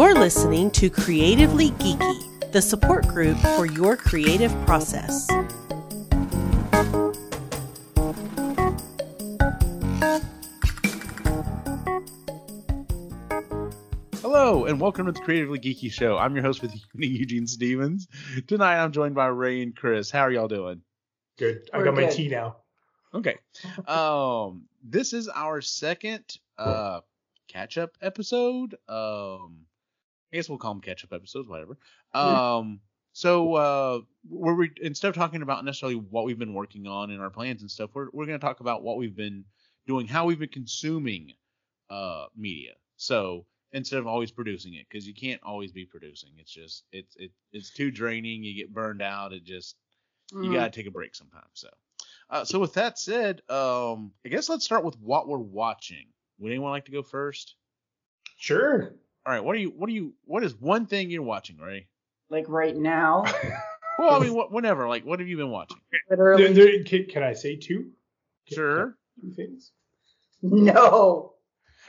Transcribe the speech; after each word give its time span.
You're 0.00 0.14
listening 0.14 0.70
to 0.70 0.88
Creatively 0.88 1.72
Geeky, 1.72 2.52
the 2.52 2.62
support 2.62 3.06
group 3.06 3.36
for 3.54 3.66
your 3.66 3.98
creative 3.98 4.50
process. 4.64 5.28
Hello 14.22 14.64
and 14.64 14.80
welcome 14.80 15.04
to 15.04 15.12
the 15.12 15.20
Creatively 15.20 15.58
Geeky 15.58 15.92
Show. 15.92 16.16
I'm 16.16 16.34
your 16.34 16.44
host 16.44 16.62
with 16.62 16.74
Evening 16.74 17.14
Eugene 17.16 17.46
Stevens. 17.46 18.08
Tonight 18.46 18.82
I'm 18.82 18.92
joined 18.92 19.14
by 19.14 19.26
Ray 19.26 19.62
and 19.62 19.76
Chris. 19.76 20.10
How 20.10 20.20
are 20.20 20.30
y'all 20.30 20.48
doing? 20.48 20.80
Good. 21.36 21.68
I 21.74 21.76
We're 21.76 21.84
got 21.84 21.94
my 21.96 22.06
tea 22.06 22.30
now. 22.30 22.56
Okay. 23.12 23.36
Um, 23.86 24.62
this 24.82 25.12
is 25.12 25.28
our 25.28 25.60
second 25.60 26.24
uh 26.56 27.00
catch 27.48 27.76
up 27.76 27.98
episode. 28.00 28.76
Um, 28.88 29.66
I 30.32 30.36
guess 30.36 30.48
we'll 30.48 30.58
call 30.58 30.74
them 30.74 30.80
catch 30.80 31.04
up 31.04 31.12
episodes, 31.12 31.48
whatever. 31.48 31.78
Um, 32.12 32.80
so 33.12 33.54
uh, 33.54 34.00
where 34.28 34.54
we 34.54 34.70
instead 34.80 35.08
of 35.08 35.14
talking 35.16 35.42
about 35.42 35.64
necessarily 35.64 35.96
what 35.96 36.24
we've 36.24 36.38
been 36.38 36.54
working 36.54 36.86
on 36.86 37.10
and 37.10 37.20
our 37.20 37.30
plans 37.30 37.62
and 37.62 37.70
stuff, 37.70 37.90
we're 37.94 38.08
we're 38.12 38.26
gonna 38.26 38.38
talk 38.38 38.60
about 38.60 38.82
what 38.82 38.96
we've 38.96 39.16
been 39.16 39.44
doing, 39.86 40.06
how 40.06 40.26
we've 40.26 40.38
been 40.38 40.48
consuming 40.48 41.32
uh 41.90 42.26
media. 42.36 42.74
So 42.96 43.46
instead 43.72 43.98
of 43.98 44.06
always 44.06 44.30
producing 44.30 44.74
it, 44.74 44.86
because 44.88 45.06
you 45.06 45.14
can't 45.14 45.42
always 45.42 45.72
be 45.72 45.84
producing. 45.86 46.30
It's 46.38 46.52
just 46.52 46.84
it's 46.92 47.16
it 47.16 47.32
it's 47.52 47.70
too 47.74 47.90
draining. 47.90 48.44
You 48.44 48.54
get 48.54 48.72
burned 48.72 49.02
out. 49.02 49.32
It 49.32 49.44
just 49.44 49.76
you 50.40 50.50
Mhm. 50.50 50.52
gotta 50.52 50.70
take 50.70 50.86
a 50.86 50.90
break 50.92 51.14
sometimes. 51.16 51.50
So, 51.54 51.70
uh, 52.30 52.44
so 52.44 52.60
with 52.60 52.74
that 52.74 52.98
said, 52.98 53.42
um, 53.50 54.12
I 54.24 54.28
guess 54.28 54.48
let's 54.48 54.64
start 54.64 54.84
with 54.84 54.98
what 55.00 55.26
we're 55.26 55.38
watching. 55.38 56.12
Would 56.38 56.52
anyone 56.52 56.70
like 56.70 56.84
to 56.86 56.92
go 56.92 57.02
first? 57.02 57.56
Sure. 58.36 58.94
All 59.30 59.36
right, 59.36 59.44
what 59.44 59.54
are 59.54 59.60
you? 59.60 59.68
What 59.76 59.88
are 59.88 59.92
you? 59.92 60.12
What 60.24 60.42
is 60.42 60.56
one 60.56 60.86
thing 60.86 61.08
you're 61.08 61.22
watching, 61.22 61.56
Ray? 61.56 61.86
like 62.30 62.46
right 62.48 62.76
now, 62.76 63.22
Well, 64.00 64.10
I 64.12 64.18
mean, 64.18 64.34
what, 64.34 64.50
whenever. 64.50 64.88
Like, 64.88 65.06
what 65.06 65.20
have 65.20 65.28
you 65.28 65.36
been 65.36 65.50
watching? 65.50 65.76
literally. 66.10 66.52
There- 66.52 66.66
there- 66.66 66.82
can, 66.82 67.04
can 67.06 67.22
I 67.22 67.34
say 67.34 67.54
two? 67.54 67.92
Can- 68.48 68.56
Sure. 68.56 68.96
Two 69.20 69.30
things. 69.30 69.70
no. 70.42 71.34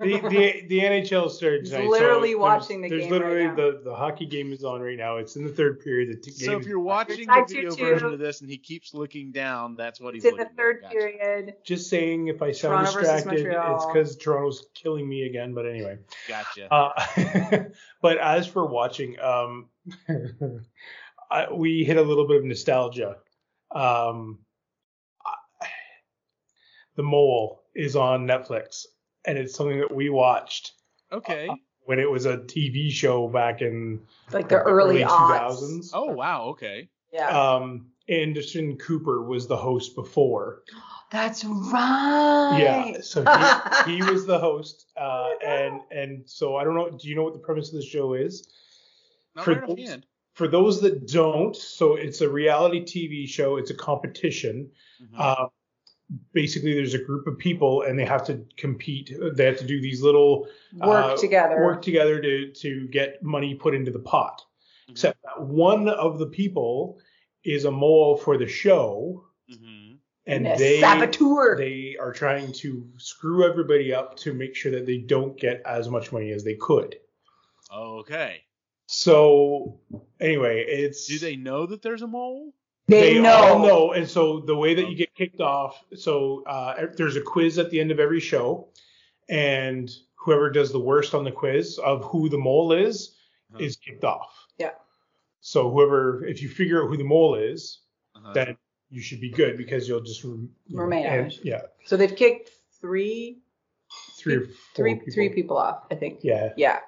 The, 0.00 0.18
the, 0.18 0.66
the 0.68 0.78
NHL 0.80 1.30
started 1.30 1.60
He's 1.60 1.70
tonight. 1.70 1.86
literally 1.88 2.32
so 2.32 2.38
watching 2.38 2.80
the 2.80 2.88
there's 2.88 3.02
game 3.02 3.12
right 3.12 3.20
literally 3.20 3.46
now. 3.46 3.54
the 3.54 3.80
the 3.84 3.94
hockey 3.94 4.26
game 4.26 4.52
is 4.52 4.64
on 4.64 4.80
right 4.80 4.96
now. 4.98 5.18
It's 5.18 5.36
in 5.36 5.44
the 5.44 5.52
third 5.52 5.78
period. 5.80 6.08
The 6.10 6.16
t- 6.20 6.30
so 6.32 6.56
if 6.56 6.66
you're 6.66 6.80
watching 6.80 7.26
the 7.26 7.44
video 7.46 7.70
two, 7.70 7.76
two. 7.76 7.84
version 7.84 8.12
of 8.12 8.18
this 8.18 8.40
and 8.40 8.50
he 8.50 8.58
keeps 8.58 8.94
looking 8.94 9.30
down, 9.30 9.76
that's 9.76 10.00
what 10.00 10.14
he's 10.14 10.24
It's 10.24 10.32
in 10.32 10.38
the 10.38 10.42
looking 10.44 10.50
at. 10.50 10.56
third 10.56 10.82
Gotcha. 10.82 10.92
period. 10.94 11.54
just 11.64 11.88
saying 11.88 12.26
if 12.28 12.42
I 12.42 12.50
sound 12.50 12.86
Toronto 12.88 13.00
distracted, 13.00 13.46
it's 13.46 13.86
because 13.86 14.16
Toronto's 14.16 14.66
killing 14.74 15.08
me 15.08 15.22
again. 15.26 15.54
But 15.54 15.66
anyway. 15.66 15.98
Gotcha. 16.26 16.72
Uh, 16.72 17.64
but 18.02 18.18
as 18.18 18.46
for 18.48 18.66
watching, 18.66 19.20
um, 19.20 19.68
I, 21.30 21.52
we 21.52 21.84
hit 21.84 21.96
a 21.96 22.02
little 22.02 22.26
bit 22.26 22.38
of 22.38 22.44
nostalgia. 22.44 23.16
Um, 23.72 24.40
I- 25.24 25.66
the 26.96 27.02
Mole 27.04 27.62
is 27.74 27.94
on 27.94 28.26
Netflix, 28.26 28.86
and 29.24 29.38
it's 29.38 29.54
something 29.54 29.78
that 29.80 29.94
we 29.94 30.10
watched 30.10 30.72
okay. 31.12 31.48
when 31.84 31.98
it 31.98 32.10
was 32.10 32.26
a 32.26 32.38
TV 32.38 32.90
show 32.90 33.28
back 33.28 33.62
in 33.62 34.00
Like 34.32 34.48
the 34.48 34.58
early, 34.60 35.00
aughts. 35.02 35.60
2000s. 35.60 35.90
Oh 35.94 36.06
wow. 36.12 36.44
Okay. 36.50 36.88
Yeah. 37.12 37.28
Um, 37.28 37.86
Anderson 38.08 38.76
Cooper 38.78 39.22
was 39.22 39.46
the 39.46 39.56
host 39.56 39.94
before. 39.94 40.62
That's 41.10 41.44
right. 41.44 42.56
Yeah, 42.58 43.00
so 43.02 43.22
he, 43.86 43.96
he 43.96 44.02
was 44.10 44.24
the 44.24 44.38
host, 44.38 44.86
uh, 44.96 45.28
and 45.44 45.80
and 45.90 46.22
so 46.24 46.56
I 46.56 46.64
don't 46.64 46.74
know. 46.74 46.88
Do 46.90 47.06
you 47.06 47.14
know 47.14 47.22
what 47.22 47.34
the 47.34 47.38
premise 47.38 47.68
of 47.68 47.74
the 47.74 47.84
show 47.86 48.14
is? 48.14 48.48
Not 49.36 49.44
For 49.44 49.52
right 49.52 49.66
those- 49.66 49.78
offhand. 49.78 50.06
for 50.32 50.48
those 50.48 50.80
that 50.80 51.06
don't, 51.06 51.54
so 51.54 51.96
it's 51.96 52.22
a 52.22 52.28
reality 52.30 52.80
TV 52.82 53.28
show. 53.28 53.58
It's 53.58 53.70
a 53.70 53.74
competition. 53.74 54.70
Mhm. 55.02 55.08
Uh, 55.18 55.46
basically, 56.32 56.74
there's 56.74 56.94
a 56.94 57.02
group 57.02 57.26
of 57.26 57.38
people, 57.38 57.82
and 57.82 57.98
they 57.98 58.04
have 58.04 58.24
to 58.26 58.44
compete. 58.56 59.12
They 59.34 59.44
have 59.46 59.58
to 59.58 59.66
do 59.66 59.80
these 59.80 60.02
little 60.02 60.48
Work 60.74 61.04
uh, 61.04 61.16
together. 61.16 61.56
work 61.62 61.82
together 61.82 62.20
to 62.20 62.52
to 62.52 62.88
get 62.88 63.22
money 63.22 63.54
put 63.54 63.74
into 63.74 63.90
the 63.90 63.98
pot. 63.98 64.42
Mhm. 64.88 64.92
Except 64.92 65.18
that 65.22 65.42
one 65.42 65.88
of 65.88 66.18
the 66.18 66.26
people 66.26 66.98
is 67.44 67.64
a 67.64 67.70
mole 67.70 68.16
for 68.16 68.36
the 68.38 68.46
show, 68.46 69.24
Mhm. 69.50 69.98
and 70.26 70.46
a 70.46 70.56
they 70.56 70.80
saboteur. 70.80 71.56
they 71.56 71.96
are 71.98 72.12
trying 72.12 72.52
to 72.52 72.88
screw 72.98 73.44
everybody 73.48 73.92
up 73.92 74.16
to 74.18 74.32
make 74.32 74.54
sure 74.54 74.70
that 74.72 74.86
they 74.86 74.98
don't 74.98 75.36
get 75.38 75.60
as 75.66 75.88
much 75.88 76.12
money 76.12 76.30
as 76.30 76.44
they 76.44 76.54
could. 76.56 76.98
Okay. 77.74 78.42
So 78.86 79.80
anyway, 80.20 80.64
it's 80.68 81.06
Do 81.06 81.18
they 81.18 81.36
know 81.36 81.64
that 81.66 81.80
there's 81.82 82.02
a 82.02 82.06
mole? 82.06 82.52
They, 83.00 83.18
know. 83.20 83.32
all 83.34 83.58
know, 83.58 83.92
and 83.92 84.08
so 84.08 84.40
the 84.40 84.56
way 84.56 84.74
that 84.74 84.88
you 84.88 84.96
get 84.96 85.14
kicked 85.14 85.40
off, 85.40 85.82
so 85.96 86.42
uh, 86.46 86.86
there's 86.96 87.16
a 87.16 87.20
quiz 87.20 87.58
at 87.58 87.70
the 87.70 87.80
end 87.80 87.90
of 87.90 87.98
every 88.00 88.20
show, 88.20 88.68
and 89.28 89.90
whoever 90.16 90.50
does 90.50 90.72
the 90.72 90.78
worst 90.80 91.14
on 91.14 91.24
the 91.24 91.32
quiz 91.32 91.78
of 91.78 92.04
who 92.04 92.28
the 92.28 92.38
mole 92.38 92.72
is 92.72 93.16
Uh-huh. 93.52 93.64
is 93.64 93.76
kicked 93.76 94.04
off. 94.04 94.46
Yeah. 94.58 94.70
So 95.40 95.70
whoever, 95.70 96.24
if 96.24 96.40
you 96.42 96.48
figure 96.48 96.82
out 96.82 96.88
who 96.88 96.96
the 96.96 97.04
mole 97.04 97.34
is, 97.34 97.80
Uh-huh. 98.14 98.32
then 98.32 98.56
you 98.90 99.00
should 99.00 99.20
be 99.20 99.30
good 99.30 99.56
because 99.56 99.88
you'll 99.88 100.00
just 100.02 100.22
you 100.22 100.48
know, 100.68 100.82
Remain 100.82 101.06
on 101.06 101.12
and- 101.18 101.38
Yeah, 101.44 101.62
So 101.84 101.96
they've 101.96 102.14
kicked 102.14 102.50
three, 102.80 103.40
three 104.18 104.34
or 104.36 104.40
four 104.46 104.54
three, 104.74 104.94
people. 104.94 105.12
three 105.12 105.28
people 105.30 105.56
off. 105.58 105.84
I 105.90 105.94
think. 105.96 106.20
Yeah. 106.22 106.52
Yeah. 106.56 106.80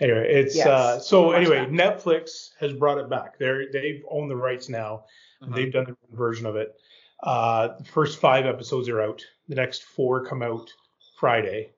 Anyway, 0.00 0.26
it's 0.28 0.56
Yes, 0.56 0.66
uh 0.66 0.98
so 0.98 1.26
watch 1.28 1.36
anyway, 1.36 1.58
that. 1.58 1.70
Netflix 1.70 2.50
has 2.58 2.72
brought 2.72 2.98
it 2.98 3.08
back. 3.08 3.38
They're 3.38 3.70
they've 3.72 4.02
owned 4.10 4.30
the 4.30 4.36
rights 4.36 4.68
now. 4.68 5.04
Uh-huh. 5.40 5.54
They've 5.54 5.72
done 5.72 5.84
their 5.84 5.96
version 6.12 6.46
of 6.46 6.56
it. 6.56 6.74
Uh 7.22 7.76
the 7.78 7.84
first 7.84 8.18
five 8.18 8.44
episodes 8.46 8.88
are 8.88 9.00
out. 9.00 9.22
The 9.48 9.54
next 9.54 9.84
four 9.84 10.24
come 10.26 10.42
out 10.42 10.68
Friday. 11.18 11.70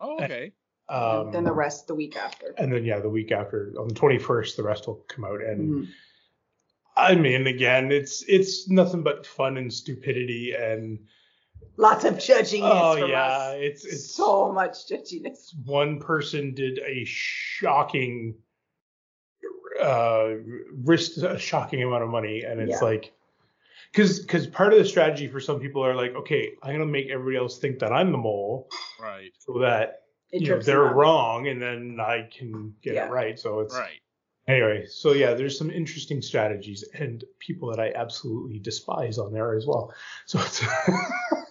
Oh, 0.00 0.22
okay. 0.22 0.52
Um 0.88 1.32
then 1.32 1.42
the 1.42 1.52
rest 1.52 1.88
the 1.88 1.94
week 1.96 2.16
after. 2.16 2.54
and 2.56 2.72
then 2.72 2.84
yeah, 2.84 3.00
the 3.00 3.10
week 3.10 3.32
after 3.32 3.72
on 3.78 3.88
the 3.88 3.94
twenty 3.94 4.18
first 4.18 4.56
the 4.56 4.62
rest 4.62 4.86
will 4.86 5.04
come 5.08 5.24
out. 5.24 5.42
And 5.42 5.86
Mhm. 5.86 5.88
I 6.96 7.14
mean 7.16 7.46
again, 7.48 7.90
it's 7.90 8.22
it's 8.28 8.68
nothing 8.70 9.02
but 9.02 9.26
fun 9.26 9.56
and 9.56 9.72
stupidity 9.72 10.54
and 10.54 11.00
Lots 11.78 12.04
of 12.04 12.14
judginess 12.14 12.60
oh 12.62 12.96
from 12.98 13.10
yeah, 13.10 13.24
us. 13.26 13.54
it's 13.58 13.84
it's 13.84 14.10
so 14.14 14.50
much 14.50 14.88
judginess. 14.90 15.54
one 15.66 16.00
person 16.00 16.54
did 16.54 16.78
a 16.78 17.04
shocking 17.04 18.34
uh 19.80 20.28
risked 20.84 21.18
a 21.18 21.38
shocking 21.38 21.82
amount 21.82 22.02
of 22.02 22.08
money 22.08 22.42
and 22.44 22.60
it's 22.60 22.80
Yeah. 22.80 22.84
like 22.88 23.12
because 23.92 24.20
because 24.20 24.46
part 24.46 24.72
of 24.72 24.78
the 24.78 24.86
strategy 24.86 25.28
for 25.28 25.38
some 25.38 25.60
people 25.60 25.84
are 25.84 25.94
like 25.94 26.14
okay 26.14 26.52
i'm 26.62 26.72
gonna 26.72 26.86
make 26.86 27.10
everybody 27.10 27.36
else 27.36 27.58
think 27.58 27.78
that 27.80 27.92
i'm 27.92 28.10
the 28.10 28.16
mole 28.18 28.68
Right. 28.98 29.32
so 29.38 29.58
that 29.58 30.04
It 30.32 30.40
you 30.42 30.48
know, 30.48 30.60
they're 30.60 30.82
wrong 30.94 31.48
and 31.48 31.60
then 31.60 31.98
i 32.00 32.26
can 32.34 32.74
get 32.82 32.94
Yeah. 32.94 33.06
it 33.06 33.10
right 33.10 33.38
so 33.38 33.60
it's 33.60 33.74
Right. 33.74 34.00
anyway 34.48 34.86
so 34.86 35.12
yeah 35.12 35.34
there's 35.34 35.58
some 35.58 35.70
interesting 35.70 36.22
strategies 36.22 36.82
and 36.94 37.22
people 37.38 37.68
that 37.70 37.78
i 37.80 37.92
absolutely 37.94 38.58
despise 38.60 39.18
on 39.18 39.30
there 39.30 39.54
as 39.54 39.66
well 39.66 39.92
so 40.24 40.40
it's 40.40 40.64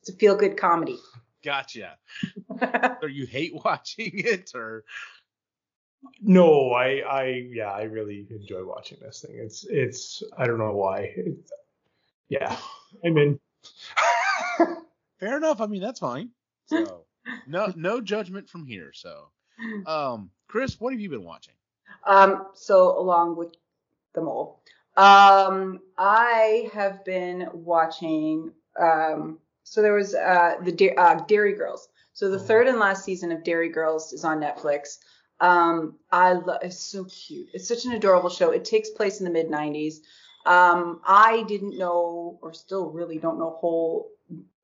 It's 0.00 0.10
a 0.10 0.12
feel 0.14 0.36
good 0.36 0.56
comedy. 0.56 0.98
Gotcha. 1.44 1.96
Or 3.02 3.08
you 3.08 3.26
hate 3.26 3.54
watching 3.64 4.10
it, 4.14 4.52
or 4.54 4.84
No, 6.20 6.72
I, 6.72 7.00
I, 7.00 7.48
yeah, 7.50 7.70
I 7.70 7.84
really 7.84 8.26
enjoy 8.30 8.64
watching 8.64 8.98
this 9.00 9.24
thing. 9.26 9.38
It's, 9.38 9.64
it's, 9.64 10.22
I 10.36 10.46
don't 10.46 10.58
know 10.58 10.72
why. 10.72 11.12
It's, 11.16 11.52
yeah, 12.28 12.56
I 13.04 13.08
mean, 13.10 13.40
fair 15.18 15.36
enough. 15.36 15.60
I 15.60 15.66
mean, 15.66 15.80
that's 15.80 16.00
fine. 16.00 16.30
So 16.66 17.04
no, 17.46 17.72
no 17.76 18.00
judgment 18.00 18.48
from 18.48 18.66
here. 18.66 18.92
So, 18.94 19.30
um, 19.86 20.30
Chris, 20.48 20.78
what 20.78 20.92
have 20.92 21.00
you 21.00 21.10
been 21.10 21.24
watching? 21.24 21.54
Um, 22.06 22.46
so 22.54 22.98
along 22.98 23.36
with 23.36 23.54
the 24.14 24.20
mole, 24.20 24.62
um, 24.96 25.80
I 25.98 26.70
have 26.72 27.04
been 27.04 27.48
watching. 27.52 28.52
Um, 28.80 29.38
so 29.70 29.82
there 29.82 29.94
was 29.94 30.16
uh, 30.16 30.56
the 30.62 30.96
uh, 30.96 31.14
Derry 31.26 31.54
Girls. 31.54 31.88
So 32.12 32.28
the 32.28 32.38
Oh. 32.38 32.46
third 32.48 32.66
and 32.66 32.80
last 32.80 33.04
season 33.04 33.30
of 33.30 33.44
Derry 33.44 33.68
Girls 33.68 34.12
is 34.12 34.24
on 34.24 34.40
Netflix. 34.40 34.98
Um, 35.38 35.94
I 36.10 36.32
love. 36.32 36.58
It's 36.62 36.80
so 36.80 37.04
cute. 37.04 37.48
It's 37.54 37.68
such 37.68 37.84
an 37.84 37.92
adorable 37.92 38.30
show. 38.30 38.50
It 38.50 38.64
takes 38.64 38.90
place 38.90 39.20
in 39.20 39.24
the 39.24 39.30
mid 39.30 39.48
'90s. 39.48 39.98
Um, 40.44 41.00
I 41.06 41.44
didn't 41.46 41.78
know, 41.78 42.38
or 42.42 42.52
still 42.52 42.90
really 42.90 43.18
don't 43.18 43.38
know, 43.38 43.48
a 43.54 43.58
whole 43.58 44.10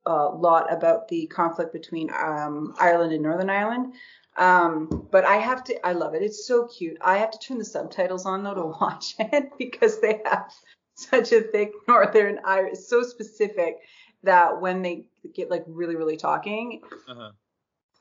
uh, 0.07 0.35
lot 0.35 0.73
about 0.73 1.07
the 1.07 1.27
conflict 1.29 1.73
between 1.73 2.11
um, 2.11 2.75
Ireland 2.81 3.13
and 3.13 3.23
Northern 3.23 3.49
Ireland. 3.49 3.95
Um, 4.37 5.07
but 5.13 5.25
I 5.25 5.37
have 5.37 5.63
to, 5.65 5.87
I 5.87 5.93
love 5.93 6.15
it. 6.15 6.23
It's 6.23 6.47
so 6.49 6.67
cute. 6.67 6.99
I 7.01 7.19
have 7.19 7.31
to 7.31 7.39
turn 7.39 7.59
the 7.59 7.65
subtitles 7.65 8.27
on 8.27 8.43
though 8.43 8.55
to 8.55 8.67
watch 8.81 9.15
it 9.21 9.51
because 9.57 10.01
they 10.01 10.21
have 10.27 10.53
such 10.95 11.31
a 11.33 11.43
thick 11.43 11.73
Northern 11.87 12.41
Irish, 12.45 12.79
so 12.81 13.03
specific 13.03 13.77
that 14.27 14.61
when 14.61 14.83
they 14.83 15.07
get 15.35 15.51
like 15.51 15.65
really, 15.67 15.97
really 15.97 16.17
talking, 16.17 16.83
Uh-huh. 17.09 17.31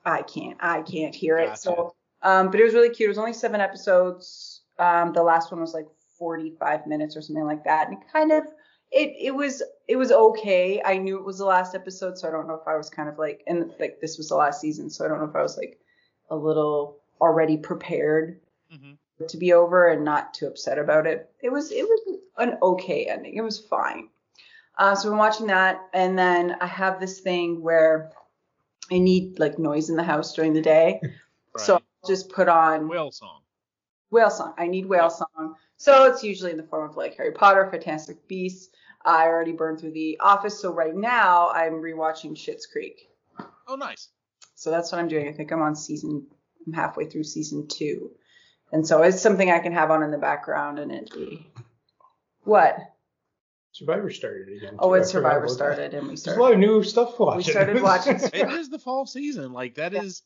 I 0.04 0.22
can't, 0.22 0.56
I 0.60 0.82
can't 0.82 1.14
hear 1.14 1.38
it. 1.38 1.58
So 1.58 1.94
Um, 2.22 2.50
but 2.50 2.60
it 2.60 2.64
was 2.64 2.74
really 2.74 2.90
cute. 2.90 3.06
It 3.08 3.10
was 3.10 3.18
only 3.18 3.32
seven 3.32 3.60
episodes. 3.60 4.62
Um, 4.78 5.12
the 5.12 5.22
last 5.22 5.50
one 5.50 5.60
was 5.60 5.74
like 5.74 5.86
45 6.18 6.86
minutes 6.86 7.16
or 7.16 7.22
something 7.22 7.44
like 7.44 7.64
that, 7.64 7.88
and 7.88 7.96
it 7.98 8.04
kind 8.12 8.30
of 8.32 8.44
it 8.92 9.14
it 9.18 9.34
was 9.34 9.62
it 9.88 9.96
was 9.96 10.12
okay. 10.12 10.80
I 10.84 10.96
knew 10.98 11.18
it 11.18 11.24
was 11.24 11.38
the 11.38 11.44
last 11.44 11.74
episode, 11.74 12.16
so 12.18 12.28
I 12.28 12.30
don't 12.30 12.46
know 12.46 12.54
if 12.54 12.66
I 12.68 12.76
was 12.76 12.88
kind 12.90 13.08
of 13.08 13.18
like 13.18 13.42
and 13.46 13.72
like 13.80 14.00
this 14.00 14.16
was 14.18 14.28
the 14.28 14.36
last 14.36 14.60
season, 14.60 14.90
so 14.90 15.04
I 15.04 15.08
don't 15.08 15.18
know 15.18 15.28
if 15.28 15.34
I 15.36 15.42
was 15.42 15.56
like 15.56 15.78
a 16.30 16.36
little 16.36 16.98
already 17.20 17.56
prepared 17.56 18.40
Mm-hmm. 18.72 19.26
to 19.28 19.36
be 19.36 19.52
over 19.52 19.88
and 19.88 20.04
not 20.04 20.34
too 20.34 20.46
upset 20.48 20.78
about 20.78 21.06
it. 21.06 21.30
It 21.40 21.50
was 21.50 21.70
it 21.70 21.84
was 21.84 22.18
an 22.38 22.58
okay 22.62 23.04
ending. 23.06 23.36
It 23.36 23.42
was 23.42 23.58
fine. 23.60 24.08
Uh, 24.78 24.94
so 24.94 25.10
I'm 25.10 25.18
watching 25.18 25.46
that, 25.46 25.80
and 25.94 26.18
then 26.18 26.56
I 26.60 26.66
have 26.66 27.00
this 27.00 27.20
thing 27.20 27.62
where 27.62 28.10
I 28.92 28.98
need 28.98 29.38
like 29.38 29.58
noise 29.58 29.88
in 29.90 29.96
the 29.96 30.02
house 30.02 30.34
during 30.34 30.52
the 30.52 30.60
day, 30.62 31.00
so 31.56 31.74
I'll 31.76 31.82
just 32.08 32.28
put 32.30 32.48
on 32.48 32.88
Whale 32.88 33.10
song. 33.10 33.40
whale 34.10 34.30
song. 34.30 34.54
I 34.58 34.66
need 34.66 34.86
whale 34.86 35.10
song. 35.10 35.54
So 35.78 36.04
it's 36.04 36.22
usually 36.22 36.50
in 36.50 36.56
the 36.56 36.62
form 36.62 36.88
of 36.90 36.96
like 36.96 37.16
Harry 37.16 37.32
Potter, 37.32 37.68
Fantastic 37.70 38.26
Beasts. 38.28 38.68
I 39.04 39.24
already 39.26 39.52
burned 39.52 39.78
through 39.80 39.92
The 39.92 40.18
Office, 40.20 40.58
so 40.60 40.72
right 40.72 40.94
now 40.94 41.48
I'm 41.50 41.74
rewatching 41.74 42.32
Schitt's 42.32 42.66
Creek. 42.66 43.08
Oh, 43.68 43.76
nice. 43.76 44.08
So 44.56 44.70
that's 44.70 44.90
what 44.90 44.98
I'm 45.00 45.08
doing. 45.08 45.28
I 45.28 45.32
think 45.32 45.52
I'm 45.52 45.62
on 45.62 45.74
season. 45.76 46.26
I'm 46.66 46.72
halfway 46.72 47.06
through 47.06 47.24
season 47.24 47.66
two, 47.68 48.10
and 48.72 48.86
so 48.86 49.02
it's 49.02 49.20
something 49.20 49.50
I 49.50 49.58
can 49.60 49.72
have 49.72 49.90
on 49.90 50.02
in 50.02 50.10
the 50.10 50.18
background 50.18 50.78
and 50.78 50.90
it 50.92 51.10
be. 51.14 51.46
What? 52.42 52.76
Survivor 53.76 54.10
started 54.10 54.48
again. 54.56 54.76
Oh, 54.78 54.88
too. 54.90 54.94
It's 55.00 55.10
Survivor 55.10 55.48
started, 55.48 55.92
and 55.94 56.04
we 56.04 56.08
There's 56.10 56.22
started. 56.22 56.40
a 56.40 56.42
lot 56.42 56.52
of 56.54 56.58
new 56.58 56.82
stuff 56.82 57.18
watching. 57.18 57.36
We 57.38 57.42
started 57.44 57.82
watching. 57.90 58.16
It 58.32 58.50
is 58.52 58.70
the 58.70 58.78
fall 58.78 59.04
season. 59.06 59.52
Like 59.52 59.74
that 59.74 59.92
Yeah. 59.92 60.02
is 60.02 60.22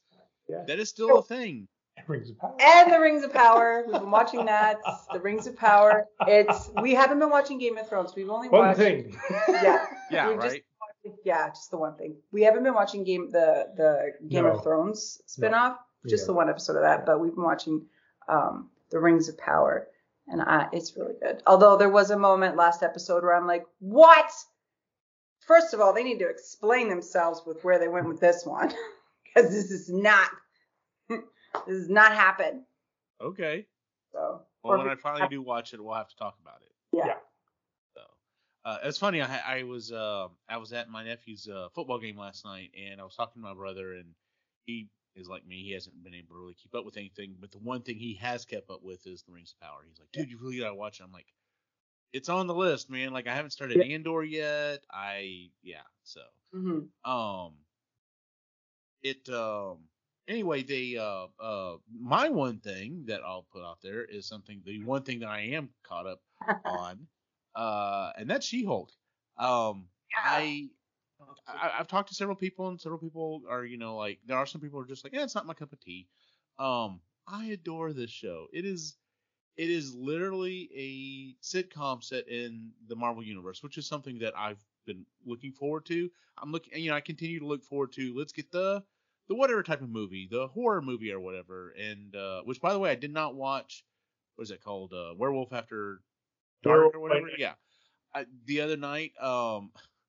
Yeah. 0.48 0.64
that 0.68 0.78
is 0.78 0.88
still 0.88 1.18
a 1.18 1.22
thing. 1.22 1.66
Rings 2.06 2.30
of 2.30 2.38
Power. 2.38 2.54
and 2.60 2.92
the 2.92 2.98
Rings 3.00 3.24
of 3.24 3.32
Power. 3.32 3.84
We've 3.86 4.00
been 4.00 4.10
watching 4.10 4.46
that. 4.46 4.78
The 5.12 5.20
Rings 5.20 5.46
of 5.46 5.56
Power. 5.56 6.06
It's 6.26 6.70
we 6.80 6.94
haven't 6.94 7.18
been 7.18 7.28
watching 7.30 7.58
Game 7.58 7.76
of 7.76 7.88
Thrones. 7.88 8.14
We've 8.16 8.30
only 8.30 8.48
One 8.48 8.68
watched. 8.68 8.78
thing. 8.78 9.16
Yeah. 9.48 9.84
Yeah, 10.10 10.28
We've 10.28 10.40
just- 10.40 10.48
right. 10.54 10.64
Yeah, 11.24 11.48
just 11.48 11.70
the 11.70 11.76
one 11.78 11.96
thing. 11.96 12.16
We 12.30 12.42
haven't 12.42 12.62
been 12.62 12.74
watching 12.74 13.04
game 13.04 13.30
the 13.30 13.66
the 13.76 14.12
Game 14.28 14.44
No. 14.44 14.52
of 14.52 14.62
Thrones 14.62 15.20
spinoff, 15.26 15.76
just 16.06 16.22
Yeah. 16.24 16.26
the 16.28 16.32
one 16.34 16.48
episode 16.50 16.76
of 16.76 16.82
that. 16.82 17.04
But 17.06 17.20
we've 17.20 17.34
been 17.34 17.44
watching 17.44 17.86
um, 18.28 18.70
the 18.90 18.98
Rings 19.00 19.28
of 19.28 19.36
Power, 19.38 19.88
and 20.30 20.40
I, 20.42 20.68
it's 20.72 20.96
really 20.96 21.14
good. 21.20 21.42
Although 21.46 21.76
there 21.76 21.90
was 21.90 22.10
a 22.10 22.18
moment 22.18 22.56
last 22.56 22.82
episode 22.82 23.22
where 23.22 23.34
I'm 23.34 23.46
like, 23.46 23.64
what? 23.80 24.30
First 25.40 25.74
of 25.74 25.80
all, 25.80 25.92
they 25.92 26.04
need 26.04 26.18
to 26.20 26.28
explain 26.28 26.88
themselves 26.88 27.42
with 27.46 27.62
where 27.64 27.78
they 27.78 27.88
went 27.88 28.06
with 28.08 28.20
this 28.20 28.44
one, 28.46 28.72
because 29.24 29.50
this 29.50 29.70
is 29.70 29.88
not 29.90 30.28
this 31.08 31.20
is 31.66 31.88
not 31.88 32.12
happen. 32.14 32.64
Okay. 33.20 33.66
So 34.12 34.42
Well, 34.62 34.78
when 34.78 34.88
I 34.88 34.94
finally 34.94 35.28
do 35.28 35.42
watch 35.42 35.74
it, 35.74 35.82
we'll 35.82 35.94
have 35.94 36.08
to 36.08 36.16
talk 36.16 36.36
about 36.40 36.60
it. 36.64 36.72
yeah. 36.96 37.06
Yeah. 37.06 37.14
So, 37.94 38.00
uh, 38.64 38.78
it's 38.84 38.98
funny. 38.98 39.20
I, 39.22 39.58
I 39.58 39.62
was 39.64 39.90
uh, 39.92 40.28
I 40.48 40.58
was 40.58 40.72
at 40.72 40.88
my 40.88 41.04
nephew's 41.04 41.48
uh, 41.48 41.68
football 41.74 41.98
game 41.98 42.16
last 42.18 42.44
night, 42.44 42.70
and 42.80 43.00
I 43.00 43.04
was 43.04 43.14
talking 43.16 43.42
to 43.42 43.48
my 43.48 43.54
brother, 43.54 43.94
and 43.94 44.06
he 44.66 44.88
is 45.16 45.28
like 45.28 45.46
me. 45.46 45.62
He 45.64 45.72
hasn't 45.72 46.02
been 46.02 46.14
able 46.14 46.28
to 46.34 46.40
really 46.40 46.54
keep 46.54 46.74
up 46.74 46.84
with 46.84 46.96
anything, 46.96 47.36
but 47.40 47.50
the 47.52 47.58
one 47.58 47.82
thing 47.82 47.96
he 47.96 48.14
has 48.14 48.44
kept 48.44 48.70
up 48.70 48.82
with 48.82 49.06
is 49.06 49.22
the 49.22 49.32
Rings 49.32 49.54
of 49.60 49.66
Power. 49.66 49.84
He's 49.86 49.98
like, 49.98 50.12
dude, 50.12 50.30
you 50.30 50.38
really 50.38 50.58
gotta 50.58 50.74
watch 50.74 51.00
it. 51.00 51.04
I'm 51.04 51.12
like, 51.12 51.32
it's 52.12 52.28
on 52.28 52.46
the 52.46 52.54
list, 52.54 52.90
man. 52.90 53.12
Like 53.12 53.26
I 53.28 53.34
haven't 53.34 53.50
started 53.52 53.78
Yeah. 53.78 53.84
Andor 53.84 54.24
yet. 54.24 54.84
I 54.92 55.50
yeah. 55.62 55.82
So 56.04 56.22
hmm 56.52 56.90
um 57.04 57.54
it 59.02 59.28
um 59.28 59.88
anyway 60.28 60.62
they 60.62 60.96
uh 60.96 61.26
uh 61.40 61.76
my 61.90 62.28
one 62.28 62.58
thing 62.60 63.04
that 63.06 63.22
i'll 63.24 63.46
put 63.52 63.62
out 63.62 63.80
there 63.82 64.04
is 64.04 64.26
something 64.28 64.62
the 64.64 64.82
one 64.84 65.02
thing 65.02 65.20
that 65.20 65.28
i 65.28 65.40
am 65.40 65.70
caught 65.82 66.06
up 66.06 66.20
on 66.64 67.06
uh 67.54 68.12
and 68.16 68.28
that's 68.28 68.46
she-hulk 68.46 68.90
um 69.38 69.88
I, 70.24 70.70
I 71.46 71.72
i've 71.78 71.88
talked 71.88 72.08
to 72.08 72.14
several 72.14 72.36
people 72.36 72.68
and 72.68 72.80
several 72.80 73.00
people 73.00 73.42
are 73.48 73.64
you 73.64 73.78
know 73.78 73.96
like 73.96 74.18
there 74.26 74.36
are 74.36 74.46
some 74.46 74.60
people 74.60 74.78
who 74.78 74.84
are 74.84 74.88
just 74.88 75.04
like 75.04 75.12
yeah 75.12 75.22
it's 75.22 75.34
not 75.34 75.46
my 75.46 75.54
cup 75.54 75.72
of 75.72 75.80
tea 75.80 76.06
um 76.58 77.00
i 77.26 77.46
adore 77.46 77.92
this 77.92 78.10
show 78.10 78.46
it 78.52 78.64
is 78.64 78.96
it 79.56 79.68
is 79.68 79.94
literally 79.94 80.70
a 80.74 81.44
sitcom 81.44 82.02
set 82.02 82.28
in 82.28 82.70
the 82.88 82.96
marvel 82.96 83.22
universe 83.22 83.62
which 83.62 83.78
is 83.78 83.86
something 83.86 84.18
that 84.18 84.32
i've 84.36 84.62
been 84.86 85.04
looking 85.26 85.52
forward 85.52 85.84
to 85.86 86.10
I'm 86.42 86.52
looking, 86.52 86.78
you 86.82 86.90
know, 86.90 86.96
I 86.96 87.00
continue 87.00 87.38
to 87.40 87.46
look 87.46 87.62
forward 87.62 87.92
to. 87.92 88.14
Let's 88.16 88.32
get 88.32 88.50
the 88.50 88.82
the 89.28 89.34
whatever 89.34 89.62
type 89.62 89.82
of 89.82 89.88
movie, 89.88 90.28
the 90.30 90.48
horror 90.48 90.82
movie 90.82 91.12
or 91.12 91.20
whatever. 91.20 91.74
And 91.78 92.14
uh, 92.16 92.42
which, 92.44 92.60
by 92.60 92.72
the 92.72 92.78
way, 92.78 92.90
I 92.90 92.96
did 92.96 93.12
not 93.12 93.34
watch. 93.34 93.84
What 94.36 94.44
is 94.44 94.50
it 94.50 94.62
called? 94.62 94.92
Uh, 94.92 95.14
Werewolf 95.16 95.52
After 95.52 96.00
Dark 96.62 96.76
Werewolf 96.76 96.94
or 96.94 97.00
whatever. 97.00 97.28
Yeah. 97.36 97.52
I, 98.14 98.26
the 98.46 98.62
other 98.62 98.76
night, 98.76 99.12
um, 99.20 99.70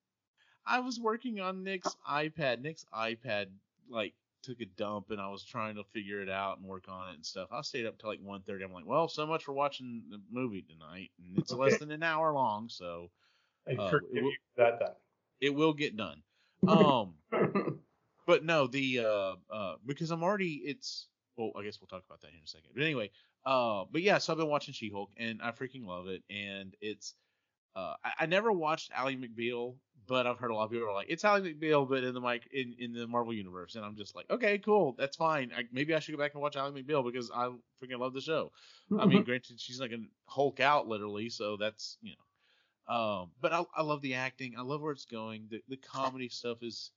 I 0.72 0.80
was 0.80 1.00
working 1.00 1.40
on 1.42 1.64
Nick's 1.64 1.96
iPad. 2.10 2.62
Nick's 2.62 2.86
iPad 2.94 3.48
like 3.90 4.14
took 4.42 4.62
a 4.62 4.66
dump, 4.66 5.12
and 5.12 5.20
I 5.20 5.28
was 5.30 5.44
trying 5.44 5.76
to 5.76 5.84
figure 5.84 6.22
it 6.22 6.30
out 6.30 6.58
and 6.58 6.66
work 6.68 6.86
on 6.88 7.10
it 7.10 7.16
and 7.16 7.26
stuff. 7.26 7.50
I 7.52 7.62
stayed 7.62 7.86
up 7.86 7.98
till 8.00 8.10
like 8.10 8.22
1.30. 8.24 8.64
I'm 8.64 8.74
like, 8.74 8.86
well, 8.86 9.08
so 9.08 9.28
much 9.28 9.44
for 9.44 9.54
watching 9.54 10.04
the 10.10 10.20
movie 10.32 10.64
tonight, 10.64 11.12
and 11.20 11.38
it's 11.38 11.52
less 11.52 11.78
than 11.78 11.92
an 11.92 12.04
hour 12.04 12.34
long, 12.34 12.70
so 12.70 13.12
Uh, 13.80 13.90
it 14.14 14.24
will- 14.24 14.32
that 14.58 14.98
it 15.42 15.50
will 15.54 15.74
get 15.74 15.96
done. 15.98 16.24
Um. 16.68 17.16
But 18.28 18.46
no, 18.46 18.68
the 18.68 19.00
uh 19.00 19.34
uh 19.54 19.76
because 19.86 20.12
I'm 20.12 20.24
already 20.24 20.62
it's 20.64 21.08
well, 21.36 21.52
I 21.58 21.64
guess 21.64 21.82
we'll 21.82 21.88
talk 21.88 22.04
about 22.06 22.22
that 22.22 22.30
in 22.30 22.40
a 22.44 22.48
second. 22.48 22.70
But 22.74 22.84
anyway, 22.84 23.10
uh 23.46 23.86
but 23.92 24.04
yeah, 24.04 24.20
so 24.20 24.32
I've 24.32 24.38
been 24.38 24.48
watching 24.48 24.74
She-Hulk 24.76 25.10
and 25.18 25.42
I 25.42 25.52
freaking 25.52 25.86
love 25.86 26.08
it 26.08 26.24
and 26.30 26.74
it's 26.82 27.16
uh 27.76 27.96
I, 28.06 28.12
I 28.22 28.26
never 28.28 28.52
watched 28.52 28.92
Ally 28.94 29.16
McBeal, 29.16 29.76
but 30.08 30.28
I've 30.28 30.38
heard 30.38 30.52
a 30.52 30.56
lot 30.56 30.66
of 30.66 30.72
people 30.72 30.88
are 30.88 30.94
like, 30.94 31.08
it's 31.10 31.24
Ally 31.24 31.40
McBeal 31.40 31.88
but 31.88 32.04
in 32.04 32.14
the 32.14 32.22
mic 32.22 32.48
in, 32.52 32.76
in 32.80 32.94
the 32.94 33.08
Marvel 33.08 33.34
universe 33.34 33.76
and 33.76 33.86
I'm 33.86 33.96
just 33.96 34.16
like, 34.16 34.30
okay, 34.30 34.58
cool, 34.58 34.96
that's 34.98 35.18
fine. 35.18 35.52
I, 35.56 35.64
maybe 35.72 35.94
I 35.94 36.00
should 36.00 36.14
go 36.14 36.18
back 36.18 36.34
and 36.34 36.42
watch 36.42 36.56
Ally 36.56 36.72
McBeal 36.72 37.04
because 37.04 37.32
I 37.32 37.48
freaking 37.82 38.00
love 38.00 38.14
the 38.14 38.22
show. 38.22 38.52
I 39.00 39.06
mean, 39.06 39.24
granted, 39.26 39.60
she's 39.60 39.80
like 39.80 39.92
a 39.92 40.00
Hulk 40.26 40.60
out 40.60 40.88
literally, 40.88 41.30
so 41.30 41.58
that's 41.58 41.98
you 42.02 42.12
know. 42.12 42.16
Um, 42.94 43.32
but 43.40 43.54
I, 43.54 43.64
I 43.76 43.84
love 43.84 44.02
the 44.02 44.16
acting. 44.16 44.56
I 44.58 44.64
love 44.64 44.82
where 44.82 44.92
it's 44.92 45.06
going. 45.06 45.48
The 45.50 45.62
the 45.70 45.78
comedy 45.78 46.30
stuff 46.30 46.58
is 46.62 46.92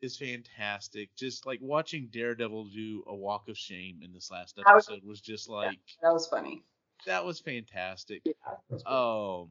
is 0.00 0.16
fantastic. 0.16 1.14
Just 1.16 1.46
like 1.46 1.58
watching 1.60 2.08
Daredevil 2.12 2.66
do 2.66 3.02
a 3.06 3.14
walk 3.14 3.48
of 3.48 3.58
shame 3.58 4.00
in 4.04 4.12
this 4.12 4.30
last 4.30 4.58
episode 4.58 5.02
was 5.04 5.20
just 5.20 5.48
like 5.48 5.78
that 6.02 6.12
was 6.12 6.26
funny. 6.26 6.62
that 7.06 7.24
was 7.24 7.40
fantastic. 7.40 8.22
Yeah, 8.24 8.32
that's 8.68 8.82
good. 8.82 8.92
Um, 8.92 9.48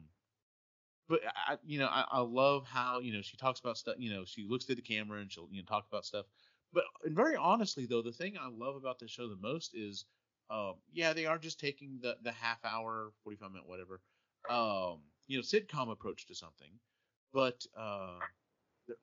but 1.10 1.20
I, 1.48 1.58
you 1.66 1.80
know, 1.80 1.88
I, 1.88 2.04
I 2.08 2.20
love 2.20 2.64
how 2.64 3.00
you 3.00 3.12
know 3.12 3.20
she 3.20 3.36
talks 3.36 3.58
about 3.58 3.76
stuff. 3.76 3.96
You 3.98 4.10
know, 4.10 4.24
she 4.24 4.46
looks 4.48 4.70
at 4.70 4.76
the 4.76 4.82
camera 4.82 5.20
and 5.20 5.30
she'll 5.30 5.48
you 5.50 5.60
know 5.60 5.66
talk 5.66 5.84
about 5.90 6.06
stuff. 6.06 6.24
But 6.72 6.84
and 7.04 7.16
very 7.16 7.34
honestly, 7.34 7.84
though, 7.84 8.00
the 8.00 8.12
thing 8.12 8.38
I 8.40 8.48
love 8.48 8.76
about 8.76 9.00
this 9.00 9.10
show 9.10 9.28
the 9.28 9.36
most 9.36 9.74
is, 9.74 10.04
um, 10.50 10.74
yeah, 10.92 11.12
they 11.12 11.26
are 11.26 11.36
just 11.36 11.58
taking 11.58 11.98
the 12.00 12.16
the 12.22 12.30
half 12.30 12.64
hour, 12.64 13.10
forty 13.24 13.36
five 13.36 13.50
minute, 13.50 13.68
whatever, 13.68 14.00
um, 14.48 15.00
you 15.26 15.36
know, 15.36 15.42
sitcom 15.42 15.90
approach 15.90 16.26
to 16.26 16.34
something, 16.36 16.70
but 17.34 17.66
uh, 17.76 18.20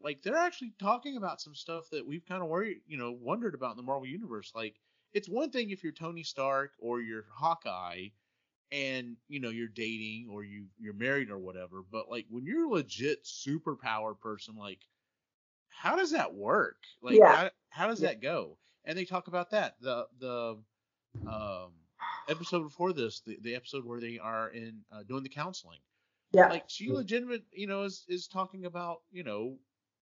like 0.01 0.21
they're 0.21 0.37
actually 0.37 0.71
talking 0.79 1.17
about 1.17 1.41
some 1.41 1.55
stuff 1.55 1.89
that 1.91 2.07
we've 2.07 2.25
kind 2.25 2.41
of 2.41 2.47
worried, 2.47 2.77
you 2.87 2.97
know, 2.97 3.11
wondered 3.11 3.53
about 3.53 3.71
in 3.71 3.77
the 3.77 3.83
Marvel 3.83 4.07
universe. 4.07 4.53
Like, 4.55 4.75
it's 5.13 5.27
one 5.27 5.49
thing 5.49 5.71
if 5.71 5.83
you're 5.83 5.91
Tony 5.91 6.23
Stark 6.23 6.71
or 6.79 7.01
you're 7.01 7.25
Hawkeye 7.33 8.07
and 8.71 9.15
you 9.27 9.39
know 9.39 9.49
you're 9.49 9.67
dating 9.67 10.27
or 10.31 10.43
you 10.43 10.65
you're 10.79 10.93
married 10.93 11.29
or 11.29 11.37
whatever 11.37 11.83
but 11.91 12.09
like 12.09 12.25
when 12.29 12.45
you're 12.45 12.65
a 12.65 12.69
legit 12.69 13.23
superpower 13.23 14.17
person 14.19 14.55
like 14.55 14.79
how 15.69 15.95
does 15.95 16.11
that 16.11 16.33
work? 16.33 16.77
Like 17.01 17.19
Yeah. 17.19 17.31
how, 17.31 17.49
how 17.69 17.87
does 17.87 18.01
Yeah. 18.01 18.07
that 18.07 18.21
go? 18.21 18.57
And 18.85 18.97
they 18.97 19.05
talk 19.05 19.27
about 19.27 19.51
that. 19.51 19.79
The 19.81 20.07
the 20.19 20.57
um 21.25 21.73
episode 22.27 22.63
before 22.63 22.93
this 22.93 23.21
the, 23.21 23.37
the 23.41 23.55
episode 23.55 23.85
where 23.85 23.99
they 23.99 24.17
are 24.19 24.49
in 24.49 24.83
uh, 24.91 25.03
doing 25.03 25.23
the 25.23 25.29
counseling. 25.29 25.79
Yeah. 26.31 26.49
like 26.49 26.65
she 26.67 26.91
legitimate 26.91 27.43
you 27.51 27.67
know 27.67 27.83
is 27.83 28.05
is 28.07 28.27
talking 28.27 28.65
about 28.65 29.01
you 29.11 29.23
know 29.23 29.57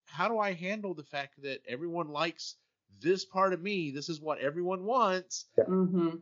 how 0.06 0.28
do 0.28 0.40
i 0.40 0.54
handle 0.54 0.94
the 0.94 1.04
fact 1.04 1.42
that 1.44 1.62
everyone 1.68 2.10
likes 2.10 2.56
this 3.02 3.26
part 3.26 3.54
of 3.54 3.62
me? 3.62 3.92
This 3.92 4.10
is 4.10 4.22
what 4.22 4.40
everyone 4.40 4.84
wants. 4.86 5.46
Mm-hmm. 5.58 6.18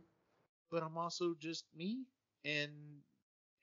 but 0.69 0.83
I'm 0.83 0.97
also 0.97 1.35
just 1.39 1.65
me, 1.75 2.05
and 2.45 2.71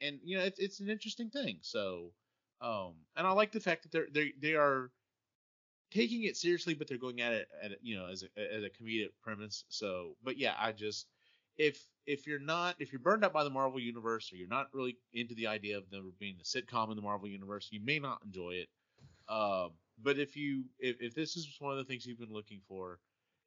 and 0.00 0.18
you 0.25 0.37
know 0.38 0.44
it's 0.44 0.58
it's 0.58 0.80
an 0.80 0.88
interesting 0.88 1.30
thing. 1.30 1.58
So, 1.62 2.12
um, 2.60 2.94
and 3.16 3.26
I 3.26 3.32
like 3.32 3.52
the 3.52 3.60
fact 3.60 3.82
that 3.82 3.92
they're 3.92 4.08
they 4.12 4.32
they 4.40 4.54
are 4.54 4.90
taking 5.90 6.25
it 6.25 6.37
seriously, 6.37 6.75
but 6.75 6.88
they're 6.88 6.99
going 6.99 7.20
at 7.20 7.32
it 7.32 7.49
at 7.62 7.72
you 7.82 7.96
know 7.96 8.06
as 8.06 8.22
a 8.22 8.54
as 8.54 8.64
a 8.64 8.70
comedic 8.70 9.10
premise. 9.22 9.64
So, 9.68 10.16
but 10.22 10.38
yeah, 10.38 10.54
I 10.58 10.72
just 10.72 11.06
if 11.58 11.82
if 12.06 12.26
you're 12.26 12.38
not 12.40 12.76
if 12.78 12.92
you're 12.92 13.00
burned 13.00 13.25
out 13.25 13.32
by 13.32 13.44
the 13.44 13.50
Marvel 13.50 13.80
universe 13.80 14.32
or 14.32 14.37
you're 14.37 14.49
not 14.49 14.68
really 14.72 14.96
into 15.12 15.34
the 15.34 15.46
idea 15.46 15.78
of 15.78 15.84
there 15.90 16.00
being 16.18 16.37
a 16.40 16.44
sitcom 16.44 16.90
in 16.90 16.96
the 16.96 17.02
Marvel 17.02 17.28
universe, 17.28 17.68
you 17.70 17.80
may 17.84 17.99
not 17.99 18.20
enjoy 18.25 18.52
it. 18.52 18.68
Um, 19.28 19.72
but 20.02 20.18
if 20.18 20.37
you 20.37 20.64
if 20.78 20.96
if 21.00 21.14
this 21.14 21.37
is 21.37 21.56
one 21.58 21.72
of 21.72 21.78
the 21.78 21.84
things 21.84 22.06
you've 22.06 22.18
been 22.18 22.32
looking 22.32 22.60
for, 22.66 22.99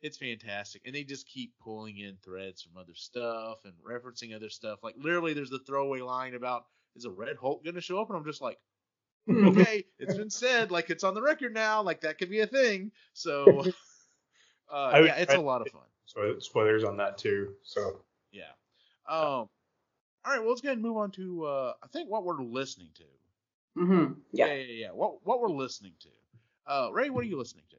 it's 0.04 0.18
fantastic, 0.18 0.84
and 0.86 0.94
they 0.94 1.04
just 1.04 1.26
keep 1.28 1.54
pulling 1.60 1.98
in 1.98 2.18
threads 2.24 2.62
from 2.62 2.78
other 2.78 2.94
stuff 2.94 3.60
and 3.66 3.74
referencing 3.84 4.36
other 4.36 4.50
stuff. 4.50 4.84
Like 4.84 4.96
literally, 4.98 5.34
there's 5.34 5.50
the 5.50 5.60
throwaway 5.60 6.02
line 6.02 6.36
about 6.36 6.66
is 6.96 7.06
a 7.06 7.10
Red 7.12 7.38
Hulk 7.38 7.64
gonna 7.66 7.82
show 7.82 8.00
up, 8.00 8.10
and 8.10 8.18
I'm 8.18 8.26
just 8.26 8.42
like, 8.42 8.60
okay, 9.30 9.86
it's 9.98 10.16
been 10.16 10.30
said, 10.30 10.70
like 10.70 10.90
it's 10.92 11.04
on 11.04 11.14
the 11.16 11.22
record 11.22 11.54
now, 11.54 11.82
like 11.82 12.02
that 12.02 12.18
could 12.20 12.30
be 12.30 12.42
a 12.42 12.48
thing. 12.48 12.92
So, 13.14 13.62
uh, 14.70 14.92
would- 14.94 15.06
yeah, 15.06 15.16
it's 15.16 15.34
a 15.34 15.38
I- 15.38 15.42
lot 15.42 15.62
of 15.62 15.70
fun. 15.72 15.82
So 16.06 16.38
spoilers 16.40 16.84
on 16.84 16.98
that 16.98 17.18
too. 17.18 17.54
So 17.64 18.02
Yeah. 18.32 18.44
Um. 19.08 19.50
All 20.26 20.32
right. 20.32 20.40
Well, 20.40 20.50
let's 20.50 20.62
go 20.62 20.68
ahead 20.70 20.78
and 20.78 20.86
move 20.86 20.98
on 20.98 21.12
to 21.12 21.46
uh, 21.46 21.74
I 21.82 21.88
think 21.88 22.10
what 22.10 22.24
we're 22.26 22.42
listening 22.44 22.90
to. 22.96 23.04
hmm 23.82 24.14
Yeah. 24.34 24.48
Yeah. 24.48 24.54
Yeah. 24.54 24.64
Yeah. 24.74 24.88
What 24.92 25.26
what 25.26 25.40
we're 25.42 25.48
listening 25.50 25.94
to. 26.02 26.10
Uh, 26.72 26.90
Ray, 26.92 27.10
what 27.10 27.22
are 27.24 27.28
you 27.28 27.38
listening 27.38 27.64
to? 27.72 27.78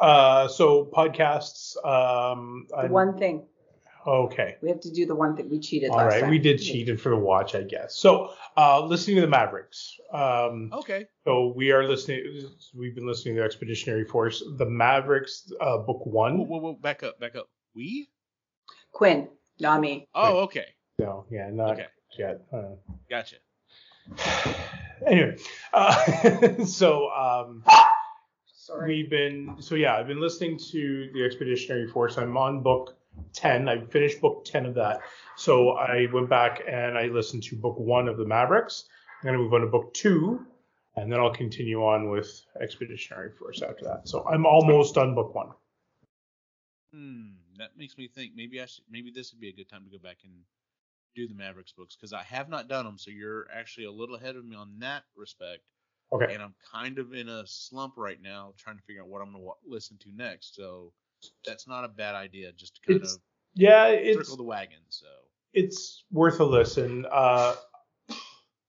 Uh 0.00 0.48
so 0.48 0.84
podcasts 0.92 1.76
um 1.84 2.66
The 2.70 2.76
I'm- 2.76 2.90
one 2.92 3.16
thing 3.18 3.46
okay. 4.06 4.56
we 4.60 4.68
have 4.68 4.80
to 4.80 4.90
do 4.90 5.06
the 5.06 5.14
one 5.14 5.34
thing 5.36 5.48
we 5.48 5.58
cheated 5.60 5.90
All 5.90 5.96
last 5.96 6.12
right, 6.12 6.20
time. 6.22 6.30
we 6.30 6.38
did 6.38 6.58
cheated 6.60 7.00
for 7.00 7.08
the 7.10 7.16
watch, 7.16 7.54
I 7.54 7.62
guess. 7.62 7.94
So, 7.94 8.34
uh, 8.54 8.84
listening 8.84 9.16
to 9.16 9.22
the 9.22 9.28
Mavericks. 9.28 9.96
Um, 10.12 10.70
Okay. 10.74 11.06
so 11.24 11.54
we 11.56 11.72
are 11.72 11.88
listening. 11.88 12.20
We've 12.76 12.94
been 12.94 13.06
listening 13.06 13.36
to 13.36 13.42
Expeditionary 13.42 14.04
Force, 14.04 14.44
the 14.58 14.66
Mavericks, 14.66 15.50
uh, 15.58 15.78
book 15.78 16.04
one. 16.04 16.36
Whoa, 16.36 16.44
whoa, 16.44 16.58
whoa, 16.58 16.72
back 16.74 17.02
up, 17.02 17.18
back 17.18 17.34
up. 17.34 17.48
We? 17.74 18.10
Quinn, 18.92 19.28
not 19.58 19.80
me. 19.80 20.06
Oh, 20.14 20.40
okay. 20.40 20.66
No, 20.98 21.24
yeah, 21.30 21.48
not 21.50 21.70
Okay. 21.72 21.86
yet. 22.18 22.42
Uh, 22.52 22.74
Gotcha. 23.08 23.36
anyway, 25.06 25.36
uh, 25.72 26.64
so 26.66 27.08
um, 27.10 27.64
Sorry. 28.64 28.96
we've 28.96 29.10
been. 29.10 29.56
So 29.58 29.74
yeah, 29.74 29.94
I've 29.94 30.06
been 30.06 30.22
listening 30.22 30.56
to 30.70 31.10
the 31.12 31.22
Expeditionary 31.22 31.86
Force. 31.86 32.16
I'm 32.16 32.34
on 32.38 32.62
book 32.62 32.96
ten. 33.34 33.68
I 33.68 33.84
finished 33.84 34.22
book 34.22 34.46
ten 34.46 34.64
of 34.64 34.74
that. 34.76 35.00
So 35.36 35.72
I 35.72 36.06
went 36.10 36.30
back 36.30 36.62
and 36.66 36.96
I 36.96 37.08
listened 37.08 37.42
to 37.42 37.56
book 37.56 37.78
one 37.78 38.08
of 38.08 38.16
the 38.16 38.24
Mavericks. 38.24 38.84
I'm 39.20 39.26
gonna 39.26 39.36
move 39.36 39.52
on 39.52 39.60
to 39.60 39.66
book 39.66 39.92
two, 39.92 40.46
and 40.96 41.12
then 41.12 41.20
I'll 41.20 41.34
continue 41.34 41.84
on 41.84 42.08
with 42.08 42.40
Expeditionary 42.58 43.32
Force 43.32 43.60
after 43.60 43.84
that. 43.84 44.08
So 44.08 44.26
I'm 44.26 44.46
almost 44.46 44.94
done 44.94 45.14
book 45.14 45.34
one. 45.34 45.50
Hmm. 46.94 47.32
That 47.58 47.76
makes 47.76 47.98
me 47.98 48.08
think 48.08 48.32
maybe 48.34 48.62
I 48.62 48.66
should. 48.66 48.84
Maybe 48.90 49.10
this 49.10 49.30
would 49.32 49.40
be 49.40 49.50
a 49.50 49.52
good 49.52 49.68
time 49.68 49.84
to 49.84 49.90
go 49.90 49.98
back 49.98 50.18
and 50.24 50.32
do 51.14 51.28
the 51.28 51.34
Mavericks 51.34 51.72
books 51.72 51.96
because 51.96 52.14
I 52.14 52.22
have 52.22 52.48
not 52.48 52.68
done 52.68 52.86
them. 52.86 52.96
So 52.96 53.10
you're 53.10 53.46
actually 53.54 53.84
a 53.84 53.92
little 53.92 54.16
ahead 54.16 54.36
of 54.36 54.44
me 54.46 54.56
on 54.56 54.78
that 54.78 55.04
respect. 55.14 55.64
Okay. 56.12 56.32
And 56.32 56.42
I'm 56.42 56.54
kind 56.72 56.98
of 56.98 57.12
in 57.12 57.28
a 57.28 57.46
slump 57.46 57.94
right 57.96 58.20
now, 58.22 58.52
trying 58.56 58.76
to 58.76 58.82
figure 58.84 59.02
out 59.02 59.08
what 59.08 59.20
I'm 59.22 59.32
gonna 59.32 59.44
listen 59.66 59.98
to 59.98 60.08
next. 60.14 60.54
So 60.54 60.92
that's 61.46 61.66
not 61.66 61.84
a 61.84 61.88
bad 61.88 62.14
idea, 62.14 62.52
just 62.52 62.76
to 62.76 62.80
kind 62.82 62.96
It's- 62.96 63.14
of 63.16 63.20
Yeah, 63.54 63.86
it's 63.88 64.18
circle 64.18 64.36
the 64.36 64.42
wagon. 64.44 64.78
So. 64.88 65.06
it's 65.52 66.04
worth 66.10 66.40
a 66.40 66.44
listen. 66.44 67.06
Uh, 67.10 67.54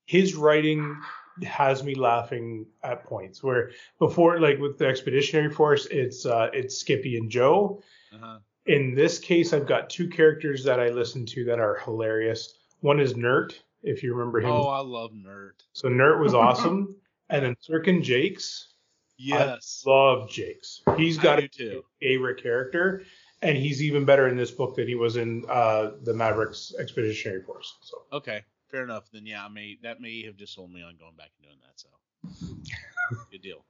his 0.06 0.36
writing 0.36 0.96
has 1.44 1.84
me 1.84 1.96
laughing 1.96 2.66
at 2.84 3.04
points 3.04 3.44
where 3.44 3.72
before, 4.00 4.40
like 4.40 4.60
with 4.60 4.78
the 4.78 4.88
Expeditionary 4.88 5.50
Force, 5.52 5.86
it's 5.88 6.26
uh, 6.26 6.50
it's 6.54 6.78
Skippy 6.78 7.18
and 7.18 7.30
Joe. 7.30 7.82
Uh-huh. 8.14 8.40
In 8.68 8.96
this 8.96 9.20
case, 9.20 9.54
I've 9.54 9.68
got 9.68 9.90
two 9.90 10.08
characters 10.08 10.64
that 10.64 10.80
I 10.80 10.90
listen 10.90 11.26
to 11.28 11.46
that 11.46 11.60
are 11.60 11.76
hilarious. 11.84 12.54
One 12.82 13.00
is 13.00 13.16
Nert, 13.16 13.60
if 13.84 14.02
you 14.04 14.14
remember 14.14 14.40
him. 14.42 14.52
Oh, 14.52 14.68
I 14.68 14.80
love 14.80 15.12
Nert. 15.14 15.64
So 15.74 15.90
Nert 15.90 16.20
was 16.22 16.34
awesome, 16.46 16.96
and 17.30 17.46
then 17.46 17.56
Surgun 17.68 18.04
Jakes. 18.04 18.74
Yes. 19.18 19.84
I 19.86 19.90
Love 19.90 20.30
Jakes. 20.30 20.82
He's 20.98 21.18
got 21.18 21.40
a 21.40 21.48
too. 21.48 21.84
favorite 22.02 22.42
character, 22.42 23.04
and 23.42 23.58
he's 23.58 23.82
even 23.82 24.04
better 24.04 24.28
in 24.28 24.36
this 24.36 24.52
book 24.52 24.76
than 24.76 24.88
he 24.88 24.96
was 24.96 25.16
in 25.16 25.46
uh, 25.50 25.92
the 26.04 26.14
Mavericks 26.14 26.74
Expeditionary 26.78 27.42
Force. 27.44 27.78
So. 27.82 28.02
Okay, 28.12 28.44
fair 28.70 28.84
enough. 28.84 29.10
Then 29.12 29.26
yeah, 29.26 29.46
I 29.46 29.48
may 29.48 29.78
that 29.84 30.02
may 30.02 30.24
have 30.26 30.36
just 30.36 30.54
sold 30.54 30.72
me 30.72 30.84
on 30.84 30.98
going 30.98 31.16
back 31.16 31.32
and 31.38 31.48
doing 31.48 31.60
that. 31.64 31.80
So 31.80 33.16
good 33.32 33.42
deal. 33.42 33.66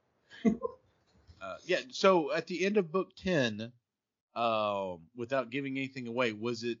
Uh, 1.40 1.56
yeah. 1.64 1.80
So 1.90 2.32
at 2.32 2.48
the 2.48 2.64
end 2.64 2.76
of 2.76 2.90
book 2.90 3.10
ten, 3.14 3.72
um, 4.34 5.00
without 5.14 5.50
giving 5.50 5.76
anything 5.76 6.08
away, 6.08 6.32
was 6.32 6.64
it 6.64 6.78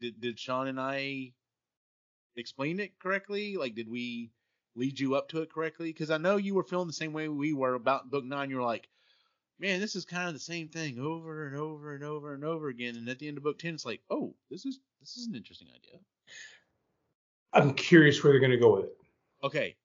did 0.00 0.20
did 0.20 0.38
Sean 0.38 0.68
and 0.68 0.80
I 0.80 1.32
explain 2.36 2.80
it 2.80 2.98
correctly? 3.00 3.56
Like, 3.56 3.74
did 3.74 3.90
we 3.90 4.30
lead 4.78 5.00
you 5.00 5.14
up 5.16 5.28
to 5.30 5.42
it 5.42 5.52
correctly? 5.52 5.90
Because 5.92 6.10
I 6.10 6.18
know 6.18 6.36
you 6.36 6.54
were 6.54 6.64
feeling 6.64 6.86
the 6.86 6.92
same 6.92 7.12
way 7.12 7.28
we 7.28 7.52
were 7.52 7.74
about 7.74 8.10
book 8.10 8.24
nine. 8.24 8.50
You 8.50 8.56
were 8.56 8.62
like, 8.62 8.88
man, 9.58 9.80
this 9.80 9.96
is 9.96 10.04
kind 10.04 10.28
of 10.28 10.34
the 10.34 10.40
same 10.40 10.68
thing 10.68 10.98
over 11.00 11.46
and 11.48 11.56
over 11.56 11.94
and 11.94 12.04
over 12.04 12.34
and 12.34 12.44
over 12.44 12.68
again. 12.68 12.96
And 12.96 13.08
at 13.08 13.18
the 13.18 13.28
end 13.28 13.38
of 13.38 13.44
book 13.44 13.58
ten, 13.58 13.74
it's 13.74 13.86
like, 13.86 14.02
oh, 14.10 14.34
this 14.50 14.66
is 14.66 14.80
this 15.00 15.16
is 15.16 15.26
an 15.26 15.34
interesting 15.36 15.68
idea. 15.70 16.00
I'm 17.52 17.74
curious 17.74 18.22
where 18.22 18.32
they're 18.32 18.40
going 18.40 18.52
to 18.52 18.58
go 18.58 18.74
with 18.76 18.84
it. 18.84 18.96
okay, 19.42 19.76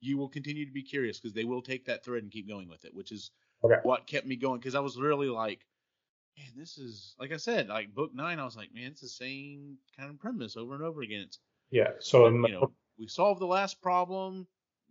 you 0.00 0.18
will 0.18 0.28
continue 0.28 0.66
to 0.66 0.72
be 0.72 0.82
curious 0.82 1.20
because 1.20 1.34
they 1.34 1.44
will 1.44 1.62
take 1.62 1.84
that 1.86 2.04
thread 2.04 2.22
and 2.22 2.32
keep 2.32 2.48
going 2.48 2.68
with 2.68 2.84
it, 2.84 2.94
which 2.94 3.12
is 3.12 3.30
Okay. 3.64 3.78
what 3.84 4.06
kept 4.06 4.26
me 4.26 4.36
going. 4.36 4.58
Because 4.60 4.74
I 4.74 4.80
was 4.80 5.00
really 5.00 5.28
like, 5.28 5.66
man, 6.38 6.48
this 6.56 6.78
is 6.78 7.14
like 7.18 7.32
I 7.32 7.36
said, 7.38 7.68
like 7.68 7.94
book 7.94 8.14
nine, 8.14 8.38
I 8.40 8.44
was 8.44 8.56
like, 8.56 8.74
man, 8.74 8.92
it's 8.92 9.00
the 9.02 9.08
same 9.08 9.78
kind 9.96 10.10
of 10.10 10.18
premise 10.18 10.56
over 10.56 10.74
and 10.74 10.82
over 10.84 11.02
again. 11.02 11.22
It's 11.22 11.38
Yeah. 11.70 11.92
So 12.00 12.26
I'm, 12.26 12.44
you 12.44 12.52
know, 12.52 12.72
we 12.98 13.06
solved 13.06 13.40
the 13.40 13.46
last 13.46 13.80
problem. 13.80 14.46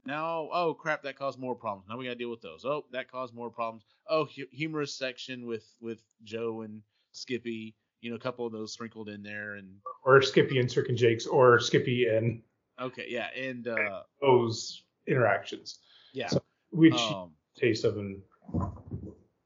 Now, 0.06 0.50
oh 0.52 0.74
crap, 0.74 1.04
that 1.04 1.18
caused 1.18 1.38
more 1.40 1.56
problems. 1.56 1.88
Now 1.88 1.98
we 1.98 2.06
gotta 2.06 2.16
deal 2.16 2.32
with 2.32 2.42
those. 2.42 2.66
Oh, 2.66 2.86
that 2.92 3.12
caused 3.12 3.34
more 3.34 3.52
problems. 3.52 3.84
Oh, 4.10 4.26
hu- 4.26 4.48
humorous 4.52 4.96
section 4.96 5.46
with 5.46 5.66
with 5.80 6.02
Joe 6.24 6.62
and 6.62 6.82
Skippy. 7.12 7.76
You 8.02 8.10
know, 8.10 8.16
a 8.16 8.20
couple 8.20 8.48
of 8.48 8.52
those 8.52 8.74
sprinkled 8.74 9.10
in 9.10 9.22
there, 9.22 9.54
and 9.56 9.76
or 10.04 10.22
Skippy 10.24 10.58
and 10.58 10.72
Cirque 10.72 10.90
and 10.90 10.98
Jakes, 10.98 11.28
or 11.28 11.60
Skippy 11.60 12.08
and 12.08 12.42
okay, 12.80 13.06
yeah, 13.08 13.28
and 13.38 13.68
uh, 13.68 14.02
those 14.22 14.84
interactions, 15.08 15.80
yeah, 16.14 16.28
So, 16.28 16.42
which 16.72 16.94
um, 16.94 17.32
taste 17.56 17.84
of 17.84 17.98
in 17.98 18.24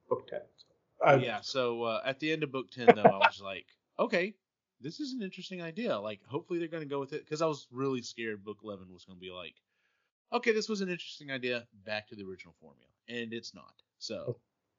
book 0.07 0.27
ten. 0.27 0.39
I, 1.05 1.15
yeah. 1.15 1.41
So 1.41 1.83
uh, 1.83 2.01
at 2.05 2.19
the 2.19 2.31
end 2.31 2.43
of 2.43 2.51
book 2.53 2.71
ten, 2.71 2.87
though, 2.95 3.03
I 3.03 3.17
was 3.17 3.41
like, 3.43 3.65
okay, 3.99 4.35
this 4.85 4.99
is 4.99 5.13
an 5.13 5.23
interesting 5.23 5.63
idea. 5.63 5.97
Like, 5.97 6.19
hopefully 6.27 6.59
they're 6.59 6.67
gonna 6.67 6.85
go 6.85 6.99
with 6.99 7.11
it 7.11 7.25
because 7.25 7.41
I 7.41 7.47
was 7.47 7.65
really 7.71 8.03
scared 8.03 8.43
book 8.45 8.59
eleven 8.63 8.93
was 8.93 9.03
gonna 9.03 9.19
be 9.19 9.31
like, 9.31 9.55
okay, 10.31 10.51
this 10.51 10.69
was 10.69 10.81
an 10.81 10.89
interesting 10.89 11.31
idea. 11.31 11.65
Back 11.85 12.07
to 12.09 12.15
the 12.15 12.23
original 12.23 12.53
formula, 12.61 12.87
and 13.09 13.33
it's 13.33 13.53
not. 13.55 13.73
So. 13.97 14.37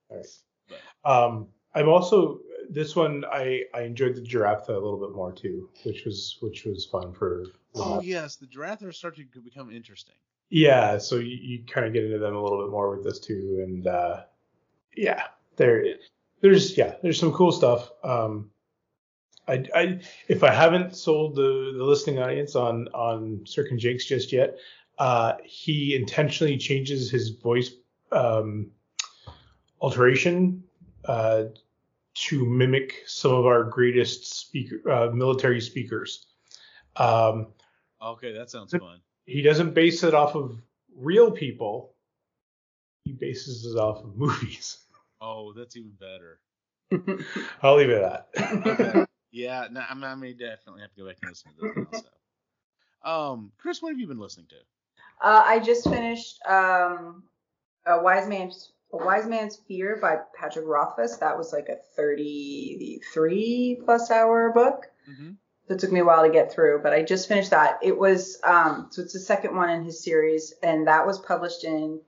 All 0.09 0.17
right. 0.17 0.27
But- 0.69 1.11
Um, 1.11 1.49
I'm 1.75 1.89
also 1.89 2.41
this 2.71 2.95
one 2.97 3.25
I 3.31 3.65
I 3.75 3.83
enjoyed 3.83 4.15
the 4.15 4.23
giraffe 4.23 4.69
a 4.69 4.73
little 4.73 4.99
bit 4.99 5.15
more 5.15 5.33
too, 5.33 5.69
which 5.85 6.05
was 6.05 6.39
which 6.41 6.65
was 6.65 6.87
fun 6.87 7.13
for. 7.13 7.45
Oh 7.75 8.01
yes, 8.01 8.37
the 8.37 8.47
Drather 8.47 8.95
started 8.95 9.33
to 9.33 9.41
become 9.41 9.71
interesting. 9.71 10.15
Yeah, 10.49 10.99
so 10.99 11.17
you, 11.17 11.37
you 11.37 11.65
kind 11.65 11.85
of 11.87 11.93
get 11.93 12.05
into 12.05 12.19
them 12.19 12.37
a 12.37 12.43
little 12.43 12.63
bit 12.63 12.71
more 12.71 12.95
with 12.95 13.05
this 13.05 13.19
too, 13.19 13.61
and 13.65 13.87
uh, 13.89 14.23
yeah, 14.97 15.25
there, 15.57 15.85
there's 16.41 16.79
yeah, 16.79 16.95
there's 17.03 17.19
some 17.19 17.33
cool 17.33 17.51
stuff. 17.51 17.91
Um, 18.05 18.51
I, 19.49 19.65
I 19.75 20.01
if 20.29 20.43
I 20.43 20.53
haven't 20.53 20.97
sold 20.97 21.37
the 21.37 21.73
the 21.77 21.85
listening 21.85 22.19
audience 22.19 22.57
on 22.57 22.89
on 22.89 23.43
Cirque 23.47 23.71
and 23.71 23.79
Jakes 23.81 24.05
just 24.05 24.33
yet, 24.33 24.57
uh, 24.99 25.35
he 25.45 25.95
intentionally 25.95 26.57
changes 26.59 27.11
his 27.11 27.31
voice 27.31 27.71
um, 28.13 28.71
alteration 29.81 30.65
uh, 31.05 31.45
to 32.15 32.47
mimic 32.47 33.03
some 33.07 33.33
of 33.33 33.47
our 33.47 33.65
greatest 33.65 34.27
speaker 34.27 34.91
uh, 34.91 35.11
military 35.11 35.61
speakers. 35.61 36.27
Um, 36.97 37.49
Okay, 38.03 38.33
that 38.33 38.51
sounds 38.51 38.73
fun. 38.73 39.01
he 39.25 39.41
doesn't 39.43 39.73
base 39.75 40.03
it 40.05 40.13
off 40.13 40.35
of 40.35 40.61
real 40.95 41.31
people. 41.31 41.95
He 43.05 43.13
bases 43.13 43.65
it 43.65 43.79
off 43.79 44.05
of 44.05 44.17
movies. 44.17 44.79
Oh, 45.21 45.53
that's 45.55 45.77
even 45.77 45.93
better. 45.99 46.41
I'll 47.63 47.77
leave 47.77 47.89
it 47.91 48.03
at 48.03 48.29
that. 48.35 48.67
Okay. 48.67 49.06
Yeah, 49.31 49.67
no, 49.71 49.83
I, 49.89 50.15
may 50.15 50.33
definitely 50.33 50.83
have 50.83 50.93
to 50.95 51.01
go 51.01 51.07
back 51.07 51.17
and 51.23 51.31
listen 51.31 51.53
to 51.61 51.99
So. 51.99 53.09
Um, 53.09 53.53
Chris, 53.59 53.81
what 53.81 53.91
have 53.91 53.99
you 53.99 54.07
been 54.07 54.19
listening 54.19 54.47
to? 54.49 54.57
Uh, 55.21 55.43
I 55.47 55.61
just 55.61 55.85
finished 55.89 56.41
um, 56.47 57.23
a 57.87 58.03
Wise 58.03 58.29
Man's 58.29 58.73
a 58.93 59.05
Wise 59.05 59.27
Man's 59.27 59.57
Fear 59.69 59.99
by 60.01 60.19
Patrick 60.39 60.67
Rothfuss. 60.67 61.17
That 61.19 61.37
was 61.37 61.53
like 61.53 61.69
a 61.69 61.77
33 61.97 63.83
plus 63.85 64.11
hour 64.11 64.53
book. 64.53 64.87
Mm-hmm. 65.11 65.33
That 65.69 65.81
took 65.81 65.91
me 65.91 66.01
a 66.01 66.05
while 66.05 66.23
to 66.23 66.31
get 66.31 66.53
through, 66.53 66.81
but 66.83 66.93
I 66.93 67.03
just 67.03 67.27
finished 67.27 67.51
that. 67.51 67.81
It 67.83 67.99
was 67.99 68.39
um, 68.45 68.89
so 68.91 69.03
it's 69.03 69.13
the 69.13 69.19
second 69.19 69.57
one 69.57 69.69
in 69.71 69.85
his 69.85 70.03
series, 70.03 70.55
and 70.63 70.87
that 70.87 71.07
was 71.07 71.19
published 71.19 71.65
in 71.65 72.01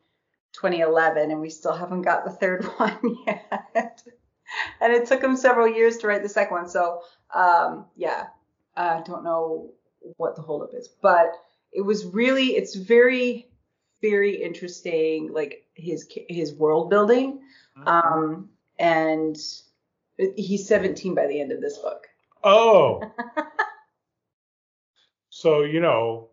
2011, 0.52 1.30
and 1.30 1.40
we 1.40 1.50
still 1.50 1.74
haven't 1.74 2.02
got 2.02 2.24
the 2.24 2.30
third 2.30 2.64
one 2.76 3.16
yet. 3.26 4.02
and 4.80 4.92
it 4.92 5.06
took 5.06 5.22
him 5.22 5.36
several 5.36 5.68
years 5.68 5.96
to 5.98 6.06
write 6.06 6.22
the 6.22 6.28
second 6.28 6.54
one. 6.54 6.68
So 6.68 7.02
um, 7.34 7.86
yeah, 7.96 8.26
I 8.76 9.02
don't 9.04 9.24
know 9.24 9.70
what 10.16 10.36
the 10.36 10.42
holdup 10.42 10.70
is, 10.74 10.88
but 11.02 11.32
it 11.72 11.82
was 11.82 12.04
really 12.06 12.56
it's 12.56 12.74
very 12.74 13.48
very 14.00 14.40
interesting 14.42 15.32
like 15.32 15.64
his 15.74 16.08
his 16.28 16.54
world 16.54 16.88
building 16.88 17.40
um 17.84 18.48
and 18.78 19.36
he's 20.36 20.66
17 20.66 21.14
by 21.14 21.26
the 21.26 21.40
end 21.40 21.52
of 21.52 21.60
this 21.60 21.78
book. 21.78 22.06
Oh. 22.44 23.02
so 25.30 25.62
you 25.62 25.80
know, 25.80 26.28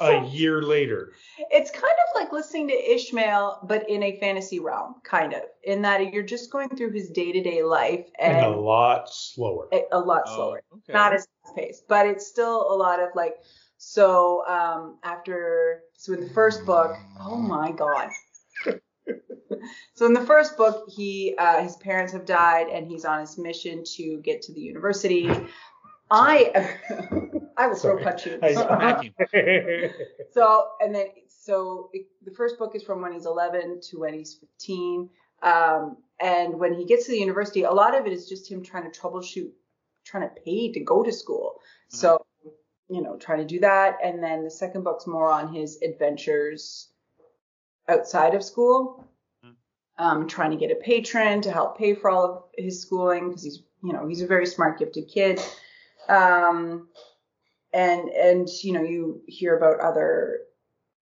a 0.00 0.24
year 0.26 0.62
later. 0.62 1.12
It's 1.50 1.70
kind 1.70 1.84
of 1.84 1.99
like 2.32 2.38
listening 2.44 2.68
to 2.68 2.94
Ishmael, 2.94 3.60
but 3.64 3.88
in 3.88 4.02
a 4.02 4.18
fantasy 4.18 4.60
realm, 4.60 4.96
kind 5.04 5.32
of, 5.32 5.42
in 5.64 5.82
that 5.82 6.12
you're 6.12 6.22
just 6.22 6.50
going 6.50 6.68
through 6.70 6.92
his 6.92 7.10
day 7.10 7.32
to 7.32 7.42
day 7.42 7.62
life 7.62 8.06
and, 8.18 8.36
And 8.36 8.46
a 8.46 8.50
lot 8.50 9.12
slower. 9.12 9.68
a, 9.72 9.82
a 9.92 9.98
lot 9.98 10.22
Oh, 10.26 10.34
slower, 10.36 10.62
okay. 10.72 10.92
not 10.92 11.12
as 11.12 11.26
fast 11.44 11.56
paced, 11.56 11.88
but 11.88 12.06
it's 12.06 12.26
still 12.26 12.72
a 12.72 12.74
lot 12.76 13.00
of 13.00 13.10
like. 13.14 13.36
So 13.82 14.46
um, 14.46 14.98
after, 15.04 15.80
so 15.96 16.12
in 16.12 16.20
the 16.20 16.30
first 16.30 16.66
book, 16.66 16.94
oh 17.20 17.36
my 17.36 17.72
god. 17.72 18.10
so 19.94 20.04
in 20.06 20.12
the 20.12 20.24
first 20.26 20.56
book, 20.58 20.84
he 20.94 21.34
uh, 21.38 21.62
his 21.62 21.76
parents 21.76 22.12
have 22.12 22.26
died, 22.26 22.66
and 22.68 22.86
he's 22.86 23.06
on 23.06 23.20
his 23.20 23.38
mission 23.38 23.82
to 23.96 24.20
get 24.22 24.42
to 24.42 24.52
the 24.52 24.60
university. 24.60 25.30
I 26.10 26.76
I 27.56 27.68
will 27.68 27.74
throw 27.76 28.02
Sorry. 28.02 28.04
punch 28.04 28.26
you. 28.26 29.10
So 30.32 30.68
and 30.80 30.94
then 30.94 31.06
so 31.50 31.90
it, 31.92 32.06
the 32.24 32.30
first 32.30 32.58
book 32.58 32.76
is 32.76 32.82
from 32.84 33.02
when 33.02 33.12
he's 33.12 33.26
11 33.26 33.80
to 33.90 33.98
when 33.98 34.14
he's 34.14 34.34
15. 34.34 35.10
Um, 35.42 35.96
and 36.20 36.54
when 36.60 36.74
he 36.74 36.84
gets 36.84 37.06
to 37.06 37.10
the 37.10 37.18
university, 37.18 37.64
a 37.64 37.72
lot 37.72 37.98
of 37.98 38.06
it 38.06 38.12
is 38.12 38.28
just 38.28 38.48
him 38.48 38.62
trying 38.62 38.88
to 38.90 39.00
troubleshoot, 39.00 39.50
trying 40.04 40.28
to 40.28 40.34
pay 40.44 40.70
to 40.72 40.80
go 40.80 41.02
to 41.02 41.12
school. 41.12 41.54
So 41.88 42.24
you 42.88 43.02
know, 43.02 43.16
trying 43.16 43.38
to 43.38 43.44
do 43.44 43.60
that. 43.60 43.98
And 44.02 44.22
then 44.22 44.44
the 44.44 44.50
second 44.50 44.84
book's 44.84 45.06
more 45.06 45.30
on 45.30 45.52
his 45.52 45.80
adventures 45.82 46.88
outside 47.88 48.34
of 48.34 48.44
school, 48.44 49.04
Mhm. 49.44 49.54
um, 49.98 50.28
trying 50.28 50.50
to 50.50 50.56
get 50.56 50.70
a 50.70 50.76
patron 50.76 51.40
to 51.42 51.50
help 51.50 51.78
pay 51.78 51.94
for 51.94 52.10
all 52.10 52.24
of 52.24 52.44
his 52.56 52.80
schooling 52.80 53.28
because 53.28 53.42
he's 53.42 53.62
you 53.82 53.92
know 53.92 54.06
he's 54.06 54.22
a 54.22 54.26
very 54.26 54.46
smart, 54.46 54.78
gifted 54.78 55.08
kid. 55.08 55.40
Um, 56.08 56.88
and 57.72 58.08
and 58.10 58.48
you 58.62 58.72
know 58.72 58.82
you 58.82 59.22
hear 59.26 59.56
about 59.56 59.80
other 59.80 60.40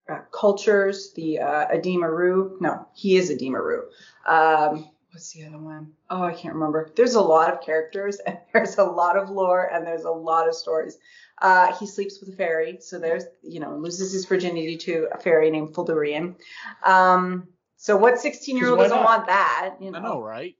uh, 0.09 0.21
cultures. 0.31 1.13
The 1.15 1.39
uh, 1.39 1.67
Ademaru, 1.67 2.59
no, 2.59 2.87
he 2.93 3.17
is 3.17 3.29
Ademaru. 3.29 3.81
Um, 4.25 4.89
what's 5.11 5.31
the 5.33 5.45
other 5.45 5.57
one? 5.57 5.93
Oh, 6.09 6.23
I 6.23 6.33
can't 6.33 6.53
remember. 6.53 6.91
There's 6.95 7.15
a 7.15 7.21
lot 7.21 7.53
of 7.53 7.61
characters 7.61 8.17
and 8.25 8.37
there's 8.53 8.77
a 8.77 8.83
lot 8.83 9.17
of 9.17 9.29
lore 9.29 9.69
and 9.73 9.85
there's 9.85 10.03
a 10.03 10.11
lot 10.11 10.47
of 10.47 10.55
stories. 10.55 10.97
Uh, 11.41 11.73
he 11.77 11.87
sleeps 11.87 12.19
with 12.19 12.29
a 12.29 12.35
fairy, 12.35 12.77
so 12.81 12.99
there's 12.99 13.23
you 13.41 13.61
know 13.61 13.77
loses 13.77 14.11
his 14.11 14.25
virginity 14.25 14.75
to 14.75 15.07
a 15.13 15.17
fairy 15.17 15.49
named 15.49 15.73
Felurian. 15.73 16.35
Um, 16.83 17.47
so 17.77 17.95
what 17.95 18.19
16 18.19 18.57
year 18.57 18.69
old 18.69 18.79
doesn't 18.79 18.97
not? 18.97 19.05
want 19.05 19.27
that? 19.27 19.75
You 19.79 19.91
know. 19.91 19.99
I 19.99 20.01
know, 20.01 20.21
right? 20.21 20.55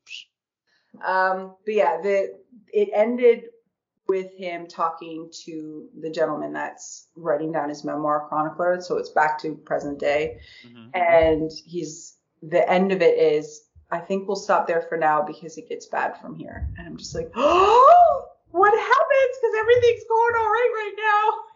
Um, 1.06 1.56
but 1.66 1.74
yeah, 1.74 2.00
the 2.02 2.40
it 2.72 2.90
ended 2.94 3.50
with 4.10 4.34
him 4.36 4.68
talking 4.68 5.30
to 5.46 5.88
the 6.02 6.10
gentleman 6.10 6.52
that's 6.52 7.08
writing 7.16 7.52
down 7.52 7.70
his 7.70 7.86
memoir 7.86 8.28
chronicler. 8.28 8.82
So 8.82 8.98
it's 8.98 9.10
back 9.12 9.40
to 9.44 9.56
present 9.56 10.00
day, 10.00 10.40
Mhm. 10.66 10.90
and 10.96 11.52
he's 11.66 12.18
the 12.42 12.68
end 12.70 12.92
of 12.92 13.02
it 13.02 13.18
is 13.18 13.66
I 13.92 14.00
think 14.00 14.28
we'll 14.28 14.36
stop 14.36 14.68
there 14.68 14.84
for 14.84 14.98
now 14.98 15.24
because 15.24 15.58
it 15.58 15.68
gets 15.68 15.88
bad 15.88 16.16
from 16.22 16.36
here. 16.36 16.68
And 16.78 16.86
I'm 16.88 16.96
just 16.98 17.16
like, 17.16 17.32
oh, 17.36 18.26
what 18.52 18.72
happens? 18.72 19.38
Because 19.42 19.56
everything's 19.58 20.04
going 20.08 20.36
all 20.36 20.50
right 20.50 20.72
right 20.76 20.96
now. 20.98 21.44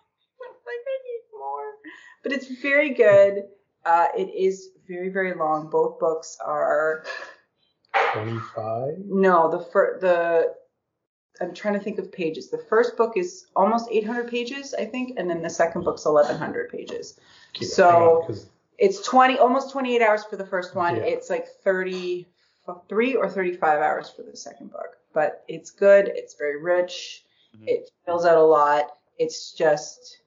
Like 0.65 0.83
I 0.87 0.97
need 1.05 1.37
more, 1.37 1.71
but 2.23 2.31
it's 2.31 2.47
very 2.61 2.89
good. 2.93 3.43
Uh, 3.85 4.07
it 4.17 4.29
is 4.33 4.69
very 4.87 5.09
very 5.09 5.33
long. 5.35 5.69
Both 5.69 5.99
books 5.99 6.37
are 6.43 7.03
25. 8.13 8.95
no, 9.05 9.49
the 9.51 9.59
fir- 9.71 9.99
the 9.99 10.53
I'm 11.43 11.53
trying 11.53 11.73
to 11.75 11.79
think 11.79 11.99
of 11.99 12.11
pages. 12.11 12.49
The 12.49 12.57
first 12.57 12.95
book 12.97 13.17
is 13.17 13.47
almost 13.55 13.89
800 13.91 14.29
pages, 14.29 14.73
I 14.73 14.85
think, 14.85 15.17
and 15.17 15.29
then 15.29 15.41
the 15.41 15.49
second 15.49 15.83
book's 15.83 16.05
1100 16.05 16.69
pages. 16.69 17.19
Keep- 17.53 17.67
So- 17.67 18.25
hang 18.27 18.37
It's 18.79 19.01
20, 19.01 19.37
almost 19.37 19.71
28 19.71 20.01
hours 20.01 20.23
for 20.25 20.35
the 20.35 20.45
first 20.45 20.73
one. 20.73 20.95
Yeah. 20.95 21.03
It's 21.03 21.29
like 21.29 21.47
33 21.63 23.15
or 23.15 23.29
35 23.29 23.79
hours 23.79 24.09
for 24.09 24.23
the 24.23 24.35
second 24.35 24.71
book. 24.71 24.97
But 25.13 25.43
it's 25.47 25.69
good. 25.69 26.07
It's 26.07 26.33
very 26.33 26.59
rich. 26.59 27.23
Mhm. 27.55 27.67
It 27.67 27.91
fills 28.05 28.25
out 28.25 28.37
a 28.37 28.41
lot. 28.43 28.97
It's 29.19 29.51
just 29.51 30.19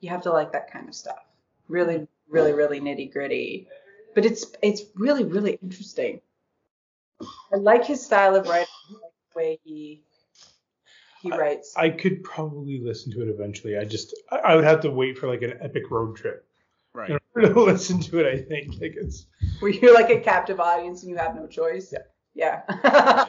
you 0.00 0.10
have 0.10 0.22
to 0.22 0.30
like 0.32 0.52
that 0.52 0.70
kind 0.70 0.86
of 0.86 0.94
stuff. 0.94 1.24
Really, 1.68 2.06
really, 2.28 2.52
really 2.52 2.78
nitty 2.80 3.10
gritty. 3.10 3.66
But 4.14 4.26
it's 4.26 4.44
it's 4.62 4.82
really, 4.94 5.24
really 5.24 5.58
interesting. 5.62 6.20
I 7.52 7.56
like 7.56 7.84
his 7.86 8.04
style 8.04 8.36
of 8.36 8.46
writing. 8.46 8.68
I 8.90 8.92
like 8.92 9.12
the 9.32 9.38
way 9.38 9.60
he 9.64 10.02
he 11.22 11.30
writes. 11.30 11.74
I 11.76 11.90
could 11.90 12.22
probably 12.22 12.80
listen 12.80 13.12
to 13.12 13.22
it 13.22 13.28
eventually. 13.28 13.76
I 13.76 13.84
just 13.84 14.14
I, 14.30 14.36
I 14.38 14.54
would 14.56 14.64
have 14.64 14.80
to 14.82 14.90
wait 14.90 15.18
for 15.18 15.28
like 15.28 15.42
an 15.42 15.54
epic 15.60 15.90
road 15.90 16.16
trip 16.16 16.44
Right. 16.94 17.10
in 17.10 17.18
order 17.34 17.52
to 17.54 17.60
listen 17.72 18.00
to 18.00 18.18
it. 18.20 18.26
I 18.26 18.42
think 18.42 18.80
like 18.80 18.94
it's 18.96 19.26
Where 19.60 19.70
you're 19.70 19.94
like 19.94 20.10
a 20.10 20.20
captive 20.20 20.58
audience 20.60 21.02
and 21.02 21.10
you 21.10 21.16
have 21.16 21.34
no 21.36 21.46
choice. 21.46 21.92
Yeah. 21.92 21.98
Yeah. 22.34 22.62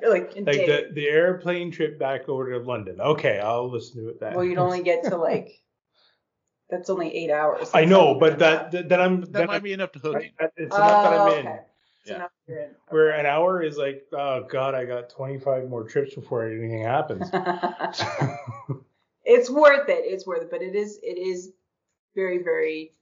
you're 0.00 0.10
like, 0.10 0.34
like 0.34 0.44
the 0.44 0.88
the 0.92 1.08
airplane 1.08 1.70
trip 1.70 1.98
back 1.98 2.28
over 2.28 2.50
to 2.52 2.58
London. 2.58 3.00
Okay, 3.00 3.38
I'll 3.38 3.70
listen 3.70 4.02
to 4.02 4.08
it 4.10 4.20
then. 4.20 4.34
well, 4.34 4.44
you'd 4.44 4.58
only 4.58 4.82
get 4.82 5.04
to 5.04 5.16
like 5.16 5.62
that's 6.70 6.90
only 6.90 7.14
eight 7.14 7.30
hours. 7.30 7.70
I 7.74 7.84
know, 7.84 8.18
but 8.18 8.30
not 8.30 8.38
that, 8.40 8.70
that 8.72 8.88
then 8.88 9.00
I'm 9.00 9.20
That 9.20 9.32
then 9.32 9.46
might 9.46 9.52
I'm- 9.54 9.62
be 9.62 9.72
enough 9.72 9.92
to 9.92 9.98
hook 9.98 10.22
him. 10.22 10.30
that- 10.40 10.52
it's 10.56 10.74
enough 10.74 11.04
that 11.04 11.12
I'm 11.12 11.20
Oh, 11.20 11.34
in. 11.34 11.46
okay. 11.46 11.58
Yeah. 12.06 12.26
in. 12.48 12.70
Where 12.88 13.10
an 13.10 13.26
hour 13.26 13.62
is 13.62 13.76
like, 13.76 14.06
oh 14.12 14.46
god, 14.50 14.74
I 14.74 14.84
got 14.84 15.10
25 15.10 15.68
more 15.68 15.84
trips 15.84 16.14
before 16.14 16.46
anything 16.46 16.82
happens. 16.82 17.28
it's 19.24 19.50
worth 19.50 19.88
it. 19.88 20.04
It's 20.04 20.26
worth 20.26 20.42
it, 20.42 20.50
but 20.50 20.62
it 20.62 20.74
is 20.74 20.98
it 21.02 21.18
is 21.18 21.52
very 22.14 22.42
very 22.42 22.92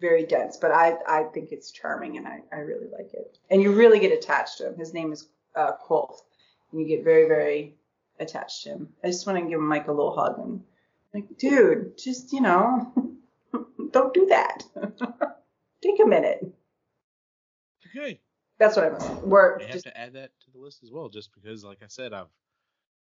very 0.00 0.24
dense. 0.24 0.56
But 0.56 0.72
I 0.72 0.96
I 1.06 1.24
think 1.24 1.52
it's 1.52 1.70
charming 1.70 2.16
and 2.16 2.26
I 2.26 2.40
I 2.52 2.58
really 2.58 2.88
like 2.96 3.12
it. 3.14 3.38
And 3.50 3.62
you 3.62 3.72
really 3.72 3.98
get 3.98 4.12
attached 4.12 4.58
to 4.58 4.68
him. 4.68 4.78
His 4.78 4.94
name 4.94 5.12
is 5.12 5.28
uh, 5.54 5.72
Kvothe, 5.86 6.20
and 6.70 6.80
you 6.80 6.86
get 6.86 7.04
very 7.04 7.26
very 7.28 7.74
attached 8.20 8.64
to 8.64 8.70
him. 8.70 8.88
I 9.02 9.08
just 9.08 9.26
want 9.26 9.38
to 9.38 9.48
give 9.48 9.58
him 9.58 9.68
like 9.68 9.88
a 9.88 9.92
little 9.92 10.14
hug 10.14 10.38
and 10.38 10.62
like, 11.14 11.36
dude, 11.38 11.98
just 11.98 12.32
you 12.32 12.40
know, 12.40 12.92
don't 13.90 14.14
do 14.14 14.26
that. 14.26 14.64
Take 15.82 16.00
a 16.00 16.06
minute. 16.06 16.54
Okay. 17.94 18.20
That's 18.58 18.76
what 18.76 18.86
I 18.86 18.90
meant. 18.90 19.26
We're 19.26 19.58
I 19.58 19.64
have 19.64 19.72
just 19.72 19.86
to 19.86 19.98
add 19.98 20.14
that 20.14 20.30
to 20.44 20.50
the 20.52 20.58
list 20.58 20.82
as 20.82 20.90
well, 20.90 21.08
just 21.08 21.30
because, 21.34 21.64
like 21.64 21.82
I 21.82 21.88
said, 21.88 22.12
I've 22.12 22.28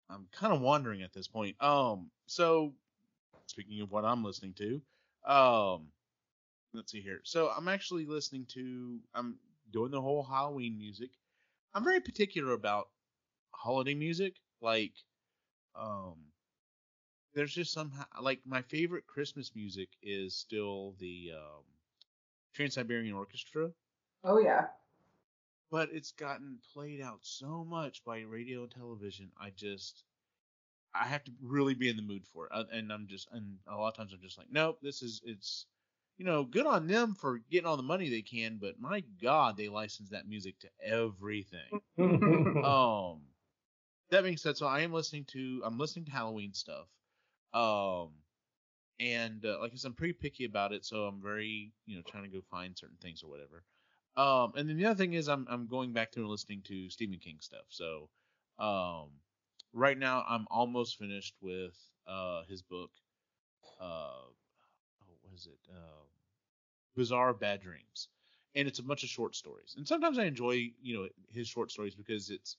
I'm 0.08 0.26
kind 0.32 0.52
of 0.52 0.60
wandering 0.60 1.02
at 1.02 1.12
this 1.12 1.26
point. 1.26 1.56
Um, 1.60 2.10
so 2.26 2.72
speaking 3.46 3.80
of 3.80 3.90
what 3.90 4.04
I'm 4.04 4.22
listening 4.22 4.54
to, 4.54 4.80
um, 5.30 5.88
let's 6.74 6.92
see 6.92 7.00
here. 7.00 7.20
So 7.24 7.50
I'm 7.56 7.68
actually 7.68 8.06
listening 8.06 8.46
to 8.50 8.98
I'm 9.14 9.36
doing 9.72 9.90
the 9.90 10.00
whole 10.00 10.22
Halloween 10.22 10.78
music. 10.78 11.10
I'm 11.74 11.84
very 11.84 12.00
particular 12.00 12.52
about 12.52 12.88
holiday 13.50 13.94
music. 13.94 14.36
Like, 14.60 14.92
um, 15.74 16.14
there's 17.34 17.52
just 17.52 17.72
somehow 17.72 18.04
like 18.20 18.40
my 18.46 18.62
favorite 18.62 19.06
Christmas 19.06 19.52
music 19.54 19.88
is 20.02 20.34
still 20.36 20.94
the 20.98 21.32
um, 21.34 21.62
Trans 22.54 22.74
Siberian 22.74 23.14
Orchestra 23.14 23.70
oh 24.26 24.38
yeah. 24.38 24.66
but 25.70 25.90
it's 25.92 26.12
gotten 26.12 26.58
played 26.72 27.00
out 27.00 27.20
so 27.22 27.64
much 27.64 28.04
by 28.04 28.20
radio 28.20 28.62
and 28.62 28.70
television. 28.72 29.30
I 29.40 29.50
just 29.50 30.04
I 30.94 31.06
have 31.06 31.24
to 31.24 31.32
really 31.42 31.74
be 31.74 31.88
in 31.90 31.96
the 31.96 32.02
mood 32.02 32.24
for 32.32 32.46
it, 32.46 32.52
Uh, 32.54 32.64
and 32.72 32.92
I'm 32.92 33.06
just 33.08 33.28
and 33.32 33.58
a 33.68 33.76
lot 33.76 33.88
of 33.88 33.96
times 33.96 34.12
I'm 34.12 34.22
just 34.22 34.38
like, 34.38 34.50
nope, 34.50 34.78
this 34.82 35.02
is 35.02 35.22
it's 35.24 35.66
you 36.18 36.24
know 36.24 36.44
good 36.44 36.66
on 36.66 36.86
them 36.88 37.14
for 37.14 37.38
getting 37.50 37.66
all 37.66 37.76
the 37.76 37.82
money 37.82 38.08
they 38.08 38.22
can, 38.22 38.58
but 38.60 38.80
my 38.80 39.02
God, 39.22 39.56
they 39.56 39.68
license 39.68 40.10
that 40.10 40.28
music 40.28 40.58
to 40.60 40.68
everything. 40.82 41.82
um, 42.64 43.22
that 44.10 44.22
being 44.24 44.36
said, 44.38 44.56
so 44.56 44.66
I 44.66 44.80
am 44.80 44.92
listening 44.92 45.24
to 45.26 45.62
I'm 45.64 45.78
listening 45.78 46.06
to 46.06 46.12
Halloween 46.12 46.54
stuff. 46.54 46.88
Um, 47.54 48.10
and 49.00 49.44
uh, 49.44 49.58
like 49.60 49.72
I 49.72 49.76
said, 49.76 49.88
I'm 49.88 49.94
pretty 49.94 50.14
picky 50.14 50.44
about 50.44 50.72
it, 50.72 50.84
so 50.84 51.04
I'm 51.04 51.22
very 51.22 51.72
you 51.86 51.96
know 51.96 52.02
trying 52.08 52.24
to 52.24 52.30
go 52.30 52.40
find 52.50 52.76
certain 52.78 52.98
things 53.02 53.22
or 53.22 53.30
whatever. 53.30 53.64
Um, 54.16 54.52
and 54.56 54.68
then 54.68 54.76
the 54.76 54.86
other 54.86 54.96
thing 54.96 55.12
is 55.12 55.28
I'm 55.28 55.46
I'm 55.50 55.66
going 55.66 55.92
back 55.92 56.12
to 56.12 56.26
listening 56.26 56.62
to 56.62 56.88
Stephen 56.90 57.18
King 57.18 57.36
stuff. 57.40 57.66
So, 57.68 58.08
um, 58.58 59.10
right 59.72 59.98
now 59.98 60.24
I'm 60.28 60.46
almost 60.50 60.98
finished 60.98 61.34
with 61.40 61.76
uh 62.06 62.44
his 62.48 62.62
book. 62.62 62.90
Uh, 63.80 63.84
oh, 63.84 65.14
what 65.22 65.34
is 65.34 65.46
it? 65.46 65.58
Um, 65.70 66.06
Bazaar 66.96 67.34
Bad 67.34 67.60
Dreams, 67.60 68.08
and 68.54 68.66
it's 68.66 68.78
a 68.78 68.82
bunch 68.82 69.02
of 69.02 69.10
short 69.10 69.36
stories. 69.36 69.74
And 69.76 69.86
sometimes 69.86 70.18
I 70.18 70.24
enjoy 70.24 70.72
you 70.82 70.94
know 70.98 71.08
his 71.28 71.48
short 71.48 71.70
stories 71.70 71.94
because 71.94 72.30
it's 72.30 72.56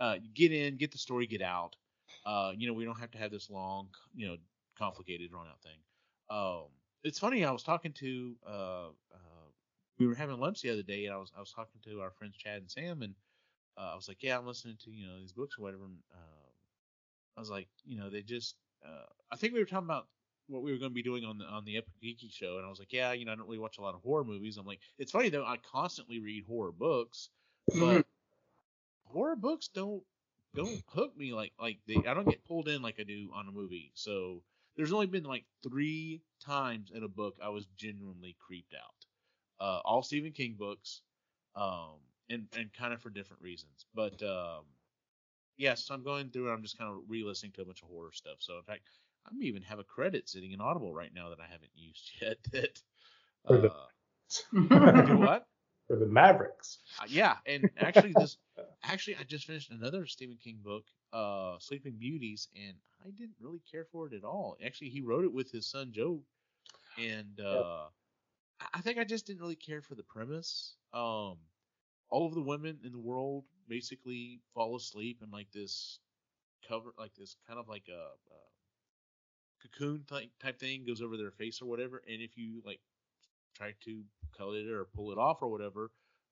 uh 0.00 0.16
get 0.34 0.52
in, 0.52 0.76
get 0.76 0.92
the 0.92 0.98
story, 0.98 1.26
get 1.26 1.42
out. 1.42 1.76
Uh, 2.24 2.52
you 2.56 2.66
know 2.66 2.72
we 2.72 2.84
don't 2.84 2.98
have 2.98 3.10
to 3.12 3.18
have 3.18 3.30
this 3.30 3.50
long, 3.50 3.88
you 4.14 4.26
know, 4.26 4.36
complicated, 4.78 5.30
drawn 5.30 5.46
out 5.48 5.60
thing. 5.62 5.78
Um, 6.30 6.68
it's 7.02 7.18
funny. 7.18 7.44
I 7.44 7.50
was 7.50 7.62
talking 7.62 7.92
to 7.94 8.36
uh, 8.46 8.88
uh 8.88 9.33
we 9.98 10.06
were 10.06 10.14
having 10.14 10.38
lunch 10.38 10.62
the 10.62 10.70
other 10.70 10.82
day, 10.82 11.06
and 11.06 11.14
I 11.14 11.18
was 11.18 11.32
I 11.36 11.40
was 11.40 11.52
talking 11.52 11.80
to 11.84 12.00
our 12.00 12.10
friends 12.10 12.36
Chad 12.36 12.58
and 12.58 12.70
Sam, 12.70 13.02
and 13.02 13.14
uh, 13.76 13.90
I 13.92 13.94
was 13.94 14.08
like, 14.08 14.22
yeah, 14.22 14.38
I'm 14.38 14.46
listening 14.46 14.76
to 14.84 14.90
you 14.90 15.06
know 15.06 15.18
these 15.18 15.32
books 15.32 15.56
or 15.58 15.62
whatever. 15.62 15.84
And, 15.84 15.98
uh, 16.12 16.48
I 17.36 17.40
was 17.40 17.50
like, 17.50 17.68
you 17.84 17.98
know, 17.98 18.10
they 18.10 18.22
just. 18.22 18.56
Uh, 18.84 19.06
I 19.32 19.36
think 19.36 19.54
we 19.54 19.60
were 19.60 19.64
talking 19.64 19.86
about 19.86 20.06
what 20.48 20.62
we 20.62 20.70
were 20.70 20.78
going 20.78 20.90
to 20.90 20.94
be 20.94 21.02
doing 21.02 21.24
on 21.24 21.38
the 21.38 21.44
on 21.44 21.64
the 21.64 21.76
Epic 21.76 21.92
Geeky 22.02 22.30
show, 22.32 22.56
and 22.58 22.66
I 22.66 22.68
was 22.68 22.78
like, 22.78 22.92
yeah, 22.92 23.12
you 23.12 23.24
know, 23.24 23.32
I 23.32 23.36
don't 23.36 23.46
really 23.46 23.58
watch 23.58 23.78
a 23.78 23.82
lot 23.82 23.94
of 23.94 24.02
horror 24.02 24.24
movies. 24.24 24.56
I'm 24.56 24.66
like, 24.66 24.80
it's 24.98 25.12
funny 25.12 25.30
though, 25.30 25.44
I 25.44 25.56
constantly 25.56 26.20
read 26.20 26.44
horror 26.44 26.72
books, 26.72 27.30
but 27.78 28.06
horror 29.06 29.36
books 29.36 29.68
don't 29.68 30.02
don't 30.54 30.82
hook 30.88 31.16
me 31.16 31.32
like 31.32 31.52
like 31.60 31.78
they 31.86 31.96
I 32.06 32.14
don't 32.14 32.28
get 32.28 32.44
pulled 32.44 32.68
in 32.68 32.82
like 32.82 32.96
I 33.00 33.04
do 33.04 33.30
on 33.34 33.48
a 33.48 33.52
movie. 33.52 33.90
So 33.94 34.42
there's 34.76 34.92
only 34.92 35.06
been 35.06 35.24
like 35.24 35.44
three 35.62 36.22
times 36.44 36.90
in 36.94 37.02
a 37.02 37.08
book 37.08 37.36
I 37.42 37.48
was 37.48 37.66
genuinely 37.76 38.36
creeped 38.38 38.74
out. 38.74 39.03
Uh, 39.60 39.80
all 39.84 40.02
Stephen 40.02 40.32
King 40.32 40.54
books, 40.58 41.02
um, 41.56 42.00
and 42.30 42.46
and 42.56 42.72
kind 42.72 42.92
of 42.92 43.00
for 43.00 43.10
different 43.10 43.42
reasons. 43.42 43.86
But 43.94 44.22
um, 44.22 44.64
yes, 45.56 45.90
I'm 45.90 46.02
going 46.02 46.30
through 46.30 46.44
and 46.46 46.52
I'm 46.54 46.62
just 46.62 46.78
kind 46.78 46.90
of 46.90 46.98
re-listening 47.08 47.52
to 47.52 47.62
a 47.62 47.64
bunch 47.64 47.82
of 47.82 47.88
horror 47.88 48.12
stuff. 48.12 48.36
So 48.38 48.56
in 48.56 48.62
fact, 48.62 48.82
I 49.26 49.30
may 49.34 49.46
even 49.46 49.62
have 49.62 49.78
a 49.78 49.84
credit 49.84 50.28
sitting 50.28 50.52
in 50.52 50.60
Audible 50.60 50.92
right 50.92 51.12
now 51.14 51.30
that 51.30 51.40
I 51.40 51.46
haven't 51.50 51.70
used 51.74 52.10
yet. 52.20 52.38
That 52.52 52.80
For 53.46 53.58
the- 53.58 53.70
uh, 53.70 55.02
do 55.06 55.18
what? 55.18 55.46
For 55.86 55.96
the 55.96 56.06
Mavericks. 56.06 56.78
Uh, 57.00 57.04
yeah, 57.08 57.36
and 57.46 57.68
actually 57.78 58.12
this 58.12 58.38
actually 58.82 59.16
I 59.16 59.22
just 59.24 59.46
finished 59.46 59.70
another 59.70 60.06
Stephen 60.06 60.36
King 60.42 60.58
book, 60.64 60.84
uh 61.12 61.58
Sleeping 61.58 61.94
Beauties, 61.98 62.48
and 62.56 62.74
I 63.04 63.10
didn't 63.10 63.36
really 63.40 63.60
care 63.70 63.84
for 63.92 64.06
it 64.06 64.14
at 64.14 64.24
all. 64.24 64.56
Actually, 64.64 64.88
he 64.90 65.02
wrote 65.02 65.24
it 65.24 65.32
with 65.32 65.50
his 65.50 65.66
son 65.66 65.92
Joe, 65.92 66.20
and 66.98 67.38
uh 67.40 67.84
I- 68.72 68.80
think 68.80 68.98
I 68.98 69.04
just 69.04 69.26
didn't 69.26 69.40
really 69.40 69.56
care 69.56 69.82
for 69.82 69.94
the 69.94 70.02
premise. 70.02 70.76
Um 70.92 71.38
all 72.10 72.26
of 72.26 72.34
the 72.34 72.42
women 72.42 72.80
in 72.84 72.92
the 72.92 72.98
world 73.00 73.44
basically 73.68 74.40
fall 74.54 74.76
asleep 74.76 75.20
in 75.22 75.30
like 75.30 75.50
this 75.52 75.98
cover 76.68 76.92
like 76.98 77.14
this 77.14 77.36
kind 77.46 77.58
of 77.58 77.68
like 77.68 77.88
a, 77.88 77.92
a 77.92 78.38
cocoon 79.62 80.04
type 80.06 80.30
type 80.40 80.58
thing 80.58 80.84
goes 80.84 81.00
over 81.00 81.16
their 81.16 81.30
face 81.30 81.60
or 81.62 81.66
whatever 81.66 82.02
and 82.08 82.20
if 82.22 82.36
you 82.36 82.62
like 82.64 82.80
try 83.54 83.72
to 83.80 84.02
cut 84.36 84.50
it 84.54 84.68
or 84.68 84.84
pull 84.94 85.12
it 85.12 85.18
off 85.18 85.42
or 85.42 85.48
whatever 85.48 85.90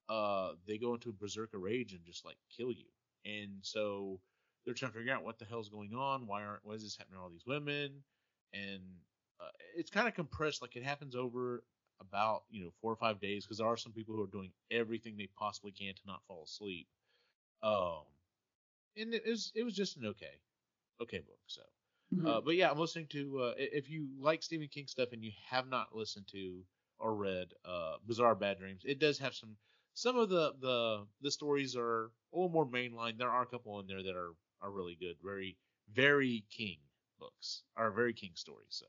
uh 0.09 0.53
they 0.67 0.79
go 0.79 0.95
into 0.95 1.11
a 1.11 1.15
berserker 1.15 1.59
rage 1.59 1.93
and 1.93 2.05
just 2.05 2.25
like 2.25 2.37
kill 2.55 2.73
you 2.73 2.87
and 3.25 3.51
so 3.63 4.21
they're 4.65 4.75
trying 4.75 4.93
to 4.93 4.99
figure 4.99 5.13
out 5.13 5.25
what 5.25 5.39
the 5.39 5.45
hell's 5.45 5.69
going 5.69 5.95
on 5.95 6.27
why 6.27 6.43
aren't 6.45 6.65
why 6.65 6.75
is 6.75 6.83
this 6.83 6.97
happening 6.97 7.19
to 7.19 7.23
all 7.23 7.31
these 7.31 7.47
women 7.47 8.03
and 8.53 8.83
uh, 9.41 9.49
it's 9.77 9.91
kind 9.91 10.09
of 10.09 10.15
compressed 10.15 10.63
like 10.63 10.77
it 10.77 10.85
happens 10.85 11.17
over 11.17 11.65
about 12.03 12.45
you 12.51 12.65
know 12.65 12.73
four 12.83 12.93
or 12.93 12.97
five 12.97 13.21
days 13.21 13.47
because 13.47 13.59
there 13.59 13.69
are 13.69 13.79
some 13.79 13.93
people 13.93 14.15
who 14.17 14.23
are 14.25 14.29
doing 14.39 14.53
everything 14.71 15.17
they 15.17 15.29
possibly 15.39 15.73
can 15.73 15.95
to 15.95 16.03
not 16.07 16.25
fall 16.27 16.45
asleep. 16.45 16.89
Um 17.63 18.05
and 18.97 19.15
it 19.15 19.25
was 19.27 19.53
it 19.55 19.65
was 19.65 19.75
just 19.75 19.97
an 19.97 20.07
okay 20.07 20.41
okay 21.01 21.21
book 21.21 21.41
so. 21.47 21.63
Uh, 22.25 22.41
but 22.41 22.57
yeah 22.57 22.71
i'm 22.71 22.79
listening 22.79 23.07
to 23.09 23.41
uh, 23.41 23.55
if 23.59 23.89
you 23.91 24.09
like 24.21 24.43
stephen 24.43 24.69
king 24.69 24.87
stuff 24.87 25.13
and 25.13 25.25
you 25.25 25.33
have 25.49 25.69
not 25.69 25.95
listened 25.95 26.27
to 26.29 26.65
or 26.99 27.15
read 27.15 27.55
uh 27.65 27.97
bazaar 28.07 28.35
bad 28.35 28.59
dreams 28.59 28.83
it 28.85 28.99
does 28.99 29.19
have 29.19 29.35
some 29.35 29.57
some 29.95 30.17
of 30.19 30.29
the 30.29 30.53
the 30.61 31.07
the 31.23 31.31
stories 31.31 31.77
are 31.77 32.07
a 32.33 32.37
little 32.37 32.51
more 32.51 32.67
mainline. 32.67 33.19
There 33.19 33.31
are 33.31 33.43
a 33.43 33.47
couple 33.47 33.81
in 33.81 33.87
there 33.87 34.03
that 34.03 34.17
are 34.17 34.35
are 34.61 34.71
really 34.71 34.97
good. 34.97 35.17
Very 35.23 35.59
very 35.93 36.45
king 36.51 36.79
books 37.19 37.65
are 37.77 37.91
very 37.91 38.15
king 38.15 38.33
stories 38.35 38.69
so. 38.71 38.87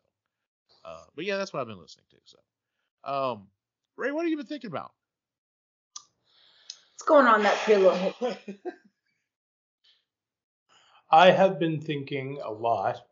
Uh 0.83 1.05
but 1.15 1.25
yeah 1.25 1.37
that's 1.37 1.53
what 1.53 1.61
i've 1.61 1.67
been 1.67 1.79
listening 1.81 2.07
to 2.11 2.17
so 2.25 2.39
um 3.05 3.47
ray 3.97 4.11
what 4.11 4.23
have 4.23 4.29
you 4.29 4.37
been 4.37 4.45
thinking 4.45 4.69
about 4.69 4.91
What's 7.03 7.09
going 7.09 7.27
on 7.27 7.43
that 7.43 7.57
pillow? 7.65 8.15
I 11.11 11.31
have 11.31 11.59
been 11.59 11.81
thinking 11.81 12.39
a 12.41 12.49
lot. 12.49 13.05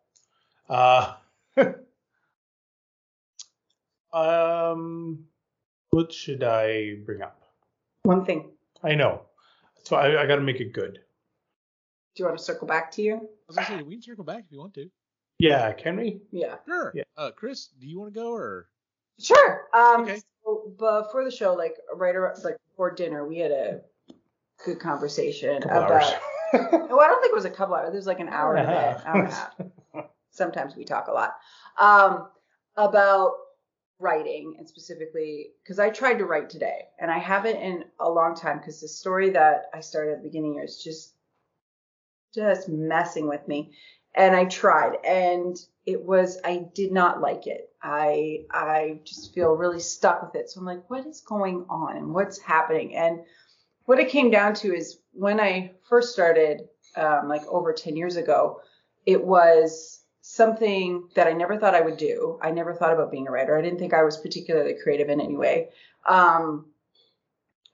Uh, 0.69 1.15
um, 4.13 5.25
what 5.89 6.13
should 6.13 6.41
I 6.41 6.99
bring 7.05 7.21
up? 7.21 7.41
One 8.03 8.23
thing. 8.23 8.51
I 8.81 8.95
know. 8.95 9.23
So 9.83 9.97
I, 9.97 10.23
I 10.23 10.25
got 10.25 10.37
to 10.37 10.41
make 10.41 10.61
it 10.61 10.71
good. 10.71 10.99
Do 12.15 12.23
you 12.23 12.25
want 12.27 12.37
to 12.37 12.43
circle 12.43 12.67
back 12.67 12.93
to 12.93 13.01
you? 13.01 13.15
I 13.15 13.19
was 13.47 13.57
gonna 13.57 13.67
say 13.67 13.83
we 13.83 13.95
can 13.95 14.01
circle 14.01 14.23
back 14.23 14.45
if 14.45 14.51
you 14.53 14.59
want 14.59 14.73
to. 14.75 14.89
Yeah, 15.37 15.73
can 15.73 15.97
we? 15.97 16.21
Yeah. 16.31 16.55
Sure. 16.65 16.93
Yeah. 16.95 17.03
Uh, 17.17 17.31
Chris, 17.31 17.67
do 17.77 17.87
you 17.87 17.99
want 17.99 18.13
to 18.13 18.17
go 18.17 18.31
or? 18.31 18.69
Sure. 19.21 19.67
Um, 19.73 20.01
Okay. 20.01 20.21
so 20.43 20.73
before 20.77 21.23
the 21.23 21.31
show, 21.31 21.53
like 21.53 21.75
right 21.95 22.15
around, 22.15 22.43
like 22.43 22.57
before 22.71 22.91
dinner, 22.91 23.27
we 23.27 23.37
had 23.37 23.51
a 23.51 23.81
good 24.65 24.79
conversation 24.79 25.63
about. 25.63 26.03
Well, 26.53 26.99
I 26.99 27.07
don't 27.07 27.21
think 27.21 27.31
it 27.31 27.35
was 27.35 27.45
a 27.45 27.49
couple 27.49 27.75
hours. 27.75 27.93
It 27.93 27.95
was 27.95 28.07
like 28.07 28.19
an 28.19 28.27
hour 28.27 28.57
and 28.57 28.67
a 28.67 28.69
bit, 28.69 29.05
hour 29.07 29.23
and 29.23 29.31
a 29.31 29.35
half. 29.35 29.55
Sometimes 30.31 30.75
we 30.75 30.83
talk 30.83 31.07
a 31.07 31.13
lot. 31.13 31.35
Um, 31.79 32.27
about 32.75 33.31
writing 33.99 34.55
and 34.57 34.67
specifically 34.67 35.51
because 35.63 35.79
I 35.79 35.89
tried 35.89 36.15
to 36.15 36.25
write 36.25 36.49
today 36.49 36.87
and 36.99 37.09
I 37.09 37.19
haven't 37.19 37.55
in 37.57 37.85
a 37.99 38.09
long 38.09 38.35
time 38.35 38.57
because 38.57 38.81
the 38.81 38.87
story 38.87 39.29
that 39.29 39.67
I 39.73 39.79
started 39.79 40.13
at 40.13 40.17
the 40.17 40.27
beginning 40.27 40.55
here 40.55 40.63
is 40.63 40.83
just 40.83 41.13
just 42.33 42.67
messing 42.67 43.27
with 43.27 43.47
me. 43.47 43.71
And 44.15 44.35
I 44.35 44.45
tried 44.45 44.97
and 45.05 45.55
it 45.85 46.03
was 46.03 46.39
I 46.43 46.65
did 46.73 46.91
not 46.91 47.21
like 47.21 47.47
it. 47.47 47.69
I 47.81 48.45
I 48.51 48.99
just 49.03 49.33
feel 49.33 49.53
really 49.53 49.79
stuck 49.79 50.21
with 50.21 50.35
it. 50.35 50.49
So 50.49 50.59
I'm 50.59 50.65
like, 50.65 50.89
what 50.89 51.05
is 51.05 51.21
going 51.21 51.65
on 51.69 51.97
and 51.97 52.13
what's 52.13 52.39
happening? 52.39 52.95
And 52.95 53.21
what 53.85 53.99
it 53.99 54.09
came 54.09 54.29
down 54.29 54.53
to 54.55 54.73
is 54.73 54.99
when 55.13 55.39
I 55.39 55.71
first 55.89 56.13
started, 56.13 56.61
um, 56.95 57.27
like 57.27 57.45
over 57.47 57.73
10 57.73 57.95
years 57.97 58.15
ago, 58.15 58.61
it 59.05 59.23
was 59.23 60.01
something 60.21 61.09
that 61.15 61.27
I 61.27 61.33
never 61.33 61.57
thought 61.57 61.75
I 61.75 61.81
would 61.81 61.97
do. 61.97 62.37
I 62.41 62.51
never 62.51 62.75
thought 62.75 62.93
about 62.93 63.11
being 63.11 63.27
a 63.27 63.31
writer. 63.31 63.57
I 63.57 63.61
didn't 63.61 63.79
think 63.79 63.93
I 63.93 64.03
was 64.03 64.17
particularly 64.17 64.75
creative 64.81 65.09
in 65.09 65.19
any 65.19 65.35
way. 65.35 65.69
Um, 66.05 66.67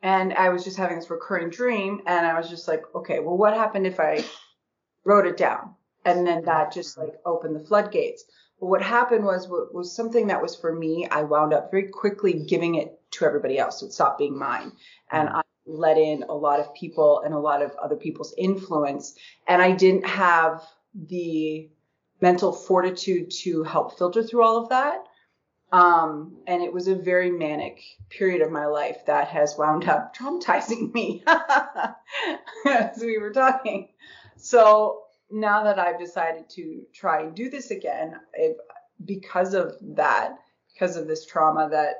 and 0.01 0.33
I 0.33 0.49
was 0.49 0.63
just 0.63 0.77
having 0.77 0.97
this 0.97 1.09
recurring 1.09 1.49
dream, 1.49 2.01
and 2.05 2.25
I 2.25 2.37
was 2.37 2.49
just 2.49 2.67
like, 2.67 2.83
okay, 2.95 3.19
well, 3.19 3.37
what 3.37 3.53
happened 3.53 3.87
if 3.87 3.99
I 3.99 4.23
wrote 5.03 5.25
it 5.25 5.37
down? 5.37 5.75
And 6.07 6.25
then 6.25 6.45
that 6.45 6.71
just 6.71 6.97
like 6.97 7.19
opened 7.25 7.53
the 7.53 7.59
floodgates. 7.59 8.23
But 8.61 8.67
what 8.67 8.81
happened 8.81 9.25
was 9.25 9.49
what 9.49 9.73
was 9.73 9.93
something 9.93 10.27
that 10.27 10.41
was 10.41 10.55
for 10.55 10.73
me, 10.73 11.05
I 11.11 11.23
wound 11.23 11.53
up 11.53 11.69
very 11.69 11.89
quickly 11.89 12.45
giving 12.47 12.75
it 12.75 12.97
to 13.11 13.25
everybody 13.25 13.59
else. 13.59 13.81
So 13.81 13.87
it 13.87 13.91
stopped 13.91 14.17
being 14.17 14.39
mine. 14.39 14.71
And 15.11 15.27
I 15.27 15.41
let 15.65 15.97
in 15.97 16.23
a 16.23 16.33
lot 16.33 16.61
of 16.61 16.73
people 16.73 17.21
and 17.25 17.33
a 17.33 17.39
lot 17.39 17.61
of 17.61 17.75
other 17.75 17.97
people's 17.97 18.33
influence. 18.37 19.15
And 19.49 19.61
I 19.61 19.73
didn't 19.73 20.07
have 20.07 20.65
the 20.95 21.69
mental 22.21 22.53
fortitude 22.53 23.29
to 23.41 23.63
help 23.63 23.97
filter 23.97 24.23
through 24.23 24.43
all 24.43 24.63
of 24.63 24.69
that. 24.69 25.03
Um, 25.73 26.37
and 26.47 26.63
it 26.63 26.71
was 26.71 26.87
a 26.87 26.95
very 26.95 27.31
manic 27.31 27.81
period 28.09 28.41
of 28.41 28.49
my 28.49 28.67
life 28.67 28.99
that 29.07 29.27
has 29.27 29.57
wound 29.57 29.89
up 29.89 30.15
traumatizing 30.17 30.93
me 30.93 31.21
as 32.65 32.97
we 33.01 33.17
were 33.17 33.33
talking. 33.33 33.89
So 34.37 35.03
now 35.29 35.63
that 35.63 35.79
I've 35.79 35.99
decided 35.99 36.49
to 36.51 36.83
try 36.93 37.21
and 37.21 37.35
do 37.35 37.49
this 37.49 37.71
again, 37.71 38.15
it, 38.33 38.57
because 39.05 39.53
of 39.53 39.75
that, 39.81 40.37
because 40.73 40.95
of 40.95 41.07
this 41.07 41.25
trauma 41.25 41.69
that 41.69 41.95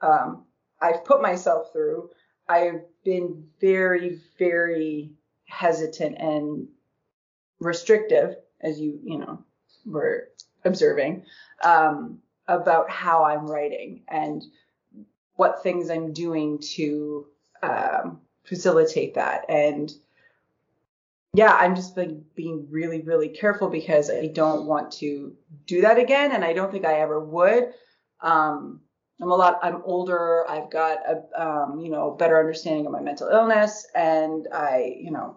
um, 0.00 0.44
I've 0.80 1.04
put 1.04 1.22
myself 1.22 1.72
through, 1.72 2.10
I've 2.48 2.82
been 3.04 3.46
very, 3.60 4.20
very 4.38 5.12
hesitant 5.46 6.18
and 6.18 6.68
restrictive, 7.60 8.36
as 8.60 8.80
you, 8.80 8.98
you 9.02 9.18
know, 9.18 9.42
were 9.86 10.28
observing, 10.64 11.24
um, 11.62 12.18
about 12.48 12.90
how 12.90 13.24
I'm 13.24 13.46
writing 13.46 14.02
and 14.08 14.42
what 15.36 15.62
things 15.62 15.90
I'm 15.90 16.12
doing 16.12 16.58
to 16.74 17.26
um, 17.62 18.20
facilitate 18.44 19.14
that. 19.14 19.44
And 19.48 19.92
yeah, 21.34 21.52
I'm 21.54 21.74
just 21.74 21.96
like 21.96 22.10
being 22.34 22.66
really, 22.70 23.00
really 23.02 23.28
careful 23.28 23.68
because 23.68 24.10
I 24.10 24.28
don't 24.28 24.66
want 24.66 24.92
to 24.94 25.34
do 25.66 25.80
that 25.82 25.98
again, 25.98 26.32
and 26.32 26.44
I 26.44 26.52
don't 26.52 26.70
think 26.72 26.84
I 26.84 27.00
ever 27.00 27.20
would. 27.20 27.72
Um, 28.20 28.80
I'm 29.20 29.30
a 29.30 29.34
lot. 29.34 29.58
I'm 29.62 29.82
older. 29.84 30.44
I've 30.48 30.70
got 30.70 30.98
a 31.08 31.42
um, 31.42 31.80
you 31.80 31.90
know 31.90 32.12
better 32.12 32.38
understanding 32.38 32.86
of 32.86 32.92
my 32.92 33.00
mental 33.00 33.28
illness, 33.28 33.86
and 33.94 34.46
I 34.52 34.96
you 34.98 35.10
know 35.10 35.36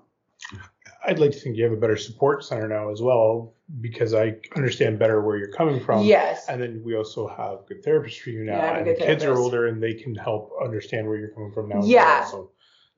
I'd 1.05 1.19
like 1.19 1.31
to 1.31 1.39
think 1.39 1.55
you 1.57 1.63
have 1.63 1.73
a 1.73 1.77
better 1.77 1.97
support 1.97 2.43
center 2.43 2.67
now 2.67 2.91
as 2.91 3.01
well 3.01 3.53
because 3.81 4.13
I 4.13 4.35
understand 4.55 4.99
better 4.99 5.21
where 5.21 5.37
you're 5.37 5.51
coming 5.51 5.79
from. 5.83 6.03
yes, 6.05 6.47
And 6.49 6.61
then 6.61 6.81
we 6.83 6.95
also 6.95 7.27
have 7.27 7.65
good 7.67 7.83
therapists 7.83 8.19
for 8.19 8.29
you 8.31 8.43
now, 8.43 8.57
Yeah, 8.57 8.63
I 8.63 8.65
have 8.65 8.75
a 8.75 8.79
and 8.79 8.87
the 8.87 9.05
kids 9.05 9.23
are 9.23 9.37
older 9.37 9.67
and 9.67 9.81
they 9.81 9.93
can 9.93 10.15
help 10.15 10.53
understand 10.63 11.07
where 11.07 11.17
you're 11.17 11.29
coming 11.29 11.51
from 11.53 11.69
now. 11.69 11.79
as 11.79 11.87
Yeah. 11.87 12.19
well. 12.21 12.31
So 12.31 12.51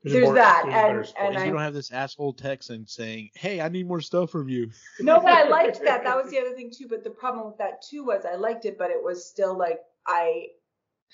There's 0.03 0.23
more- 0.25 0.33
that, 0.35 0.63
there's 0.65 0.73
a 0.73 0.75
better 0.75 0.99
and- 0.99 1.07
and 1.17 1.27
And 1.27 1.37
I- 1.37 1.45
you 1.45 1.51
don't 1.51 1.61
have 1.61 1.73
this 1.73 1.91
asshole 1.91 2.33
Texan 2.33 2.87
saying, 2.87 3.31
"Hey, 3.35 3.59
I 3.59 3.67
need 3.69 3.87
more 3.87 3.99
stuff 4.01 4.29
from 4.29 4.47
you." 4.47 4.69
no, 5.01 5.19
but 5.19 5.31
I 5.31 5.47
liked 5.49 5.81
that. 5.83 6.03
That 6.03 6.15
was 6.15 6.31
the 6.31 6.39
other 6.41 6.53
thing 6.55 6.71
too. 6.71 6.87
But 6.87 7.03
the 7.03 7.09
problem 7.09 7.45
with 7.47 7.57
that 7.57 7.81
too 7.81 8.03
was 8.05 8.25
I 8.25 8.35
liked 8.35 8.65
it, 8.65 8.77
but 8.77 8.91
it 8.91 9.03
was 9.03 9.25
still 9.25 9.57
like 9.57 9.81
I 10.07 10.47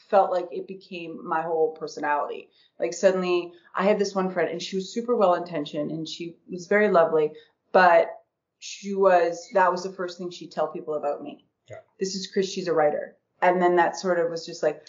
felt 0.10 0.30
like 0.32 0.48
it 0.52 0.68
became 0.68 1.26
my 1.26 1.42
whole 1.42 1.72
personality. 1.72 2.50
Like 2.80 2.94
suddenly 2.94 3.54
I 3.74 3.84
had 3.86 3.98
this 3.98 4.14
one 4.14 4.30
friend 4.30 4.50
and 4.50 4.62
she 4.62 4.76
was 4.76 4.94
super 4.94 5.16
well 5.16 5.36
intentioned 5.36 5.90
and 5.90 6.08
she 6.08 6.38
was 6.50 6.68
very 6.68 6.90
lovely, 6.90 7.32
but 7.72 8.10
she 8.60 8.94
was 8.94 9.48
that 9.54 9.72
was 9.72 9.84
the 9.84 9.92
first 9.94 10.18
thing 10.18 10.30
she'd 10.30 10.52
tell 10.52 10.68
people 10.68 10.94
about 10.96 11.24
me. 11.24 11.46
Yeah. 11.70 11.78
This 12.00 12.14
is 12.14 12.28
Chris, 12.28 12.52
she's 12.52 12.68
a 12.68 12.74
writer. 12.74 13.18
And 13.42 13.60
then 13.62 13.78
that 13.78 13.98
sort 13.98 14.20
of 14.20 14.30
was 14.30 14.46
just 14.46 14.62
like, 14.62 14.86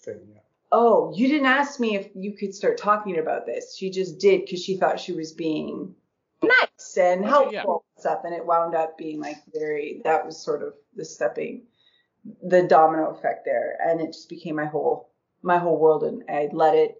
Thing, 0.00 0.20
yeah. 0.34 0.40
Oh, 0.72 1.12
you 1.14 1.28
didn't 1.28 1.46
ask 1.46 1.78
me 1.78 1.96
if 1.96 2.08
you 2.14 2.32
could 2.32 2.54
start 2.54 2.78
talking 2.78 3.18
about 3.18 3.44
this. 3.46 3.76
She 3.76 3.90
just 3.90 4.18
did 4.18 4.40
because 4.40 4.64
she 4.64 4.78
thought 4.78 4.98
she 4.98 5.12
was 5.12 5.32
being 5.32 5.94
nice 6.42 6.96
and 6.96 7.24
helpful 7.24 7.52
yeah. 7.52 7.62
and 7.62 8.00
stuff. 8.00 8.20
And 8.24 8.34
it 8.34 8.46
wound 8.46 8.74
up 8.74 8.96
being 8.96 9.20
like 9.20 9.36
very, 9.54 10.00
that 10.04 10.24
was 10.24 10.42
sort 10.42 10.62
of 10.62 10.72
the 10.96 11.04
stepping, 11.04 11.64
the 12.42 12.62
domino 12.62 13.10
effect 13.10 13.44
there. 13.44 13.76
And 13.86 14.00
it 14.00 14.14
just 14.14 14.30
became 14.30 14.56
my 14.56 14.64
whole, 14.64 15.10
my 15.42 15.58
whole 15.58 15.78
world. 15.78 16.04
And 16.04 16.24
I 16.28 16.48
let 16.50 16.74
it, 16.74 16.96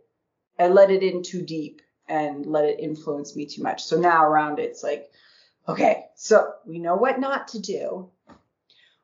I 0.59 0.69
let 0.69 0.91
it 0.91 1.03
in 1.03 1.23
too 1.23 1.43
deep 1.43 1.81
and 2.09 2.45
let 2.45 2.67
it 2.67 2.79
influence 2.79 3.35
me 3.35 3.47
too 3.47 3.63
much. 3.63 3.83
So 3.83 3.99
now 3.99 4.25
around 4.25 4.59
it, 4.59 4.65
it's 4.65 4.83
like, 4.83 5.11
okay, 5.67 6.05
so 6.15 6.53
we 6.67 6.79
know 6.79 6.97
what 6.97 7.19
not 7.19 7.49
to 7.49 7.59
do 7.59 8.11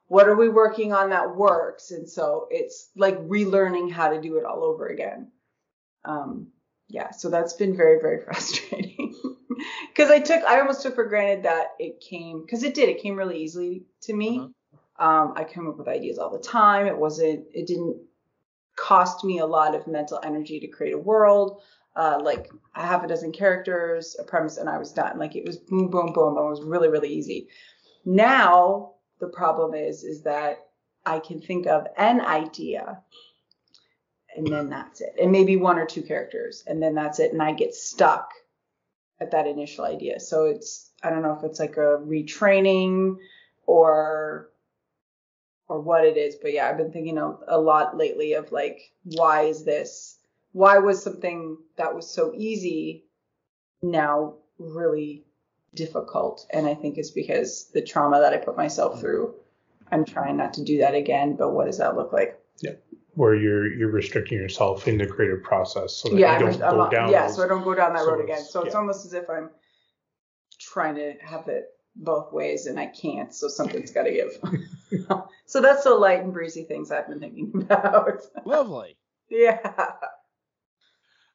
what 0.09 0.27
are 0.27 0.37
we 0.37 0.49
working 0.49 0.93
on 0.93 1.11
that 1.11 1.37
works? 1.37 1.91
And 1.91 2.09
so 2.09 2.49
it's 2.51 2.91
like 2.97 3.19
relearning 3.19 3.93
how 3.93 4.09
to 4.09 4.21
do 4.21 4.39
it 4.39 4.45
all 4.45 4.65
over 4.65 4.87
again. 4.87 5.31
Um 6.05 6.49
yeah 6.89 7.11
so 7.11 7.29
that's 7.29 7.53
been 7.53 7.77
very 7.77 8.01
very 8.01 8.21
frustrating. 8.25 9.15
Because 9.89 10.11
i 10.11 10.19
took 10.19 10.43
i 10.45 10.59
almost 10.59 10.83
took 10.83 10.95
for 10.95 11.05
granted 11.05 11.45
that 11.45 11.69
it 11.79 12.01
came 12.01 12.41
because 12.41 12.63
it 12.63 12.75
did 12.75 12.89
it 12.89 13.03
came 13.03 13.17
really 13.17 13.43
easily 13.43 13.85
to 14.03 14.15
me. 14.15 14.39
Um 14.99 15.35
i 15.37 15.45
come 15.45 15.69
up 15.69 15.77
with 15.79 15.89
ideas 15.89 16.19
all 16.19 16.31
the 16.31 16.39
time. 16.39 16.87
It 16.87 16.97
wasn't 16.97 17.47
it 17.53 17.67
didn't 17.67 17.99
cost 18.77 19.25
me 19.25 19.39
a 19.41 19.47
lot 19.47 19.75
of 19.75 19.87
mental 19.87 20.21
energy 20.23 20.61
to 20.61 20.69
create 20.69 20.95
a 20.95 20.99
world. 20.99 21.61
Uh, 21.97 22.21
like 22.23 22.49
a 22.77 22.87
half 22.87 23.03
a 23.03 23.09
dozen 23.09 23.33
characters, 23.33 24.15
a 24.21 24.23
premise, 24.23 24.57
and 24.57 24.69
I 24.69 24.79
was 24.79 24.93
done. 24.93 25.19
Like 25.19 25.35
it 25.35 25.45
was 25.45 25.57
boom, 25.57 25.91
boom, 25.91 26.13
boom. 26.13 26.39
It 26.39 26.49
was 26.49 26.63
really, 26.63 26.89
really 26.89 27.09
easy. 27.09 27.49
Now 28.05 28.93
the 29.21 29.29
problem 29.29 29.75
is, 29.75 30.05
is 30.05 30.23
that 30.23 30.59
I 31.05 31.19
can 31.19 31.41
think 31.41 31.67
of 31.67 31.87
an 31.97 32.21
idea, 32.21 33.03
and 34.37 34.47
then 34.47 34.71
that's 34.71 35.01
it, 35.01 35.15
and 35.21 35.33
maybe 35.33 35.57
one 35.57 35.79
or 35.79 35.87
two 35.87 36.03
characters, 36.03 36.65
and 36.67 36.83
then 36.83 36.95
that's 36.95 37.19
it, 37.19 37.33
and 37.33 37.43
I 37.43 37.53
get 37.53 37.75
stuck 37.75 38.31
at 39.21 39.33
that 39.33 39.47
initial 39.47 39.85
idea. 39.85 40.21
So 40.21 40.47
it's 40.47 40.91
I 41.03 41.11
don't 41.11 41.23
know 41.23 41.37
if 41.37 41.45
it's 41.45 41.61
like 41.61 41.77
a 41.77 41.99
retraining 41.99 43.17
or 43.67 44.51
or 45.69 45.81
what 45.81 46.05
it 46.05 46.17
is, 46.17 46.37
but 46.41 46.53
yeah, 46.53 46.69
I've 46.69 46.79
been 46.79 46.93
thinking 46.93 47.19
a, 47.19 47.37
a 47.47 47.61
lot 47.61 47.97
lately 47.97 48.35
of 48.35 48.53
like 48.53 48.81
why 49.05 49.43
is 49.43 49.65
this 49.65 50.19
why 50.53 50.79
was 50.79 51.03
something 51.03 51.59
that 51.77 51.95
was 51.95 52.11
so 52.11 52.33
easy 52.37 53.05
now 53.83 54.35
really 54.59 55.25
difficult. 55.75 56.47
And 56.51 56.67
i 56.67 56.75
think 56.75 56.99
it's 56.99 57.11
because 57.11 57.71
the 57.75 57.83
trauma 57.83 58.21
that 58.21 58.33
i 58.33 58.37
put 58.39 58.57
myself 58.57 59.01
through 59.01 59.35
i'm 59.93 60.05
trying 60.05 60.37
not 60.37 60.53
to 60.55 60.65
do 60.65 60.79
that 60.79 60.95
again 60.95 61.37
but 61.37 61.51
what 61.51 61.67
does 61.67 61.79
that 61.79 61.97
look 61.97 62.13
like? 62.13 62.39
Yeah. 62.63 62.73
Where 63.15 63.35
you're 63.35 63.67
you're 63.73 63.91
restricting 63.91 64.39
yourself 64.39 64.87
in 64.89 64.99
the 64.99 65.07
creative 65.07 65.43
process 65.43 65.95
so 65.95 66.09
that 66.09 66.19
yeah 66.19 66.39
you 66.39 66.47
don't 66.47 66.63
I'm 66.63 66.71
go 66.71 66.77
not- 66.79 66.91
down. 66.93 67.11
yeah 67.11 67.27
those- 67.27 67.37
so 67.37 67.45
i 67.45 67.49
don't 67.49 67.65
go 67.65 67.75
down 67.75 67.93
that 67.95 68.05
so 68.05 68.11
road 68.13 68.25
again. 68.25 68.43
So 68.45 68.63
it's 68.63 68.75
almost 68.75 69.05
as 69.07 69.13
if 69.15 69.29
i'm 69.31 69.51
trying 70.61 70.95
to 70.97 71.15
have 71.23 71.49
it 71.49 71.67
both 71.97 72.33
ways 72.33 72.67
and 72.67 72.79
i 72.81 72.87
can't 72.87 73.35
so 73.35 73.49
something's 73.49 73.91
got 73.91 74.05
to 74.05 74.13
give. 74.13 74.33
So 75.47 75.61
that's 75.63 75.85
the 75.85 75.95
light 75.95 76.21
and 76.23 76.33
breezy 76.33 76.65
things 76.65 76.91
i've 76.91 77.09
been 77.09 77.21
thinking 77.21 77.53
about. 77.71 78.23
Lovely. 78.47 78.97
yeah. 79.31 79.59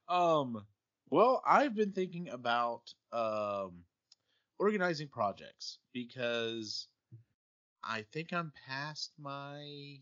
Um, 0.09 0.65
well, 1.09 1.41
I've 1.45 1.75
been 1.75 1.91
thinking 1.91 2.29
about 2.29 2.93
um 3.11 3.83
organizing 4.59 5.07
projects 5.07 5.79
because 5.93 6.87
I 7.83 8.03
think 8.13 8.31
I'm 8.33 8.51
past 8.67 9.11
my 9.17 9.97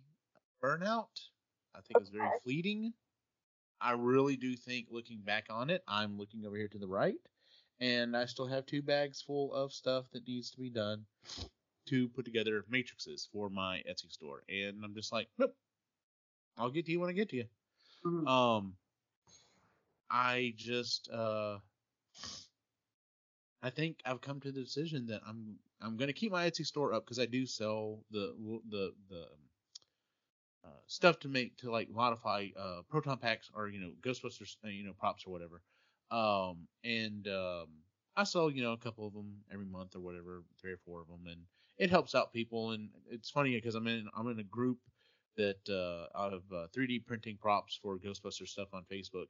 burnout. 0.63 1.09
I 1.75 1.81
think 1.81 2.01
it's 2.01 2.09
very 2.09 2.29
fleeting. 2.43 2.93
I 3.79 3.93
really 3.93 4.35
do 4.35 4.55
think 4.55 4.87
looking 4.91 5.21
back 5.21 5.47
on 5.49 5.69
it, 5.69 5.83
I'm 5.87 6.17
looking 6.17 6.45
over 6.45 6.55
here 6.55 6.67
to 6.67 6.77
the 6.77 6.87
right, 6.87 7.15
and 7.79 8.15
I 8.15 8.25
still 8.25 8.45
have 8.45 8.65
two 8.65 8.81
bags 8.83 9.21
full 9.21 9.53
of 9.53 9.73
stuff 9.73 10.05
that 10.11 10.27
needs 10.27 10.51
to 10.51 10.59
be 10.59 10.69
done 10.69 11.05
to 11.87 12.07
put 12.09 12.25
together 12.25 12.63
matrices 12.69 13.27
for 13.31 13.49
my 13.49 13.81
Etsy 13.89 14.11
store. 14.11 14.43
And 14.47 14.83
I'm 14.83 14.93
just 14.93 15.11
like, 15.11 15.27
nope. 15.39 15.55
I'll 16.57 16.69
get 16.69 16.85
to 16.85 16.91
you 16.91 16.99
when 16.99 17.09
I 17.09 17.13
get 17.13 17.29
to 17.29 17.37
you. 17.37 17.45
Mhm. 18.05 18.27
Um, 18.27 18.77
I 20.11 20.53
just 20.57 21.09
uh, 21.09 21.57
I 23.63 23.69
think 23.69 23.99
I've 24.05 24.21
come 24.21 24.39
to 24.41 24.51
the 24.51 24.61
decision 24.61 25.05
that 25.07 25.21
I'm 25.27 25.57
I'm 25.81 25.97
gonna 25.97 26.13
keep 26.13 26.31
my 26.31 26.49
Etsy 26.49 26.65
store 26.65 26.93
up 26.93 27.05
because 27.05 27.19
I 27.19 27.25
do 27.25 27.45
sell 27.45 28.03
the 28.11 28.35
the 28.69 28.93
the 29.09 29.27
uh, 30.63 30.69
stuff 30.87 31.19
to 31.19 31.27
make 31.27 31.57
to 31.57 31.71
like 31.71 31.89
modify 31.89 32.47
uh, 32.57 32.81
proton 32.89 33.17
packs 33.17 33.49
or 33.53 33.67
you 33.67 33.79
know 33.79 33.91
Ghostbusters 34.01 34.55
uh, 34.65 34.69
you 34.69 34.83
know 34.83 34.93
props 34.93 35.25
or 35.25 35.31
whatever. 35.31 35.61
Um, 36.11 36.67
and 36.83 37.27
um, 37.27 37.67
I 38.15 38.23
sell 38.23 38.49
you 38.49 38.63
know 38.63 38.73
a 38.73 38.77
couple 38.77 39.07
of 39.07 39.13
them 39.13 39.37
every 39.51 39.65
month 39.65 39.95
or 39.95 39.99
whatever, 39.99 40.43
three 40.59 40.73
or 40.73 40.79
four 40.85 41.01
of 41.01 41.07
them, 41.07 41.27
and 41.27 41.41
it 41.77 41.89
helps 41.89 42.15
out 42.15 42.33
people. 42.33 42.71
And 42.71 42.89
it's 43.09 43.29
funny 43.29 43.55
because 43.55 43.75
I'm 43.75 43.87
in 43.87 44.07
I'm 44.15 44.27
in 44.27 44.39
a 44.39 44.43
group 44.43 44.79
that 45.37 45.69
uh, 45.69 46.17
out 46.17 46.33
of 46.33 46.43
uh, 46.51 46.67
3D 46.75 47.05
printing 47.05 47.37
props 47.37 47.79
for 47.81 47.97
Ghostbusters 47.97 48.49
stuff 48.49 48.67
on 48.73 48.83
Facebook. 48.91 49.27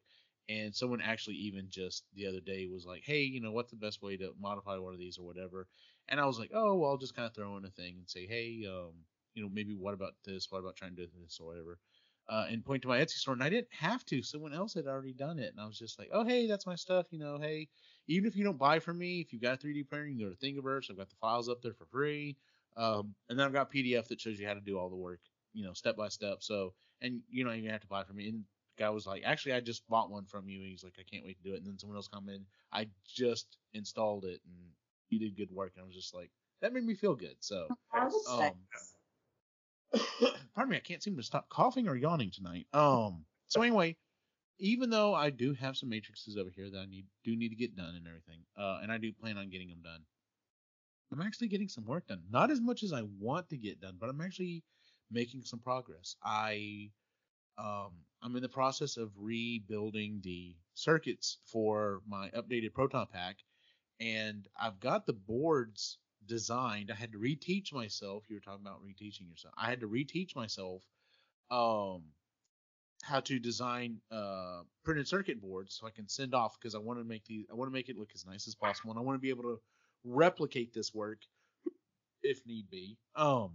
And 0.49 0.75
someone 0.75 1.01
actually 1.01 1.37
even 1.37 1.69
just 1.69 2.05
the 2.13 2.27
other 2.27 2.41
day 2.41 2.67
was 2.67 2.85
like, 2.85 3.03
"Hey, 3.05 3.23
you 3.23 3.39
know, 3.39 3.51
what's 3.51 3.71
the 3.71 3.77
best 3.77 4.01
way 4.01 4.17
to 4.17 4.33
modify 4.37 4.77
one 4.77 4.93
of 4.93 4.99
these 4.99 5.17
or 5.17 5.25
whatever?" 5.25 5.67
And 6.07 6.19
I 6.19 6.25
was 6.25 6.39
like, 6.39 6.51
"Oh, 6.53 6.75
well, 6.77 6.91
I'll 6.91 6.97
just 6.97 7.15
kind 7.15 7.27
of 7.27 7.33
throw 7.33 7.57
in 7.57 7.65
a 7.65 7.71
thing 7.71 7.97
and 7.97 8.09
say, 8.09 8.25
hey, 8.27 8.65
um, 8.67 9.05
you 9.33 9.43
know, 9.43 9.49
maybe 9.49 9.75
what 9.75 9.93
about 9.93 10.13
this? 10.25 10.51
What 10.51 10.59
about 10.59 10.75
trying 10.75 10.95
to 10.95 11.05
do 11.07 11.11
this 11.21 11.39
or 11.39 11.47
whatever?" 11.47 11.79
Uh, 12.27 12.45
and 12.49 12.63
point 12.63 12.81
to 12.83 12.87
my 12.87 12.99
Etsy 12.99 13.17
store, 13.17 13.33
and 13.33 13.43
I 13.43 13.49
didn't 13.49 13.73
have 13.73 14.05
to. 14.05 14.21
Someone 14.21 14.53
else 14.53 14.73
had 14.73 14.87
already 14.87 15.13
done 15.13 15.39
it, 15.39 15.49
and 15.51 15.59
I 15.59 15.65
was 15.65 15.77
just 15.77 15.99
like, 15.99 16.09
"Oh, 16.13 16.23
hey, 16.23 16.47
that's 16.47 16.65
my 16.65 16.75
stuff. 16.75 17.07
You 17.11 17.19
know, 17.19 17.37
hey, 17.39 17.69
even 18.07 18.27
if 18.27 18.35
you 18.35 18.43
don't 18.43 18.57
buy 18.57 18.79
from 18.79 18.97
me, 18.99 19.21
if 19.21 19.33
you've 19.33 19.41
got 19.41 19.55
a 19.55 19.57
3D 19.57 19.83
printer, 19.83 20.07
you 20.07 20.17
can 20.17 20.29
go 20.29 20.33
to 20.33 20.37
Thingiverse. 20.37 20.89
I've 20.89 20.97
got 20.97 21.09
the 21.09 21.15
files 21.17 21.49
up 21.49 21.61
there 21.61 21.73
for 21.73 21.85
free, 21.87 22.37
um, 22.77 23.15
and 23.29 23.37
then 23.37 23.45
I've 23.45 23.53
got 23.53 23.69
PDF 23.69 24.07
that 24.09 24.21
shows 24.21 24.39
you 24.39 24.47
how 24.47 24.53
to 24.53 24.61
do 24.61 24.77
all 24.79 24.89
the 24.89 24.95
work, 24.95 25.21
you 25.53 25.63
know, 25.63 25.73
step 25.73 25.97
by 25.97 26.07
step. 26.09 26.41
So, 26.41 26.75
and 27.01 27.21
you 27.29 27.43
don't 27.43 27.55
even 27.55 27.69
have 27.71 27.81
to 27.81 27.87
buy 27.87 28.03
from 28.03 28.15
me. 28.17 28.29
And 28.29 28.45
guy 28.81 28.89
was 28.89 29.05
like, 29.05 29.23
"Actually, 29.25 29.53
I 29.53 29.61
just 29.61 29.87
bought 29.87 30.11
one 30.11 30.25
from 30.25 30.47
you." 30.47 30.61
He's 30.61 30.83
like, 30.83 30.97
"I 30.99 31.03
can't 31.03 31.25
wait 31.25 31.37
to 31.37 31.43
do 31.43 31.53
it." 31.53 31.57
And 31.57 31.67
then 31.67 31.79
someone 31.79 31.97
else 31.97 32.07
commented, 32.07 32.45
"I 32.71 32.87
just 33.07 33.57
installed 33.73 34.25
it, 34.25 34.41
and 34.45 34.55
you 35.09 35.19
did 35.19 35.37
good 35.37 35.51
work." 35.51 35.73
And 35.75 35.83
I 35.83 35.85
was 35.85 35.95
just 35.95 36.13
like, 36.13 36.31
that 36.61 36.73
made 36.73 36.85
me 36.85 36.93
feel 36.95 37.15
good. 37.15 37.35
So, 37.39 37.67
um, 38.29 38.53
pardon 40.55 40.71
me, 40.71 40.77
I 40.77 40.81
can't 40.81 41.03
seem 41.03 41.17
to 41.17 41.23
stop 41.23 41.49
coughing 41.49 41.87
or 41.87 41.95
yawning 41.95 42.31
tonight. 42.31 42.67
Um, 42.73 43.25
so 43.47 43.61
anyway, 43.61 43.97
even 44.59 44.89
though 44.89 45.13
I 45.13 45.29
do 45.31 45.53
have 45.53 45.75
some 45.75 45.89
matrices 45.89 46.37
over 46.37 46.49
here 46.49 46.69
that 46.69 46.79
I 46.79 46.85
need 46.85 47.05
do 47.23 47.35
need 47.35 47.49
to 47.49 47.55
get 47.55 47.75
done 47.75 47.95
and 47.95 48.07
everything, 48.07 48.41
uh, 48.57 48.79
and 48.81 48.91
I 48.91 48.97
do 48.97 49.11
plan 49.11 49.37
on 49.37 49.49
getting 49.49 49.69
them 49.69 49.81
done, 49.83 50.01
I'm 51.11 51.21
actually 51.21 51.49
getting 51.49 51.67
some 51.67 51.85
work 51.85 52.07
done. 52.07 52.21
Not 52.29 52.51
as 52.51 52.61
much 52.61 52.83
as 52.83 52.93
I 52.93 53.03
want 53.19 53.49
to 53.49 53.57
get 53.57 53.81
done, 53.81 53.97
but 53.99 54.09
I'm 54.09 54.21
actually 54.21 54.63
making 55.09 55.43
some 55.43 55.59
progress. 55.59 56.15
I 56.23 56.91
um, 57.61 57.91
I'm 58.23 58.35
in 58.35 58.41
the 58.41 58.49
process 58.49 58.97
of 58.97 59.11
rebuilding 59.17 60.21
the 60.23 60.55
circuits 60.73 61.37
for 61.45 62.01
my 62.07 62.29
updated 62.29 62.73
proton 62.73 63.07
pack, 63.11 63.37
and 63.99 64.47
I've 64.59 64.79
got 64.79 65.05
the 65.05 65.13
boards 65.13 65.97
designed. 66.25 66.91
I 66.91 66.95
had 66.95 67.11
to 67.11 67.19
reteach 67.19 67.73
myself. 67.73 68.23
You 68.29 68.35
were 68.35 68.41
talking 68.41 68.65
about 68.65 68.81
reteaching 68.83 69.29
yourself. 69.29 69.53
I 69.57 69.69
had 69.69 69.81
to 69.81 69.87
reteach 69.87 70.35
myself 70.35 70.81
um, 71.51 72.03
how 73.03 73.19
to 73.19 73.39
design 73.39 73.97
uh, 74.11 74.61
printed 74.83 75.07
circuit 75.07 75.41
boards 75.41 75.77
so 75.79 75.87
I 75.87 75.91
can 75.91 76.07
send 76.07 76.33
off 76.33 76.57
because 76.59 76.75
I 76.75 76.79
want 76.79 76.99
to 76.99 77.05
make 77.05 77.25
these. 77.25 77.45
I 77.51 77.55
want 77.55 77.69
to 77.69 77.73
make 77.73 77.89
it 77.89 77.97
look 77.97 78.11
as 78.15 78.25
nice 78.25 78.47
as 78.47 78.55
possible, 78.55 78.91
and 78.91 78.99
I 78.99 79.03
want 79.03 79.17
to 79.17 79.21
be 79.21 79.29
able 79.29 79.43
to 79.43 79.59
replicate 80.03 80.73
this 80.73 80.93
work 80.93 81.19
if 82.23 82.45
need 82.45 82.69
be. 82.69 82.97
Um, 83.15 83.51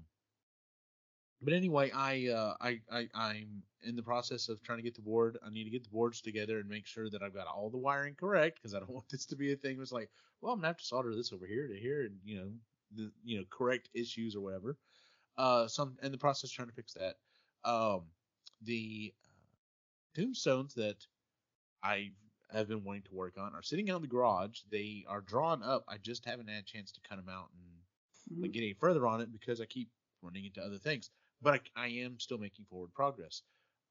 but 1.43 1.53
anyway, 1.53 1.91
I, 1.95 2.29
uh, 2.29 2.55
I, 2.61 2.81
I, 2.91 3.09
I'm 3.15 3.63
in 3.83 3.97
the 3.97 4.03
process 4.03 4.49
of 4.49 4.63
trying 4.63 4.79
to 4.79 4.83
get 4.83 4.95
the 4.95 5.03
board. 5.03 5.39
I 5.45 5.51
need 5.51 5.65
to 5.65 5.71
get 5.71 5.85
the 5.85 5.91
boards 5.91 6.21
together 6.21 6.59
and 6.59 6.69
make 6.69 6.87
sure 6.87 7.11
that 7.11 7.23
I've 7.23 7.35
got 7.35 7.47
all 7.47 7.71
the 7.71 7.77
wiring 7.77 8.15
correct 8.15 8.59
because 8.59 8.75
I 8.75 8.79
don't 8.79 8.91
want 8.95 9.09
this 9.09 9.27
to 9.27 9.37
be 9.37 9.53
a 9.53 9.57
thing. 9.57 9.79
It's 9.81 9.93
like, 9.93 10.11
well, 10.41 10.53
I'm 10.53 10.59
gonna 10.59 10.69
have 10.69 10.79
to 10.79 10.85
solder 10.85 11.15
this 11.15 11.33
over 11.33 11.47
here 11.47 11.67
to 11.67 11.75
here, 11.75 12.03
and 12.03 12.17
you 12.25 12.39
know, 12.39 12.49
the 12.95 13.11
you 13.25 13.39
know 13.39 13.45
correct 13.51 13.89
issues 13.95 14.37
or 14.37 14.41
whatever. 14.41 14.77
Uh, 15.37 15.69
some 15.69 15.97
in 16.03 16.13
the 16.13 16.19
process 16.19 16.51
trying 16.51 16.69
to 16.69 16.75
fix 16.75 16.95
that. 16.95 17.17
Um, 17.65 18.03
the 18.63 19.13
uh, 19.25 20.21
tombstones 20.21 20.75
that 20.75 20.97
I 21.83 22.11
have 22.53 22.69
been 22.69 22.85
wanting 22.85 23.03
to 23.03 23.15
work 23.15 23.35
on 23.39 23.55
are 23.55 23.63
sitting 23.63 23.91
out 23.91 23.97
in 23.97 24.03
the 24.03 24.09
garage. 24.09 24.61
They 24.71 25.05
are 25.09 25.21
drawn 25.21 25.63
up. 25.63 25.85
I 25.89 25.99
just 25.99 26.25
haven't 26.25 26.49
had 26.49 26.63
a 26.63 26.65
chance 26.65 26.93
to 26.93 27.01
cut 27.07 27.17
them 27.17 27.29
out 27.29 27.51
and 27.53 28.41
like, 28.41 28.53
get 28.53 28.63
any 28.63 28.73
further 28.73 29.07
on 29.07 29.21
it 29.21 29.33
because 29.33 29.61
I 29.61 29.67
keep 29.67 29.91
running 30.23 30.45
into 30.45 30.63
other 30.63 30.79
things. 30.79 31.11
But 31.43 31.63
I, 31.77 31.85
I 31.85 31.89
am 31.89 32.19
still 32.21 32.39
making 32.39 32.67
forward 32.67 32.93
progress. 32.95 33.43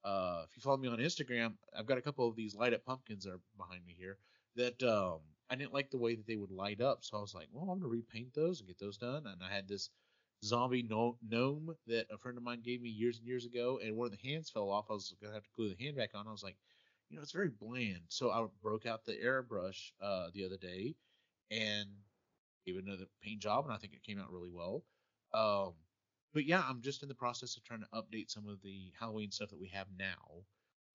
uh, 0.04 0.44
if 0.48 0.56
you 0.56 0.62
follow 0.62 0.78
me 0.78 0.88
on 0.88 1.00
Instagram, 1.00 1.54
I've 1.78 1.88
got 1.88 1.98
a 1.98 2.02
couple 2.02 2.28
of 2.28 2.36
these 2.36 2.56
light 2.56 2.74
up 2.74 2.86
pumpkins 2.86 3.24
that 3.26 3.32
are 3.34 3.42
behind 3.58 3.86
me 3.86 3.96
here 3.98 4.18
that 4.56 4.82
um, 4.84 5.20
I 5.50 5.56
didn't 5.56 5.74
like 5.74 5.90
the 5.90 5.98
way 5.98 6.16
that 6.16 6.28
they 6.28 6.38
would 6.38 6.52
light 6.52 6.80
up. 6.80 7.04
So 7.04 7.18
I 7.18 7.22
was 7.22 7.34
like, 7.34 7.48
well, 7.52 7.70
I'm 7.72 7.80
gonna 7.80 7.90
repaint 7.90 8.34
those 8.34 8.60
and 8.60 8.68
get 8.68 8.80
those 8.80 8.98
done. 8.98 9.26
And 9.26 9.42
I 9.44 9.52
had 9.54 9.68
this 9.68 9.90
zombie 10.44 10.84
gnome 10.84 11.76
that 11.88 12.08
a 12.12 12.18
friend 12.18 12.38
of 12.38 12.44
mine 12.44 12.62
gave 12.64 12.82
me 12.82 12.90
years 12.90 13.18
and 13.18 13.28
years 13.28 13.46
ago, 13.46 13.80
and 13.84 13.96
one 13.96 14.06
of 14.08 14.18
the 14.20 14.30
hands 14.30 14.50
fell 14.52 14.70
off. 14.70 14.86
I 14.90 14.94
was 14.94 15.16
gonna 15.22 15.34
have 15.34 15.44
to 15.44 15.50
glue 15.56 15.74
the 15.74 15.84
hand 15.84 15.98
back 15.98 16.12
on. 16.14 16.28
I 16.28 16.32
was 16.32 16.44
like, 16.44 16.58
you 17.10 17.18
know, 17.18 17.24
it's 17.24 17.32
very 17.32 17.50
bland. 17.50 18.02
So 18.10 18.32
I 18.32 18.46
broke 18.62 18.86
out 18.86 19.06
the 19.06 19.14
airbrush 19.14 19.92
uh, 20.02 20.30
the 20.34 20.46
other 20.46 20.58
day 20.58 20.96
and 21.52 21.90
gave 22.66 22.78
it 22.78 22.86
another 22.86 23.06
paint 23.24 23.42
job, 23.42 23.66
and 23.66 23.74
I 23.74 23.78
think 23.78 23.94
it 23.94 24.04
came 24.04 24.20
out 24.20 24.32
really 24.32 24.52
well. 24.52 24.84
Um, 25.34 25.74
but 26.36 26.46
yeah, 26.46 26.64
I'm 26.70 26.82
just 26.82 27.02
in 27.02 27.10
the 27.10 27.16
process 27.16 27.58
of 27.58 27.64
trying 27.64 27.80
to 27.80 27.88
update 27.94 28.30
some 28.30 28.48
of 28.48 28.62
the 28.62 28.92
Halloween 29.00 29.32
stuff 29.32 29.50
that 29.52 29.60
we 29.60 29.70
have 29.70 29.88
now 29.98 30.44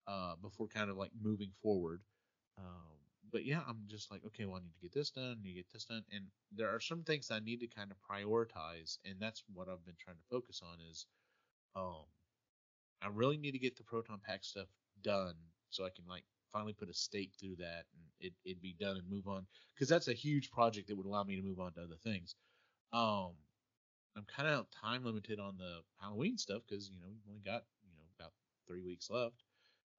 uh, 0.07 0.37
before 0.37 0.69
kind 0.69 0.91
of 0.91 0.99
like 0.99 1.13
moving 1.21 1.51
forward. 1.63 2.03
Um, 2.59 2.99
but 3.33 3.47
yeah, 3.47 3.63
I'm 3.67 3.85
just 3.87 4.11
like, 4.11 4.23
okay, 4.27 4.45
well, 4.45 4.57
I 4.57 4.61
need 4.61 4.75
to 4.75 4.83
get 4.83 4.93
this 4.93 5.11
done, 5.11 5.39
I 5.41 5.43
need 5.43 5.55
to 5.55 5.61
get 5.61 5.73
this 5.73 5.87
done, 5.87 6.05
and 6.13 6.27
there 6.53 6.69
are 6.69 6.81
some 6.81 7.03
things 7.05 7.31
I 7.31 7.41
need 7.41 7.61
to 7.61 7.69
kind 7.69 7.91
of 7.91 7.97
prioritize, 7.99 8.99
and 9.07 9.17
that's 9.19 9.43
what 9.55 9.69
I've 9.69 9.85
been 9.87 9.97
trying 9.99 10.17
to 10.19 10.23
focus 10.31 10.61
on 10.63 10.79
is, 10.91 11.07
um, 11.75 12.05
I 13.03 13.09
really 13.09 13.39
need 13.39 13.53
to 13.53 13.59
get 13.59 13.77
the 13.77 13.85
proton 13.85 14.21
pack 14.23 14.45
stuff 14.45 14.69
done 15.03 15.35
so 15.71 15.87
I 15.87 15.91
can 15.91 16.05
like 16.07 16.25
finally 16.53 16.75
put 16.75 16.91
a 16.91 16.95
stake 16.95 17.33
through 17.41 17.57
that 17.57 17.85
and 17.95 18.03
it, 18.21 18.35
it'd 18.45 18.61
be 18.61 18.75
done 18.79 18.97
and 18.97 19.09
move 19.09 19.29
on 19.29 19.47
because 19.75 19.89
that's 19.89 20.09
a 20.09 20.13
huge 20.13 20.51
project 20.51 20.89
that 20.89 20.97
would 20.97 21.07
allow 21.07 21.25
me 21.25 21.37
to 21.37 21.43
move 21.43 21.61
on 21.61 21.73
to 21.75 21.83
other 21.83 21.97
things. 22.03 22.35
Um, 22.93 23.33
I'm 24.17 24.25
kind 24.25 24.49
of 24.49 24.67
time 24.71 25.05
limited 25.05 25.39
on 25.39 25.57
the 25.57 25.81
Halloween 26.01 26.37
stuff 26.37 26.63
because 26.69 26.91
you 26.91 26.99
know 27.01 27.07
we've 27.09 27.29
only 27.29 27.43
got 27.45 27.65
you 27.83 27.93
know 27.93 28.05
about 28.19 28.33
three 28.67 28.83
weeks 28.83 29.11
left 29.11 29.45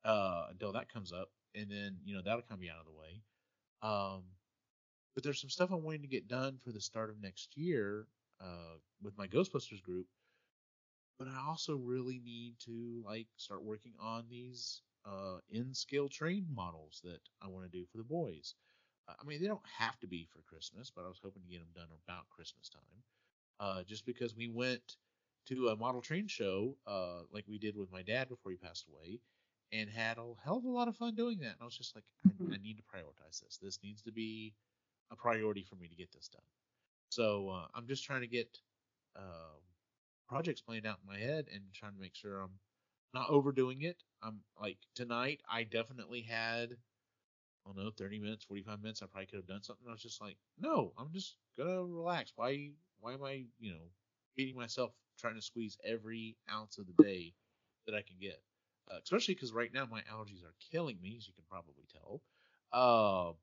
uh, 0.05 0.47
until 0.49 0.73
that 0.73 0.91
comes 0.91 1.13
up, 1.13 1.29
and 1.55 1.69
then 1.69 1.97
you 2.03 2.15
know 2.15 2.21
that'll 2.21 2.41
kind 2.41 2.53
of 2.53 2.59
be 2.59 2.69
out 2.69 2.79
of 2.79 2.85
the 2.85 2.99
way. 2.99 3.21
Um, 3.81 4.23
but 5.13 5.23
there's 5.23 5.41
some 5.41 5.49
stuff 5.49 5.71
I'm 5.71 5.83
wanting 5.83 6.01
to 6.03 6.07
get 6.07 6.27
done 6.27 6.57
for 6.63 6.71
the 6.71 6.81
start 6.81 7.09
of 7.09 7.21
next 7.21 7.57
year 7.57 8.07
uh, 8.39 8.77
with 9.01 9.17
my 9.17 9.27
Ghostbusters 9.27 9.81
group. 9.81 10.07
But 11.19 11.27
I 11.27 11.47
also 11.47 11.75
really 11.75 12.19
need 12.23 12.55
to 12.65 13.03
like 13.05 13.27
start 13.37 13.63
working 13.63 13.93
on 14.01 14.25
these 14.29 14.81
uh, 15.05 15.37
N 15.53 15.73
scale 15.73 16.09
train 16.09 16.47
models 16.49 17.01
that 17.03 17.19
I 17.41 17.47
want 17.47 17.69
to 17.69 17.77
do 17.77 17.85
for 17.85 17.97
the 17.97 18.03
boys. 18.03 18.55
I 19.07 19.23
mean, 19.25 19.41
they 19.41 19.47
don't 19.47 19.65
have 19.77 19.99
to 19.99 20.07
be 20.07 20.27
for 20.31 20.41
Christmas, 20.41 20.91
but 20.95 21.03
I 21.03 21.07
was 21.07 21.19
hoping 21.21 21.43
to 21.43 21.49
get 21.49 21.59
them 21.59 21.73
done 21.75 21.89
about 22.07 22.29
Christmas 22.29 22.69
time. 22.69 23.03
Uh, 23.61 23.83
just 23.83 24.07
because 24.07 24.35
we 24.35 24.49
went 24.49 24.97
to 25.45 25.67
a 25.67 25.75
model 25.75 26.01
train 26.01 26.27
show, 26.27 26.75
uh, 26.87 27.19
like 27.31 27.45
we 27.47 27.59
did 27.59 27.77
with 27.77 27.91
my 27.91 28.01
dad 28.01 28.27
before 28.27 28.51
he 28.51 28.57
passed 28.57 28.87
away, 28.89 29.19
and 29.71 29.87
had 29.87 30.17
a 30.17 30.23
hell 30.43 30.57
of 30.57 30.65
a 30.65 30.69
lot 30.69 30.87
of 30.87 30.97
fun 30.97 31.13
doing 31.13 31.37
that. 31.39 31.53
And 31.53 31.61
I 31.61 31.65
was 31.65 31.77
just 31.77 31.95
like, 31.95 32.03
I, 32.25 32.55
I 32.55 32.57
need 32.57 32.77
to 32.77 32.83
prioritize 32.83 33.39
this. 33.39 33.59
This 33.61 33.79
needs 33.83 34.01
to 34.01 34.11
be 34.11 34.55
a 35.11 35.15
priority 35.15 35.63
for 35.63 35.75
me 35.75 35.87
to 35.87 35.95
get 35.95 36.11
this 36.11 36.27
done. 36.27 36.41
So 37.09 37.49
uh, 37.49 37.67
I'm 37.75 37.87
just 37.87 38.03
trying 38.03 38.21
to 38.21 38.27
get 38.27 38.57
uh, 39.15 39.59
projects 40.27 40.61
planned 40.61 40.87
out 40.87 40.97
in 41.03 41.13
my 41.13 41.19
head 41.19 41.45
and 41.53 41.61
trying 41.73 41.93
to 41.93 41.99
make 41.99 42.15
sure 42.15 42.39
I'm 42.39 42.59
not 43.13 43.29
overdoing 43.29 43.83
it. 43.83 44.01
I'm 44.23 44.39
like 44.59 44.77
tonight. 44.95 45.41
I 45.49 45.63
definitely 45.63 46.21
had, 46.21 46.71
I 46.71 47.67
don't 47.69 47.77
know, 47.77 47.91
30 47.91 48.19
minutes, 48.19 48.45
45 48.45 48.81
minutes. 48.81 49.01
I 49.03 49.07
probably 49.07 49.27
could 49.27 49.37
have 49.37 49.47
done 49.47 49.61
something. 49.63 49.85
I 49.87 49.91
was 49.91 50.01
just 50.01 50.21
like, 50.21 50.37
no, 50.59 50.93
I'm 50.97 51.11
just 51.11 51.35
gonna 51.57 51.83
relax. 51.83 52.31
Why, 52.35 52.71
why 53.01 53.13
am 53.13 53.23
I, 53.23 53.45
you 53.59 53.71
know, 53.73 53.91
beating 54.37 54.57
myself 54.57 54.93
trying 55.19 55.35
to 55.35 55.43
squeeze 55.43 55.77
every 55.85 56.37
ounce 56.51 56.79
of 56.79 56.87
the 56.87 57.03
day 57.03 57.35
that 57.87 57.95
I 57.95 58.03
can 58.03 58.17
get? 58.21 58.41
Uh, 58.91 58.99
especially 59.03 59.35
because 59.35 59.53
right 59.53 59.73
now 59.73 59.87
my 59.87 60.01
allergies 60.03 60.43
are 60.43 60.55
killing 60.71 60.99
me, 61.01 61.15
as 61.17 61.27
you 61.27 61.33
can 61.33 61.45
probably 61.49 61.85
tell. 61.91 62.21
Uh, 62.73 63.33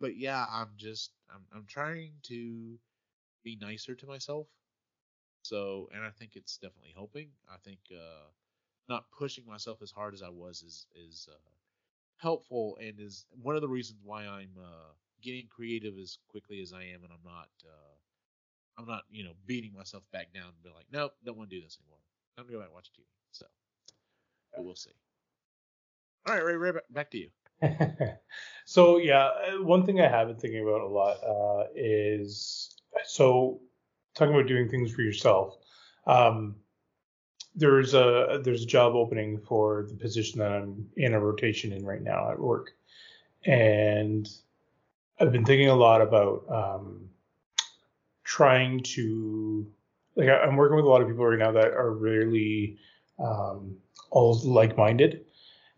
but 0.00 0.16
yeah, 0.16 0.46
I'm 0.50 0.70
just, 0.76 1.12
I'm, 1.34 1.46
I'm 1.54 1.66
trying 1.66 2.14
to 2.24 2.78
be 3.44 3.56
nicer 3.60 3.94
to 3.96 4.06
myself 4.06 4.48
so, 5.42 5.88
and 5.94 6.04
I 6.04 6.10
think 6.10 6.32
it's 6.36 6.58
definitely 6.58 6.92
helping. 6.94 7.30
I 7.48 7.56
think 7.64 7.80
uh, 7.92 8.28
not 8.88 9.10
pushing 9.12 9.46
myself 9.46 9.82
as 9.82 9.90
hard 9.92 10.14
as 10.14 10.22
I 10.22 10.30
was 10.30 10.62
is 10.62 10.86
is 10.94 11.28
uh, 11.30 11.50
helpful 12.18 12.78
and 12.80 13.00
is 13.00 13.26
one 13.42 13.56
of 13.56 13.62
the 13.62 13.68
reasons 13.68 14.00
why 14.04 14.26
I'm 14.26 14.56
uh, 14.58 14.92
getting 15.22 15.48
creative 15.48 15.98
as 15.98 16.18
quickly 16.28 16.62
as 16.62 16.72
I 16.72 16.84
am, 16.84 17.04
and 17.04 17.12
I'm 17.12 17.24
not 17.24 17.50
uh, 17.64 17.95
I'm 18.78 18.86
not 18.86 19.02
you 19.10 19.24
know 19.24 19.32
beating 19.46 19.72
myself 19.74 20.04
back 20.12 20.32
down 20.32 20.44
and 20.44 20.62
be 20.62 20.70
like, 20.70 20.86
nope, 20.92 21.12
don't 21.24 21.36
want 21.36 21.50
to 21.50 21.56
do 21.56 21.62
this 21.62 21.78
anymore. 21.82 21.98
I'm 22.38 22.44
gonna 22.44 22.52
go 22.52 22.58
back 22.60 22.68
and 22.68 22.74
watch 22.74 22.90
TV. 22.92 23.04
So, 23.32 23.46
but 24.54 24.64
we'll 24.64 24.74
see. 24.74 24.90
All 26.26 26.34
right, 26.34 26.44
Ray, 26.44 26.56
Ray, 26.56 26.72
back 26.90 27.10
to 27.12 27.18
you. 27.18 27.28
so 28.64 28.98
yeah, 28.98 29.28
uh, 29.28 29.62
one 29.62 29.86
thing 29.86 30.00
I 30.00 30.08
have 30.08 30.28
been 30.28 30.36
thinking 30.36 30.62
about 30.62 30.80
a 30.80 30.86
lot 30.86 31.16
uh, 31.24 31.66
is 31.74 32.74
so 33.04 33.60
talking 34.14 34.34
about 34.34 34.48
doing 34.48 34.68
things 34.68 34.92
for 34.92 35.02
yourself. 35.02 35.56
Um, 36.06 36.56
there's 37.54 37.94
a 37.94 38.40
there's 38.44 38.62
a 38.62 38.66
job 38.66 38.94
opening 38.94 39.40
for 39.40 39.86
the 39.88 39.94
position 39.94 40.40
that 40.40 40.52
I'm 40.52 40.88
in 40.96 41.14
a 41.14 41.20
rotation 41.20 41.72
in 41.72 41.84
right 41.86 42.02
now 42.02 42.30
at 42.30 42.38
work, 42.38 42.72
and 43.44 44.28
I've 45.18 45.32
been 45.32 45.44
thinking 45.44 45.68
a 45.68 45.74
lot 45.74 46.02
about 46.02 46.44
um, 46.50 47.08
trying 48.36 48.82
to 48.82 49.66
like 50.14 50.28
I'm 50.28 50.56
working 50.56 50.76
with 50.76 50.84
a 50.84 50.88
lot 50.88 51.00
of 51.00 51.08
people 51.08 51.26
right 51.26 51.38
now 51.38 51.52
that 51.52 51.72
are 51.72 51.92
really 51.92 52.76
um, 53.18 53.76
all 54.10 54.38
like-minded, 54.44 55.24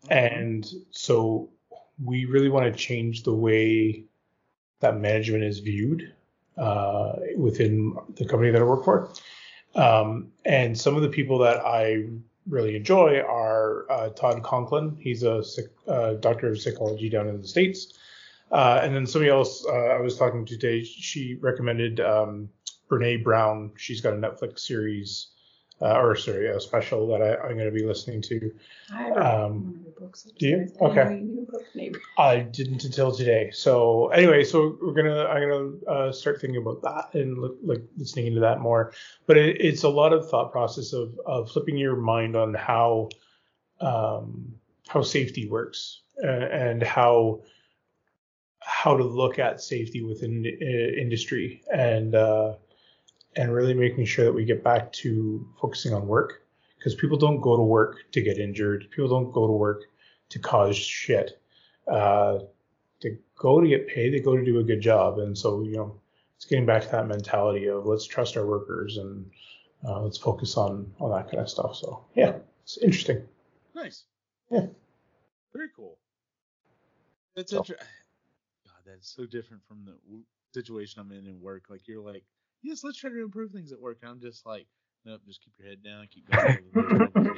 mm-hmm. 0.03 0.13
and 0.13 0.69
so 0.91 1.49
we 2.03 2.25
really 2.25 2.49
want 2.49 2.65
to 2.65 2.77
change 2.77 3.23
the 3.23 3.33
way 3.33 4.03
that 4.81 4.97
management 4.97 5.43
is 5.43 5.59
viewed 5.59 6.13
uh, 6.57 7.13
within 7.37 7.95
the 8.15 8.25
company 8.25 8.51
that 8.51 8.61
I 8.61 8.65
work 8.65 8.83
for. 8.83 9.09
Um, 9.75 10.31
and 10.45 10.77
some 10.77 10.95
of 10.95 11.01
the 11.01 11.09
people 11.09 11.37
that 11.39 11.65
I 11.65 12.05
really 12.47 12.75
enjoy 12.75 13.19
are 13.19 13.89
uh, 13.91 14.09
Todd 14.09 14.41
Conklin. 14.43 14.97
He's 14.99 15.23
a 15.23 15.43
uh, 15.87 16.13
doctor 16.13 16.49
of 16.49 16.59
psychology 16.59 17.09
down 17.09 17.27
in 17.27 17.41
the 17.41 17.47
States. 17.47 17.98
Uh, 18.51 18.81
and 18.83 18.95
then 18.95 19.05
somebody 19.05 19.29
else 19.29 19.65
uh, 19.67 19.71
I 19.71 19.99
was 19.99 20.17
talking 20.17 20.45
to 20.45 20.57
today, 20.57 20.83
she 20.83 21.35
recommended 21.35 21.99
um, 21.99 22.49
Brene 22.89 23.23
Brown. 23.23 23.71
She's 23.77 24.01
got 24.01 24.13
a 24.13 24.17
Netflix 24.17 24.59
series 24.59 25.27
uh, 25.81 25.97
or 25.97 26.15
sorry, 26.15 26.47
a 26.47 26.59
special 26.59 27.07
that 27.07 27.21
I, 27.21 27.49
am 27.49 27.55
going 27.55 27.65
to 27.65 27.71
be 27.71 27.85
listening 27.85 28.21
to. 28.23 28.51
I 28.93 29.11
um, 29.11 29.63
one 29.63 29.75
of 29.75 29.83
your 29.83 29.93
books. 29.99 30.27
Do 30.37 30.47
you? 30.47 30.67
Okay. 30.81 31.23
I 32.17 32.39
didn't 32.39 32.83
until 32.83 33.11
today. 33.15 33.49
So 33.51 34.09
anyway, 34.09 34.43
so 34.43 34.77
we're 34.81 34.93
gonna 34.93 35.25
I'm 35.25 35.49
gonna 35.49 35.99
uh, 35.99 36.11
start 36.11 36.41
thinking 36.41 36.61
about 36.61 36.81
that 36.81 37.17
and 37.17 37.37
look, 37.37 37.57
like 37.63 37.83
listening 37.97 38.27
into 38.27 38.41
that 38.41 38.59
more. 38.59 38.91
But 39.25 39.37
it, 39.37 39.61
it's 39.61 39.83
a 39.83 39.89
lot 39.89 40.11
of 40.11 40.29
thought 40.29 40.51
process 40.51 40.91
of 40.91 41.17
of 41.25 41.49
flipping 41.49 41.77
your 41.77 41.95
mind 41.95 42.35
on 42.35 42.53
how 42.53 43.09
um, 43.79 44.53
how 44.89 45.01
safety 45.01 45.47
works 45.47 46.01
uh, 46.21 46.27
and 46.27 46.83
how 46.83 47.41
how 48.61 48.95
to 48.95 49.03
look 49.03 49.39
at 49.39 49.61
safety 49.61 50.03
within 50.03 50.45
uh, 50.45 51.01
industry 51.01 51.63
and 51.73 52.15
uh, 52.15 52.53
and 53.35 53.53
really 53.53 53.73
making 53.73 54.05
sure 54.05 54.25
that 54.25 54.33
we 54.33 54.45
get 54.45 54.63
back 54.63 54.91
to 54.91 55.47
focusing 55.59 55.93
on 55.93 56.07
work 56.07 56.43
because 56.77 56.95
people 56.95 57.17
don't 57.17 57.41
go 57.41 57.55
to 57.55 57.63
work 57.63 57.97
to 58.11 58.21
get 58.21 58.37
injured. 58.37 58.87
People 58.91 59.09
don't 59.09 59.31
go 59.31 59.47
to 59.47 59.53
work 59.53 59.83
to 60.29 60.39
cause 60.39 60.75
shit. 60.75 61.39
Uh, 61.87 62.39
they 63.01 63.17
go 63.37 63.61
to 63.61 63.67
get 63.67 63.87
paid. 63.87 64.13
They 64.13 64.19
go 64.19 64.35
to 64.35 64.43
do 64.43 64.59
a 64.59 64.63
good 64.63 64.81
job. 64.81 65.19
And 65.19 65.37
so, 65.37 65.61
you 65.61 65.73
know, 65.73 65.99
it's 66.35 66.45
getting 66.45 66.65
back 66.65 66.83
to 66.83 66.91
that 66.91 67.07
mentality 67.07 67.67
of 67.67 67.85
let's 67.85 68.05
trust 68.05 68.37
our 68.37 68.45
workers 68.45 68.97
and 68.97 69.29
uh, 69.87 70.01
let's 70.01 70.17
focus 70.17 70.57
on 70.57 70.91
on 70.99 71.11
that 71.11 71.29
kind 71.29 71.39
of 71.39 71.49
stuff. 71.49 71.75
So 71.75 72.05
yeah, 72.15 72.37
it's 72.63 72.77
interesting. 72.77 73.23
Nice. 73.75 74.03
Yeah. 74.49 74.67
Very 75.53 75.69
cool. 75.75 75.97
That's 77.35 77.51
so. 77.51 77.57
interesting. 77.57 77.87
God, 78.89 78.97
that's 78.97 79.15
so 79.15 79.25
different 79.25 79.63
from 79.67 79.85
the 79.85 79.93
situation 80.53 80.99
I'm 80.99 81.11
in 81.11 81.27
in 81.27 81.39
work. 81.41 81.65
Like 81.69 81.87
you're 81.87 82.01
like 82.01 82.23
yes, 82.63 82.83
let's 82.83 82.97
try 82.97 83.09
to 83.09 83.23
improve 83.23 83.51
things 83.51 83.71
at 83.71 83.79
work. 83.79 83.99
And 84.01 84.11
I'm 84.11 84.19
just 84.19 84.45
like, 84.45 84.67
nope, 85.05 85.21
just 85.25 85.43
keep 85.43 85.53
your 85.57 85.67
head 85.67 85.83
down, 85.83 86.07
keep 86.09 86.29
going. 86.29 87.37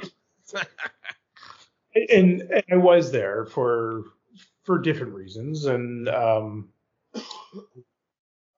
and, 2.10 2.42
and 2.42 2.64
I 2.70 2.76
was 2.76 3.10
there 3.10 3.46
for 3.46 4.04
for 4.64 4.78
different 4.78 5.12
reasons, 5.14 5.66
and 5.66 6.08
um, 6.08 6.68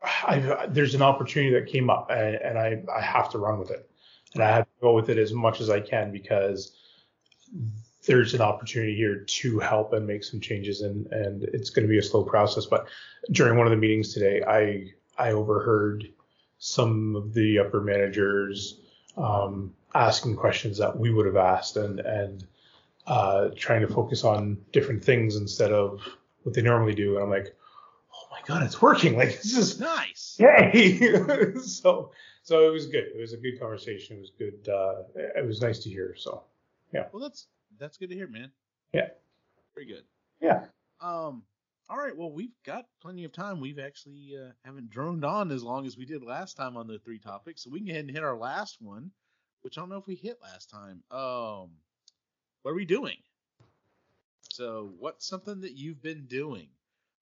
I, 0.03 0.67
there's 0.69 0.95
an 0.95 1.03
opportunity 1.03 1.55
that 1.55 1.67
came 1.67 1.91
up, 1.91 2.11
and, 2.11 2.37
and 2.37 2.59
I 2.59 2.83
I 2.95 3.01
have 3.01 3.31
to 3.31 3.39
run 3.39 3.59
with 3.59 3.71
it, 3.71 3.91
and 4.35 4.43
I 4.43 4.49
have 4.49 4.65
to 4.65 4.81
go 4.81 4.95
with 4.95 5.09
it 5.09 5.19
as 5.19 5.33
much 5.33 5.61
as 5.61 5.71
I 5.71 5.81
can 5.81 6.13
because 6.13 6.73
there's 8.07 8.35
an 8.35 8.41
opportunity 8.41 8.95
here 8.95 9.25
to 9.27 9.59
help 9.59 9.93
and 9.93 10.07
make 10.07 10.25
some 10.25 10.41
changes 10.41 10.81
and 10.83 11.07
and 11.09 11.45
it's 11.45 11.71
going 11.71 11.87
to 11.87 11.91
be 11.91 11.99
a 11.99 12.03
slow 12.03 12.23
process 12.23 12.67
but 12.67 12.87
during 13.31 13.57
one 13.57 13.67
of 13.67 13.71
the 13.71 13.77
meetings 13.77 14.13
today 14.13 14.43
i 14.47 14.85
i 15.23 15.33
overheard 15.33 16.09
some 16.59 17.15
of 17.15 17.35
the 17.35 17.59
upper 17.59 17.81
managers 17.81 18.81
um, 19.17 19.75
asking 19.95 20.37
questions 20.37 20.79
that 20.79 20.99
we 20.99 21.13
would 21.13 21.27
have 21.27 21.37
asked, 21.37 21.77
and 21.77 22.01
and 22.01 22.47
uh, 23.07 23.51
trying 23.57 23.83
to 23.83 23.89
focus 23.89 24.25
on 24.25 24.59
different 24.73 25.05
things 25.05 25.37
instead 25.37 25.73
of 25.73 26.01
what 26.43 26.55
they 26.55 26.63
normally 26.63 26.95
do. 26.95 27.17
And 27.17 27.25
I'm 27.25 27.31
like, 27.31 27.55
oh 28.15 28.27
my 28.31 28.41
god, 28.47 28.63
it's 28.63 28.81
working! 28.81 29.17
Like 29.17 29.43
this 29.43 29.57
is 29.57 29.79
Nice. 29.79 30.37
yay! 30.41 30.99
so 31.63 32.11
so 32.43 32.67
it 32.67 32.71
was 32.73 32.87
good. 32.87 33.05
It 33.15 33.21
was 33.21 33.33
a 33.33 33.37
good 33.37 33.61
conversation. 33.61 34.17
It 34.17 34.21
was 34.21 34.33
good. 34.39 34.69
Uh, 34.69 35.03
it 35.15 35.47
was 35.47 35.61
nice 35.61 35.81
to 35.81 35.91
hear. 35.91 36.15
So 36.17 36.45
yeah. 36.93 37.07
Well, 37.13 37.23
that's 37.23 37.47
that's 37.79 37.97
good 37.97 38.11
to 38.11 38.15
hear, 38.17 38.29
man. 38.29 38.51
Yeah. 38.93 39.09
Very 39.75 39.87
good. 39.87 40.05
yeah, 40.41 40.67
Um. 41.01 41.43
All 41.91 41.99
right. 41.99 42.17
Well, 42.17 42.31
we've 42.33 42.55
got 42.65 42.87
plenty 43.03 43.25
of 43.25 43.33
time. 43.33 43.61
We've 43.61 43.79
actually 43.79 44.35
uh, 44.41 44.53
haven't 44.65 44.89
droned 44.89 45.25
on 45.25 45.51
as 45.51 45.63
long 45.63 45.85
as 45.85 45.99
we 45.99 46.07
did 46.07 46.23
last 46.23 46.57
time 46.57 46.79
on 46.79 46.87
the 46.87 46.99
three 46.99 47.19
topics, 47.19 47.63
so 47.63 47.71
we 47.71 47.81
can 47.81 47.87
go 47.89 47.93
ahead 47.93 48.05
and 48.07 48.15
hit 48.15 48.25
our 48.25 48.37
last 48.37 48.81
one, 48.81 49.11
which 49.63 49.77
I 49.77 49.83
don't 49.83 49.91
know 49.91 49.99
if 49.99 50.07
we 50.07 50.15
hit 50.15 50.39
last 50.41 50.71
time. 50.71 51.03
Um, 51.11 51.71
what 52.63 52.71
are 52.71 52.75
we 52.75 52.87
doing? 52.87 53.17
So, 54.51 54.93
what's 54.99 55.27
something 55.27 55.61
that 55.61 55.73
you've 55.77 56.01
been 56.03 56.25
doing? 56.27 56.69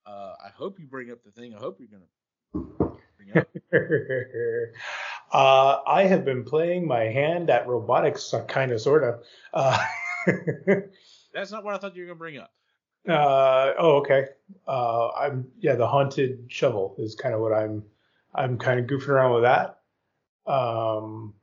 Uh, 0.07 0.35
I 0.45 0.51
hope 0.55 0.79
you 0.79 0.87
bring 0.87 1.11
up 1.11 1.25
the 1.25 1.33
thing. 1.33 1.55
I 1.55 1.59
hope 1.59 1.81
you're 1.81 1.89
gonna 1.89 2.79
bring 3.17 3.37
up. 3.37 3.49
uh, 5.33 5.81
I 5.87 6.05
have 6.05 6.25
been 6.25 6.45
playing 6.45 6.87
my 6.87 7.05
hand 7.05 7.51
at 7.51 7.67
robotics, 7.67 8.33
kind 8.49 8.71
of, 8.71 8.81
sort 8.81 9.03
of. 9.03 9.25
That's 11.35 11.51
not 11.51 11.65
what 11.65 11.75
I 11.75 11.79
thought 11.79 11.97
you 11.97 12.03
were 12.03 12.09
gonna 12.09 12.19
bring 12.19 12.39
up. 12.39 12.53
Uh, 13.09 13.73
oh, 13.79 13.97
okay. 13.99 14.27
Uh, 14.67 15.09
I'm 15.11 15.49
yeah, 15.59 15.75
the 15.75 15.87
haunted 15.87 16.45
shovel 16.49 16.95
is 16.99 17.15
kind 17.15 17.35
of 17.35 17.41
what 17.41 17.53
I'm. 17.53 17.85
I'm 18.35 18.57
kind 18.57 18.81
of 18.81 18.87
goofing 18.87 19.09
around 19.09 19.35
with 19.35 19.43
that. 19.43 19.81
Um, 20.47 21.35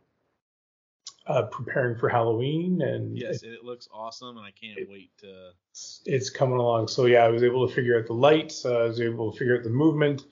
uh, 1.28 1.44
preparing 1.44 1.96
for 1.96 2.10
Halloween, 2.10 2.82
and 2.82 3.16
Yes, 3.16 3.44
and 3.44 3.54
it 3.54 3.64
looks 3.64 3.88
awesome, 3.94 4.38
and 4.38 4.46
I 4.46 4.52
can't 4.52 4.90
wait 4.90 5.12
to. 5.20 5.52
it's, 5.70 6.02
it's 6.06 6.30
coming 6.30 6.58
along. 6.58 6.88
So 6.88 7.06
yeah, 7.06 7.24
I 7.24 7.28
was 7.28 7.44
able 7.44 7.68
to 7.68 7.74
figure 7.74 8.00
out 8.00 8.08
the 8.08 8.14
lights. 8.14 8.66
Uh, 8.66 8.80
I 8.80 8.84
was 8.86 9.00
able 9.00 9.32
to 9.32 9.38
figure 9.38 9.56
out 9.56 9.64
the 9.64 9.70
movement. 9.70 10.24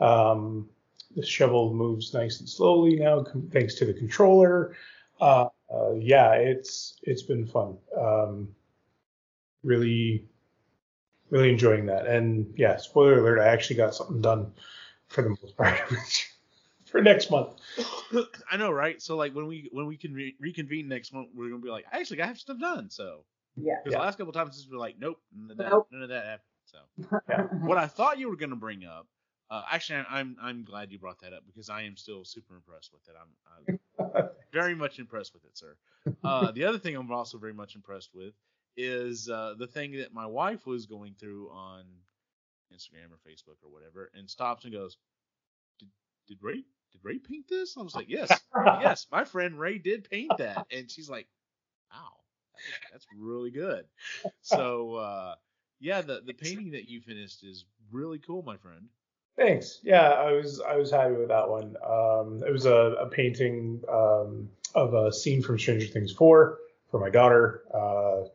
Um, 0.00 0.68
the 1.16 1.24
shovel 1.24 1.74
moves 1.74 2.14
nice 2.14 2.40
and 2.40 2.48
slowly 2.48 2.96
now, 2.96 3.22
com- 3.22 3.48
thanks 3.52 3.74
to 3.76 3.84
the 3.84 3.94
controller. 3.94 4.76
Uh, 5.20 5.48
uh, 5.72 5.92
yeah, 5.92 6.32
it's 6.32 6.96
it's 7.02 7.22
been 7.22 7.46
fun. 7.46 7.76
Um, 7.96 8.54
really, 9.62 10.26
really 11.30 11.50
enjoying 11.50 11.86
that. 11.86 12.06
And 12.06 12.52
yeah, 12.56 12.76
spoiler 12.76 13.18
alert, 13.18 13.40
I 13.40 13.48
actually 13.48 13.76
got 13.76 13.94
something 13.94 14.20
done 14.20 14.52
for 15.08 15.22
the 15.22 15.30
most 15.30 15.56
part 15.56 15.78
for 16.86 17.02
next 17.02 17.30
month. 17.30 17.54
I 18.50 18.56
know, 18.56 18.70
right? 18.70 19.00
So 19.00 19.16
like 19.16 19.34
when 19.34 19.46
we 19.46 19.68
when 19.72 19.86
we 19.86 19.96
can 19.96 20.14
re- 20.14 20.36
reconvene 20.40 20.88
next 20.88 21.12
month, 21.12 21.28
we're 21.34 21.48
gonna 21.48 21.62
be 21.62 21.70
like, 21.70 21.86
I 21.92 21.98
actually 21.98 22.18
got 22.18 22.36
stuff 22.36 22.58
done. 22.60 22.90
So 22.90 23.24
Yeah. 23.56 23.74
because 23.78 23.92
Yeah. 23.92 23.98
the 23.98 24.04
last 24.04 24.18
couple 24.18 24.32
times 24.32 24.56
it's 24.56 24.66
been 24.66 24.78
like, 24.78 24.96
nope, 24.98 25.20
none 25.36 25.50
of 25.50 25.56
that, 25.58 25.70
Nope. 25.70 25.88
none 25.90 26.02
of 26.02 26.08
that 26.10 26.24
happened. 26.24 26.40
So 26.66 26.78
what 27.66 27.78
I 27.78 27.86
thought 27.86 28.18
you 28.18 28.28
were 28.28 28.36
gonna 28.36 28.56
bring 28.56 28.84
up, 28.84 29.06
uh, 29.54 29.62
actually, 29.70 30.04
I'm 30.10 30.36
I'm 30.42 30.64
glad 30.64 30.90
you 30.90 30.98
brought 30.98 31.20
that 31.20 31.32
up 31.32 31.44
because 31.46 31.70
I 31.70 31.82
am 31.82 31.96
still 31.96 32.24
super 32.24 32.56
impressed 32.56 32.90
with 32.92 33.06
it. 33.06 33.14
I'm, 33.20 34.18
I'm 34.18 34.28
very 34.52 34.74
much 34.74 34.98
impressed 34.98 35.32
with 35.32 35.44
it, 35.44 35.56
sir. 35.56 35.76
Uh, 36.24 36.50
the 36.50 36.64
other 36.64 36.78
thing 36.78 36.96
I'm 36.96 37.10
also 37.12 37.38
very 37.38 37.52
much 37.52 37.76
impressed 37.76 38.10
with 38.12 38.34
is 38.76 39.28
uh, 39.28 39.54
the 39.56 39.68
thing 39.68 39.92
that 39.98 40.12
my 40.12 40.26
wife 40.26 40.66
was 40.66 40.86
going 40.86 41.14
through 41.20 41.50
on 41.50 41.84
Instagram 42.74 43.12
or 43.12 43.30
Facebook 43.30 43.56
or 43.62 43.70
whatever, 43.70 44.10
and 44.14 44.28
stops 44.28 44.64
and 44.64 44.72
goes, 44.72 44.96
"Did, 45.78 45.88
did 46.26 46.38
Ray 46.42 46.64
did 46.90 47.00
Ray 47.04 47.18
paint 47.18 47.46
this?" 47.48 47.76
I 47.78 47.82
was 47.82 47.94
like, 47.94 48.08
"Yes, 48.08 48.32
yes, 48.80 49.06
my 49.12 49.24
friend 49.24 49.56
Ray 49.56 49.78
did 49.78 50.10
paint 50.10 50.32
that," 50.38 50.66
and 50.72 50.90
she's 50.90 51.08
like, 51.08 51.28
"Wow, 51.92 52.16
that's 52.90 53.06
really 53.16 53.52
good." 53.52 53.84
So 54.42 54.96
uh, 54.96 55.34
yeah, 55.78 56.00
the 56.00 56.22
the 56.26 56.34
painting 56.34 56.72
that 56.72 56.88
you 56.88 57.00
finished 57.00 57.44
is 57.44 57.64
really 57.92 58.18
cool, 58.18 58.42
my 58.42 58.56
friend. 58.56 58.88
Thanks. 59.36 59.80
Yeah, 59.82 60.10
I 60.10 60.32
was 60.32 60.60
I 60.60 60.76
was 60.76 60.90
happy 60.90 61.14
with 61.14 61.28
that 61.28 61.48
one. 61.48 61.74
Um, 61.84 62.42
it 62.46 62.52
was 62.52 62.66
a, 62.66 62.96
a 63.00 63.08
painting 63.08 63.80
um, 63.90 64.48
of 64.74 64.94
a 64.94 65.12
scene 65.12 65.42
from 65.42 65.58
Stranger 65.58 65.86
Things 65.86 66.12
4 66.12 66.58
for 66.90 67.00
my 67.00 67.10
daughter. 67.10 67.62
Uh, 67.72 68.28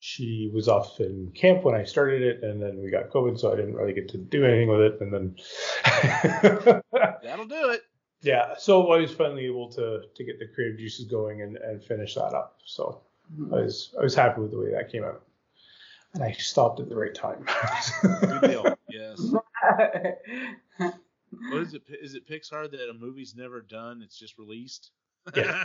she 0.00 0.50
was 0.52 0.68
off 0.68 1.00
in 1.00 1.32
camp 1.34 1.64
when 1.64 1.74
I 1.74 1.84
started 1.84 2.22
it, 2.22 2.42
and 2.42 2.60
then 2.60 2.82
we 2.82 2.90
got 2.90 3.10
COVID, 3.10 3.38
so 3.38 3.52
I 3.52 3.56
didn't 3.56 3.74
really 3.74 3.92
get 3.92 4.08
to 4.10 4.18
do 4.18 4.44
anything 4.44 4.68
with 4.68 4.80
it. 4.80 5.00
And 5.00 5.12
then, 5.12 5.36
That'll 7.22 7.46
do 7.46 7.70
it. 7.70 7.82
yeah, 8.22 8.54
so 8.58 8.90
I 8.92 8.98
was 8.98 9.12
finally 9.12 9.46
able 9.46 9.70
to 9.72 10.02
to 10.14 10.24
get 10.24 10.38
the 10.38 10.48
creative 10.54 10.78
juices 10.78 11.06
going 11.06 11.42
and, 11.42 11.56
and 11.56 11.82
finish 11.82 12.14
that 12.14 12.34
up. 12.34 12.58
So 12.64 13.00
I 13.52 13.60
was 13.60 13.94
I 13.98 14.02
was 14.02 14.14
happy 14.14 14.40
with 14.40 14.50
the 14.50 14.58
way 14.58 14.72
that 14.72 14.90
came 14.90 15.04
out, 15.04 15.22
and 16.14 16.22
I 16.22 16.32
stopped 16.32 16.80
at 16.80 16.88
the 16.88 16.96
right 16.96 17.14
time. 17.14 17.46
Good 18.02 18.40
deal. 18.42 18.75
Yes. 19.62 20.14
What 21.50 21.62
is 21.62 21.74
it? 21.74 21.82
Is 22.00 22.14
it 22.14 22.26
Pixar 22.28 22.70
that 22.70 22.88
a 22.88 22.94
movie's 22.94 23.34
never 23.36 23.60
done? 23.60 24.00
It's 24.02 24.16
just 24.18 24.38
released. 24.38 24.92
Yeah. 25.34 25.64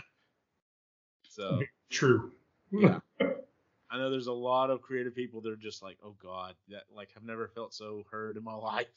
so 1.30 1.62
True. 1.90 2.32
Yeah. 2.72 3.00
I 3.22 3.98
know 3.98 4.10
there's 4.10 4.28
a 4.28 4.34
lot 4.34 4.70
of 4.70 4.82
creative 4.82 5.14
people 5.16 5.40
that 5.42 5.52
are 5.52 5.56
just 5.58 5.84
like, 5.84 5.98
oh 6.04 6.16
god, 6.22 6.56
that 6.70 6.84
like 6.94 7.10
I've 7.16 7.24
never 7.24 7.48
felt 7.48 7.74
so 7.74 8.04
hurt 8.10 8.38
in 8.38 8.44
my 8.44 8.56
life, 8.56 8.88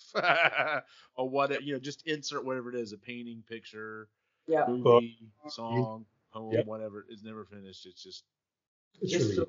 or 1.17 1.29
what 1.29 1.63
you 1.63 1.75
know, 1.75 1.81
just 1.81 2.07
insert 2.07 2.45
whatever 2.45 2.71
it 2.71 2.77
is, 2.77 2.93
a 2.93 2.99
painting, 2.99 3.43
picture, 3.49 4.09
yeah. 4.47 4.65
movie, 4.67 5.19
song, 5.49 6.07
poem, 6.33 6.53
Yep. 6.55 6.67
whatever 6.67 7.05
is 7.11 7.23
never 7.23 7.45
finished. 7.45 7.87
It's 7.87 8.03
just 8.03 8.25
It's 9.03 9.13
Just 9.13 9.37
really 9.37 9.47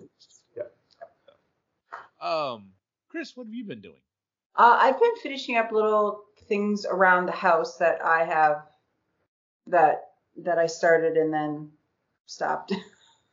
so- 2.20 2.28
um, 2.28 2.72
Chris, 3.10 3.36
what 3.38 3.46
have 3.46 3.54
you 3.54 3.64
been 3.64 3.82
doing? 3.82 4.02
Uh, 4.58 4.78
I've 4.82 5.00
been 5.00 5.16
finishing 5.22 5.58
up 5.58 5.72
little 5.72 6.24
things 6.48 6.86
around 6.86 7.26
the 7.26 7.34
house 7.34 7.78
that 7.78 8.04
I 8.04 8.24
have 8.24 8.64
that 9.68 10.10
that 10.38 10.58
I 10.58 10.68
started 10.68 11.18
and 11.18 11.34
then 11.34 11.72
stopped. 12.26 12.74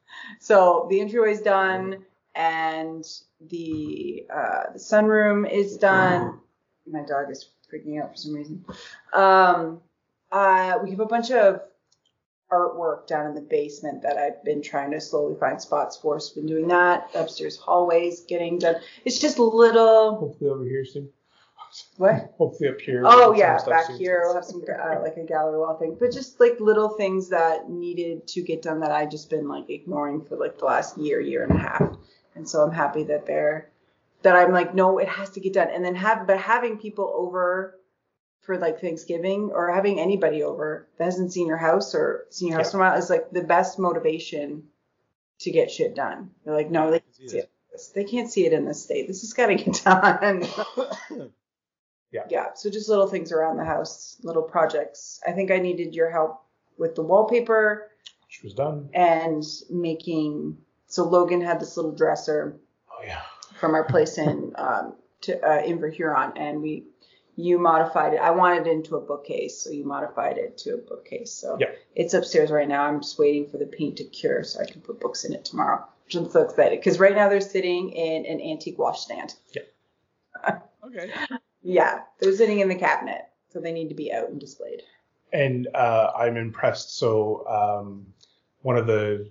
so 0.41 0.87
the 0.91 1.01
entryway's 1.01 1.41
done 1.41 2.05
and 2.35 3.05
the 3.41 4.27
uh, 4.33 4.73
the 4.73 4.79
sunroom 4.79 5.51
is 5.51 5.77
done. 5.77 6.41
My 6.87 7.03
dog 7.03 7.31
is 7.31 7.49
freaking 7.73 8.03
out 8.03 8.11
for 8.11 8.16
some 8.16 8.35
reason. 8.35 8.64
Um, 9.12 9.81
uh, 10.31 10.79
we 10.83 10.91
have 10.91 11.01
a 11.01 11.07
bunch 11.07 11.31
of 11.31 11.61
artwork 12.53 13.07
down 13.07 13.26
in 13.26 13.34
the 13.34 13.40
basement 13.40 14.03
that 14.03 14.18
I've 14.18 14.44
been 14.44 14.62
trying 14.62 14.90
to 14.90 15.00
slowly 15.00 15.34
find 15.40 15.61
spots 15.61 15.96
for. 15.96 16.20
So 16.20 16.34
been 16.34 16.46
doing 16.46 16.68
that. 16.68 17.09
Upstairs 17.14 17.57
hallways 17.57 18.20
getting 18.20 18.59
done. 18.59 18.76
It's 19.05 19.18
just 19.18 19.38
little 19.38 20.16
Hopefully 20.16 20.50
over 20.50 20.64
here 20.64 20.84
soon. 20.84 21.09
what? 21.96 22.34
Hopefully 22.38 22.68
up 22.68 22.80
here. 22.80 23.03
Oh 23.05 23.34
yeah, 23.34 23.59
back 23.66 23.90
here 23.92 24.22
we'll 24.24 24.34
have 24.34 24.44
some 24.44 24.62
uh, 24.68 25.00
like 25.00 25.16
a 25.16 25.24
gallery 25.24 25.59
wall 25.59 25.76
thing, 25.76 25.96
but 25.98 26.12
just 26.12 26.38
like 26.38 26.61
little 26.61 26.90
things 26.90 27.30
that 27.30 27.70
needed 27.70 28.26
to 28.28 28.42
get 28.42 28.61
done 28.62 28.80
that 28.80 28.92
I 28.92 29.07
just 29.07 29.30
been 29.30 29.48
like 29.48 29.70
ignoring 29.70 30.24
for 30.24 30.36
like 30.36 30.59
the 30.59 30.66
last 30.66 30.98
year, 30.98 31.20
year 31.20 31.44
and 31.44 31.53
a 31.53 31.59
half, 31.59 31.96
and 32.34 32.48
so 32.48 32.62
I'm 32.62 32.72
happy 32.72 33.05
that 33.05 33.26
they're 33.26 33.70
that 34.22 34.36
I'm 34.36 34.53
like 34.53 34.74
no, 34.74 34.98
it 34.98 35.09
has 35.09 35.30
to 35.30 35.40
get 35.40 35.55
done, 35.55 35.68
and 35.70 35.84
then 35.84 35.94
have 35.94 36.26
but 36.26 36.38
having 36.38 36.76
people 36.76 37.11
over 37.16 37.78
for 38.43 38.59
like 38.59 38.80
Thanksgiving 38.80 39.51
or 39.55 39.72
having 39.72 39.99
anybody 40.01 40.43
over 40.43 40.88
that 40.99 41.05
hasn't 41.05 41.32
seen 41.32 41.47
your 41.47 41.57
house 41.57 41.95
or 41.95 42.26
seen 42.30 42.49
your 42.49 42.59
house 42.59 42.74
in 42.74 42.80
a 42.80 42.82
while 42.82 42.99
is 42.99 43.09
like 43.11 43.30
the 43.30 43.43
best 43.43 43.78
motivation 43.78 44.64
to 45.40 45.51
get 45.51 45.70
shit 45.70 45.95
done. 45.95 46.30
They're 46.45 46.55
like 46.55 46.70
no, 46.70 46.90
they 46.90 47.01
can't 47.01 47.30
see 47.30 47.38
it. 47.38 47.51
They 47.95 48.05
can't 48.05 48.30
see 48.30 48.45
it 48.47 48.53
in 48.53 48.66
this 48.66 48.82
state. 48.82 49.09
This 49.09 49.22
has 49.22 49.32
got 49.32 49.47
to 49.47 49.55
get 49.55 49.82
done. 49.84 50.45
Yeah. 52.12 52.24
Yeah. 52.28 52.47
So 52.55 52.68
just 52.68 52.90
little 52.90 53.07
things 53.07 53.32
around 53.32 53.57
the 53.57 53.64
house, 53.64 54.18
little 54.22 54.43
projects. 54.43 55.18
I 55.26 55.32
think 55.32 55.51
I 55.51 55.57
needed 55.59 55.95
your 55.95 56.11
help 56.11 56.43
with 56.76 56.95
the 56.95 57.03
wallpaper 57.03 57.90
Which 58.26 58.43
was 58.45 58.53
done. 58.53 58.90
and 58.93 59.43
making. 59.70 60.59
So 60.88 61.05
Logan 61.05 61.40
had 61.40 61.59
this 61.59 61.76
little 61.78 61.93
dresser 61.93 62.59
Oh 62.90 63.03
yeah. 63.03 63.22
from 63.59 63.72
our 63.74 63.84
place 63.84 64.18
in 64.18 64.53
um, 64.57 64.95
to 65.22 65.40
uh, 65.43 65.62
in 65.64 65.78
Huron, 65.90 66.34
and 66.36 66.61
we 66.61 66.84
you 67.37 67.59
modified 67.59 68.14
it. 68.14 68.20
I 68.20 68.30
wanted 68.30 68.66
it 68.66 68.72
into 68.72 68.97
a 68.97 69.01
bookcase, 69.01 69.59
so 69.59 69.70
you 69.70 69.85
modified 69.85 70.37
it 70.39 70.59
to 70.59 70.74
a 70.74 70.78
bookcase. 70.78 71.33
So 71.33 71.57
Yeah. 71.59 71.70
it's 71.95 72.14
upstairs 72.14 72.51
right 72.51 72.68
now. 72.68 72.85
I'm 72.85 73.01
just 73.01 73.18
waiting 73.18 73.49
for 73.49 73.59
the 73.59 73.66
paint 73.66 73.97
to 73.99 74.05
cure 74.05 74.45
so 74.45 74.61
I 74.61 74.66
can 74.66 74.80
put 74.83 75.01
books 75.01 75.24
in 75.24 75.33
it 75.33 75.45
tomorrow. 75.45 75.85
Which 76.05 76.14
I'm 76.16 76.28
so 76.30 76.43
excited 76.43 76.78
because 76.78 76.99
right 77.01 77.14
now 77.14 77.28
they're 77.28 77.41
sitting 77.41 77.91
in 77.91 78.26
an 78.26 78.41
antique 78.41 78.78
washstand. 78.78 79.35
Yeah. 79.55 80.59
okay. 80.85 81.11
Yeah, 81.62 82.03
they're 82.18 82.37
sitting 82.37 82.59
in 82.61 82.68
the 82.68 82.74
cabinet, 82.74 83.22
so 83.51 83.61
they 83.61 83.72
need 83.72 83.89
to 83.89 83.95
be 83.95 84.12
out 84.12 84.28
and 84.28 84.39
displayed. 84.41 84.83
And 85.33 85.68
uh, 85.74 86.11
I'm 86.14 86.37
impressed. 86.37 86.99
So 86.99 87.47
um, 87.47 88.07
one 88.62 88.76
of 88.76 88.87
the 88.87 89.30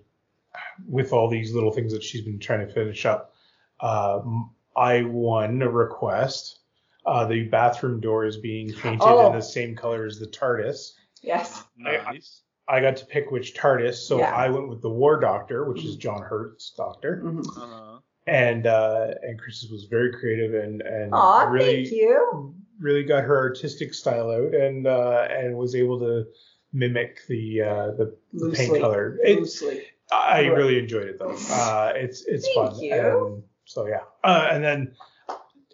with 0.87 1.13
all 1.13 1.29
these 1.29 1.53
little 1.53 1.71
things 1.71 1.93
that 1.93 2.03
she's 2.03 2.21
been 2.21 2.39
trying 2.39 2.65
to 2.65 2.73
finish 2.73 3.05
up, 3.05 3.35
um, 3.81 4.51
I 4.75 5.03
won 5.03 5.61
a 5.61 5.69
request. 5.69 6.57
Uh, 7.05 7.25
the 7.25 7.43
bathroom 7.43 7.99
door 7.99 8.25
is 8.25 8.37
being 8.37 8.71
painted 8.73 9.01
Oh. 9.01 9.27
in 9.27 9.33
the 9.33 9.41
same 9.41 9.75
color 9.75 10.05
as 10.05 10.19
the 10.19 10.27
TARDIS. 10.27 10.93
Yes. 11.21 11.63
Nice. 11.77 12.43
I 12.67 12.79
got 12.79 12.95
to 12.97 13.05
pick 13.05 13.31
which 13.31 13.55
TARDIS, 13.55 13.95
so 13.95 14.19
Yeah. 14.19 14.33
I 14.35 14.49
went 14.49 14.69
with 14.69 14.81
the 14.81 14.89
War 14.89 15.19
Doctor, 15.19 15.65
which 15.65 15.83
is 15.83 15.97
Mhm. 15.97 15.99
John 15.99 16.21
Hurt's 16.21 16.71
doctor, 16.77 17.21
Mhm. 17.25 17.39
Uh-huh. 17.57 17.99
and 18.27 18.67
uh, 18.67 19.13
and 19.23 19.39
Chris 19.39 19.67
was 19.71 19.85
very 19.85 20.11
creative 20.13 20.53
and 20.53 20.81
and 20.81 21.11
Aw, 21.13 21.43
really 21.49 21.85
thank 21.85 21.91
you. 21.91 22.53
really 22.79 23.03
got 23.03 23.23
her 23.23 23.35
artistic 23.37 23.93
style 23.93 24.29
out 24.29 24.53
and 24.53 24.85
uh, 24.87 25.27
and 25.29 25.57
was 25.57 25.75
able 25.75 25.99
to 25.99 26.25
mimic 26.71 27.21
the 27.27 27.61
uh, 27.61 27.91
the, 27.97 28.15
the 28.33 28.51
paint 28.51 28.79
color. 28.79 29.17
It, 29.23 29.39
Loosely. 29.39 29.83
I 30.11 30.45
really 30.47 30.77
enjoyed 30.77 31.07
it 31.07 31.17
though. 31.19 31.35
Uh, 31.49 31.93
it's 31.95 32.25
it's 32.25 32.45
Thank 32.53 32.71
fun. 32.73 32.79
you. 32.79 32.93
And 32.93 33.43
so 33.65 33.87
yeah, 33.87 34.03
uh, 34.23 34.47
and 34.51 34.63
then 34.63 34.93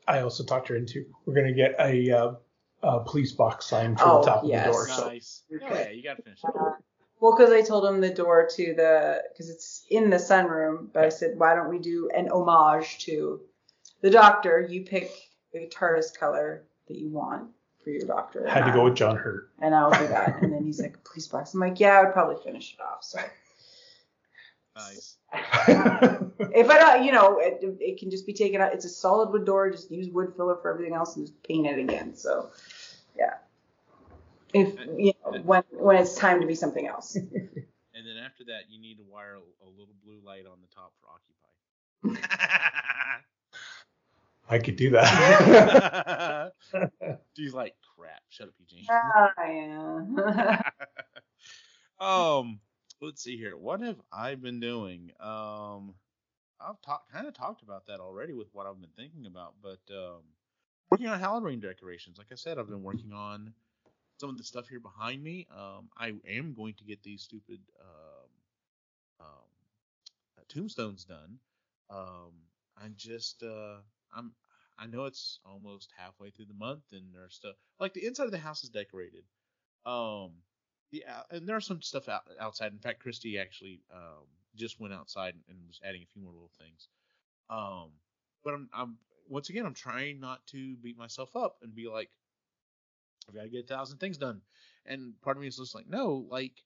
I 0.08 0.22
also 0.22 0.44
talked 0.44 0.68
her 0.70 0.76
into 0.76 1.06
we're 1.26 1.34
gonna 1.36 1.54
get 1.54 1.76
a, 1.80 2.12
uh, 2.12 2.34
a 2.84 3.00
police 3.04 3.32
box 3.34 3.66
sign 3.66 3.96
for 3.96 4.04
Oh, 4.06 4.20
the 4.22 4.26
top 4.28 4.44
yes. 4.46 4.66
of 4.68 4.72
the 4.72 4.72
door. 4.72 4.88
So 4.90 5.08
Nice. 5.08 5.44
Okay. 5.54 5.66
Oh, 5.70 5.74
yeah, 5.76 5.90
you 5.92 6.04
gotta 6.04 6.22
finish 6.22 6.40
it. 6.44 6.50
Uh, 6.60 6.72
well, 7.20 7.36
because 7.36 7.52
I 7.52 7.62
told 7.62 7.86
him 7.86 8.00
the 8.00 8.14
door 8.14 8.48
to 8.56 8.74
the 8.76 9.24
because 9.34 9.50
it's 9.50 9.86
in 9.90 10.10
the 10.10 10.18
sunroom, 10.18 10.88
but 10.94 11.04
I 11.04 11.10
said, 11.10 11.38
why 11.40 11.56
don't 11.56 11.70
we 11.70 11.80
do 11.80 12.10
an 12.16 12.30
homage 12.30 13.00
to 13.06 13.42
the 14.02 14.10
doctor? 14.12 14.62
You 14.70 14.84
pick 14.86 15.12
a 15.56 15.68
TARDIS 15.68 16.16
color 16.18 16.64
that 16.88 16.98
you 16.98 17.10
want 17.10 17.50
for 17.84 17.90
your 17.90 18.06
doctor. 18.06 18.46
had 18.48 18.60
to 18.60 18.66
and 18.66 18.74
go 18.76 18.84
with 18.84 18.96
John 18.96 19.16
Hurt. 19.16 19.50
and 19.60 19.74
I'll 19.74 19.90
do 19.92 20.08
that. 20.10 20.42
And 20.44 20.54
then 20.54 20.64
he's 20.64 20.80
like, 20.80 21.04
police 21.04 21.28
box. 21.28 21.54
I'm 21.56 21.60
like, 21.60 21.80
yeah, 21.80 21.98
I 22.00 22.04
would 22.04 22.14
probably 22.14 22.36
finish 22.44 22.76
it 22.78 22.82
off. 22.84 23.04
So 23.04 23.20
Nice. 24.78 25.18
if 25.34 26.70
I 26.70 26.78
don't, 26.78 27.04
you 27.04 27.12
know, 27.12 27.40
it, 27.40 27.60
it 27.80 28.00
can 28.00 28.12
just 28.12 28.26
be 28.26 28.34
taken 28.34 28.62
out. 28.62 28.74
It's 28.74 28.86
a 28.86 28.90
solid 28.90 29.32
wood 29.32 29.46
door. 29.46 29.72
Just 29.72 29.90
use 29.92 30.08
wood 30.10 30.34
filler 30.36 30.58
for 30.62 30.72
everything 30.72 30.94
else 30.94 31.16
and 31.16 31.26
just 31.26 31.42
paint 31.44 31.66
it 31.66 31.80
again. 31.80 32.16
So, 32.16 32.52
yeah. 33.18 33.34
If 34.54 34.76
you 34.98 35.14
know 35.26 35.40
when 35.40 35.64
when 35.72 35.98
it's 35.98 36.16
time 36.16 36.42
to 36.42 36.48
be 36.48 36.56
something 36.56 36.88
else. 36.88 37.18
And 37.98 38.06
then 38.06 38.18
after 38.24 38.44
that, 38.44 38.70
you 38.70 38.80
need 38.80 38.98
to 38.98 39.04
wire 39.04 39.38
a, 39.38 39.40
a 39.66 39.70
little 39.72 39.96
blue 40.06 40.20
light 40.24 40.46
on 40.46 40.60
the 40.62 40.68
top 40.68 40.94
for 41.02 41.10
Occupy. 42.14 42.22
I 44.48 44.60
could 44.60 44.76
do 44.76 44.92
that. 44.92 46.52
He's 47.34 47.56
like, 47.56 47.74
crap. 47.98 48.22
Shut 48.30 48.50
up, 48.50 48.54
Eugene. 48.60 48.86
Ah, 48.88 49.32
yeah. 49.48 50.62
um, 52.00 52.60
let's 53.02 53.24
see 53.24 53.38
here. 53.38 53.56
What 53.56 53.82
have 53.82 53.98
I 54.12 54.36
been 54.36 54.60
doing? 54.60 55.12
Um, 55.20 55.96
I've 56.60 56.82
talked 56.82 57.12
kind 57.12 57.28
of 57.28 57.34
talked 57.34 57.62
about 57.62 57.86
that 57.88 58.00
already 58.00 58.34
with 58.34 58.48
what 58.54 58.66
I've 58.66 58.80
been 58.80 58.90
thinking 58.96 59.26
about, 59.28 59.54
but 59.62 59.80
um, 59.92 60.22
working 60.90 61.08
on 61.08 61.20
Halloween 61.20 61.60
decorations. 61.60 62.18
Like 62.18 62.32
I 62.32 62.36
said, 62.36 62.58
I've 62.58 62.70
been 62.70 62.84
working 62.84 63.14
on 63.14 63.54
some 64.20 64.30
of 64.30 64.38
the 64.38 64.44
stuff 64.44 64.68
here 64.68 64.80
behind 64.80 65.24
me. 65.24 65.48
Um, 65.56 65.90
I 65.98 66.14
am 66.28 66.54
going 66.56 66.74
to 66.76 66.84
get 66.84 67.04
these 67.04 67.22
stupid 67.22 67.60
um, 67.80 69.26
um, 69.28 70.46
tombstones 70.50 71.06
done. 71.06 71.38
Um, 71.90 72.34
I'm 72.82 72.94
just 72.98 73.44
uh, 73.44 73.78
I'm 74.16 74.32
I 74.80 74.88
know 74.88 75.06
it's 75.06 75.40
almost 75.46 75.92
halfway 75.98 76.30
through 76.30 76.46
the 76.46 76.54
month, 76.54 76.84
and 76.92 77.14
there's 77.14 77.36
stuff 77.36 77.56
like 77.80 77.94
the 77.94 78.06
inside 78.06 78.26
of 78.26 78.32
the 78.32 78.38
house 78.38 78.64
is 78.64 78.70
decorated. 78.70 79.24
Um, 79.86 80.32
yeah, 80.92 81.22
and 81.32 81.48
there's 81.48 81.66
some 81.66 81.82
stuff 81.82 82.08
out, 82.10 82.24
outside. 82.40 82.72
In 82.72 82.80
fact, 82.80 83.00
Christy 83.02 83.38
actually 83.38 83.82
um, 83.94 84.26
just 84.56 84.80
went 84.80 84.94
outside 84.94 85.36
and 85.50 85.58
was 85.68 85.80
adding 85.84 86.04
a 86.04 86.06
few 86.06 86.22
more 86.22 86.32
little 86.34 86.52
things. 86.60 86.90
Um, 87.50 87.92
but 88.44 88.54
I'm, 88.54 88.70
I'm 88.74 88.98
once 89.30 89.50
again, 89.50 89.66
I'm 89.66 89.74
trying 89.74 90.20
not 90.20 90.46
to 90.48 90.76
beat 90.78 90.98
myself 90.98 91.36
up 91.36 91.58
and 91.62 91.76
be 91.76 91.88
like, 91.88 92.10
I've 93.28 93.36
got 93.36 93.44
to 93.44 93.50
get 93.50 93.66
a 93.66 93.68
thousand 93.68 93.98
things 94.00 94.18
done. 94.18 94.42
And 94.86 95.20
part 95.22 95.38
of 95.38 95.42
me 95.42 95.48
is 95.48 95.58
just 95.58 95.76
like, 95.76 95.88
no, 95.88 96.26
like 96.30 96.64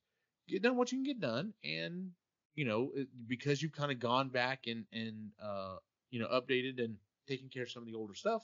get 0.47 0.61
done 0.61 0.77
what 0.77 0.91
you 0.91 0.97
can 0.97 1.03
get 1.03 1.19
done, 1.19 1.53
and 1.63 2.11
you 2.55 2.65
know, 2.65 2.91
it, 2.95 3.07
because 3.27 3.61
you've 3.61 3.71
kind 3.71 3.91
of 3.91 3.99
gone 3.99 4.29
back 4.29 4.67
and 4.67 4.85
and 4.91 5.31
uh, 5.41 5.77
you 6.11 6.19
know, 6.19 6.27
updated 6.27 6.83
and 6.83 6.97
taken 7.27 7.49
care 7.49 7.63
of 7.63 7.71
some 7.71 7.83
of 7.83 7.87
the 7.87 7.95
older 7.95 8.15
stuff. 8.15 8.43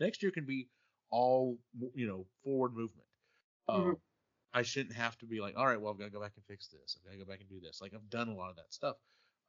Next 0.00 0.22
year 0.22 0.32
can 0.32 0.44
be 0.44 0.68
all 1.10 1.58
you 1.94 2.06
know 2.06 2.26
forward 2.42 2.74
movement. 2.74 3.06
Um, 3.68 3.96
Mhm. 3.96 4.00
I 4.52 4.62
shouldn't 4.62 4.96
have 4.96 5.16
to 5.18 5.26
be 5.26 5.40
like, 5.40 5.56
all 5.56 5.66
right, 5.66 5.80
well, 5.80 5.92
I've 5.92 5.98
got 5.98 6.06
to 6.06 6.10
go 6.10 6.20
back 6.20 6.32
and 6.36 6.44
fix 6.44 6.68
this. 6.68 6.96
I've 6.98 7.04
got 7.04 7.12
to 7.12 7.24
go 7.24 7.30
back 7.30 7.40
and 7.40 7.48
do 7.48 7.60
this. 7.60 7.80
Like 7.80 7.94
I've 7.94 8.10
done 8.10 8.28
a 8.28 8.34
lot 8.34 8.50
of 8.50 8.56
that 8.56 8.72
stuff. 8.72 8.96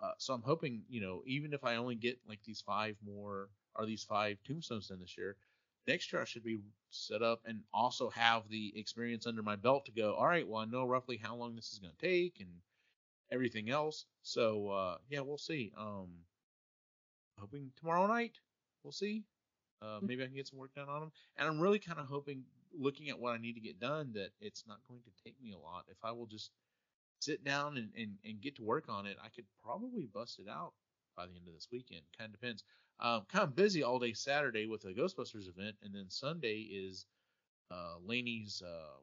Uh, 0.01 0.11
so 0.17 0.33
I'm 0.33 0.41
hoping, 0.41 0.83
you 0.89 1.01
know, 1.01 1.21
even 1.25 1.53
if 1.53 1.63
I 1.63 1.75
only 1.75 1.95
get 1.95 2.19
like 2.27 2.39
these 2.43 2.61
five 2.61 2.95
more 3.05 3.49
or 3.75 3.85
these 3.85 4.03
five 4.03 4.37
tombstones 4.45 4.87
done 4.87 4.99
this 4.99 5.17
year, 5.17 5.37
next 5.87 6.11
year 6.11 6.21
I 6.21 6.25
should 6.25 6.43
be 6.43 6.59
set 6.89 7.21
up 7.21 7.41
and 7.45 7.61
also 7.73 8.09
have 8.09 8.43
the 8.49 8.73
experience 8.75 9.27
under 9.27 9.43
my 9.43 9.55
belt 9.55 9.85
to 9.85 9.91
go, 9.91 10.13
all 10.13 10.27
right, 10.27 10.47
well, 10.47 10.61
I 10.61 10.65
know 10.65 10.85
roughly 10.85 11.17
how 11.17 11.35
long 11.35 11.55
this 11.55 11.71
is 11.71 11.79
going 11.79 11.93
to 11.97 12.07
take 12.07 12.39
and 12.39 12.49
everything 13.31 13.69
else. 13.69 14.05
So, 14.23 14.69
uh, 14.69 14.97
yeah, 15.09 15.21
we'll 15.21 15.37
see. 15.37 15.71
Um, 15.77 16.09
hoping 17.39 17.71
tomorrow 17.79 18.07
night, 18.07 18.39
we'll 18.83 18.91
see. 18.91 19.23
Uh, 19.81 19.99
maybe 20.01 20.23
I 20.23 20.27
can 20.27 20.35
get 20.35 20.47
some 20.47 20.59
work 20.59 20.75
done 20.75 20.89
on 20.89 20.99
them. 20.99 21.11
And 21.37 21.47
I'm 21.47 21.59
really 21.59 21.79
kind 21.79 21.99
of 21.99 22.05
hoping, 22.05 22.43
looking 22.77 23.09
at 23.09 23.19
what 23.19 23.33
I 23.33 23.37
need 23.37 23.53
to 23.53 23.59
get 23.59 23.79
done, 23.79 24.11
that 24.13 24.29
it's 24.39 24.63
not 24.67 24.79
going 24.87 25.01
to 25.01 25.23
take 25.23 25.35
me 25.41 25.53
a 25.53 25.57
lot. 25.57 25.85
If 25.89 25.97
I 26.03 26.11
will 26.11 26.25
just 26.25 26.51
sit 27.19 27.43
down 27.43 27.77
and, 27.77 27.89
and, 27.97 28.17
and 28.25 28.41
get 28.41 28.55
to 28.57 28.63
work 28.63 28.85
on 28.89 29.05
it, 29.05 29.17
I 29.23 29.29
could 29.29 29.45
probably 29.63 30.07
bust 30.13 30.39
it 30.39 30.49
out 30.49 30.73
by 31.15 31.25
the 31.25 31.33
end 31.33 31.47
of 31.47 31.53
this 31.53 31.67
weekend. 31.71 32.01
Kind 32.17 32.33
of 32.33 32.39
depends. 32.39 32.63
Um, 32.99 33.23
kind 33.31 33.43
of 33.43 33.55
busy 33.55 33.83
all 33.83 33.99
day 33.99 34.13
Saturday 34.13 34.65
with 34.65 34.85
a 34.85 34.93
Ghostbusters 34.93 35.49
event, 35.49 35.75
and 35.83 35.93
then 35.93 36.05
Sunday 36.09 36.67
is 36.71 37.05
uh, 37.71 37.95
Laney's 38.05 38.61
uh, 38.65 38.99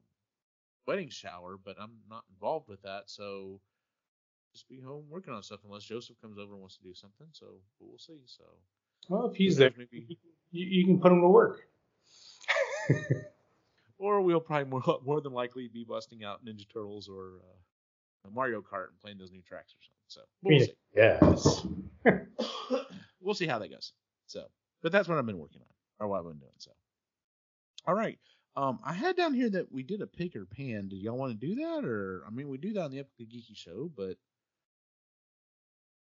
wedding 0.86 1.08
shower, 1.08 1.58
but 1.62 1.76
I'm 1.80 1.92
not 2.08 2.24
involved 2.30 2.68
with 2.68 2.82
that, 2.82 3.04
so 3.06 3.60
just 4.52 4.68
be 4.68 4.80
home 4.80 5.04
working 5.10 5.34
on 5.34 5.42
stuff 5.42 5.60
unless 5.64 5.84
Joseph 5.84 6.20
comes 6.20 6.38
over 6.38 6.52
and 6.52 6.60
wants 6.60 6.76
to 6.76 6.82
do 6.82 6.94
something. 6.94 7.26
So 7.32 7.46
but 7.78 7.88
we'll 7.88 7.98
see. 7.98 8.20
So 8.26 8.44
well, 9.08 9.26
if 9.30 9.36
he's 9.36 9.56
there, 9.56 9.72
maybe, 9.76 10.18
you, 10.50 10.66
you 10.66 10.84
can 10.86 11.00
put 11.00 11.12
him 11.12 11.20
to 11.20 11.28
work. 11.28 11.60
or 13.98 14.20
we'll 14.22 14.40
probably 14.40 14.68
more 14.70 15.00
more 15.04 15.20
than 15.20 15.32
likely 15.32 15.68
be 15.68 15.84
busting 15.84 16.24
out 16.24 16.44
Ninja 16.44 16.68
Turtles 16.72 17.08
or 17.08 17.40
uh, 17.42 18.30
Mario 18.32 18.60
Kart 18.60 18.88
and 18.88 19.00
playing 19.00 19.18
those 19.18 19.30
new 19.32 19.42
tracks 19.42 19.74
or 19.74 19.80
something. 19.82 19.94
So 20.08 20.20
we'll 20.42 20.60
see. 20.60 20.72
Yes. 20.96 21.66
we'll 23.20 23.34
see 23.34 23.46
how 23.46 23.58
that 23.58 23.70
goes. 23.70 23.92
So, 24.26 24.44
but 24.82 24.92
that's 24.92 25.08
what 25.08 25.18
I've 25.18 25.26
been 25.26 25.38
working 25.38 25.60
on, 25.60 26.04
or 26.04 26.08
what 26.08 26.18
I've 26.18 26.24
been 26.24 26.38
doing. 26.38 26.52
So, 26.58 26.70
all 27.86 27.94
right. 27.94 28.18
Um, 28.56 28.80
I 28.84 28.92
had 28.92 29.16
down 29.16 29.34
here 29.34 29.50
that 29.50 29.70
we 29.70 29.82
did 29.84 30.00
a 30.02 30.06
pick 30.06 30.34
or 30.34 30.44
pan. 30.44 30.88
Did 30.88 30.96
y'all 30.96 31.16
want 31.16 31.38
to 31.38 31.46
do 31.46 31.54
that, 31.56 31.84
or 31.84 32.22
I 32.26 32.30
mean, 32.30 32.48
we 32.48 32.58
do 32.58 32.72
that 32.72 32.82
on 32.82 32.90
the 32.90 32.98
Epically 32.98 33.28
Geeky 33.28 33.56
show, 33.56 33.90
but 33.96 34.16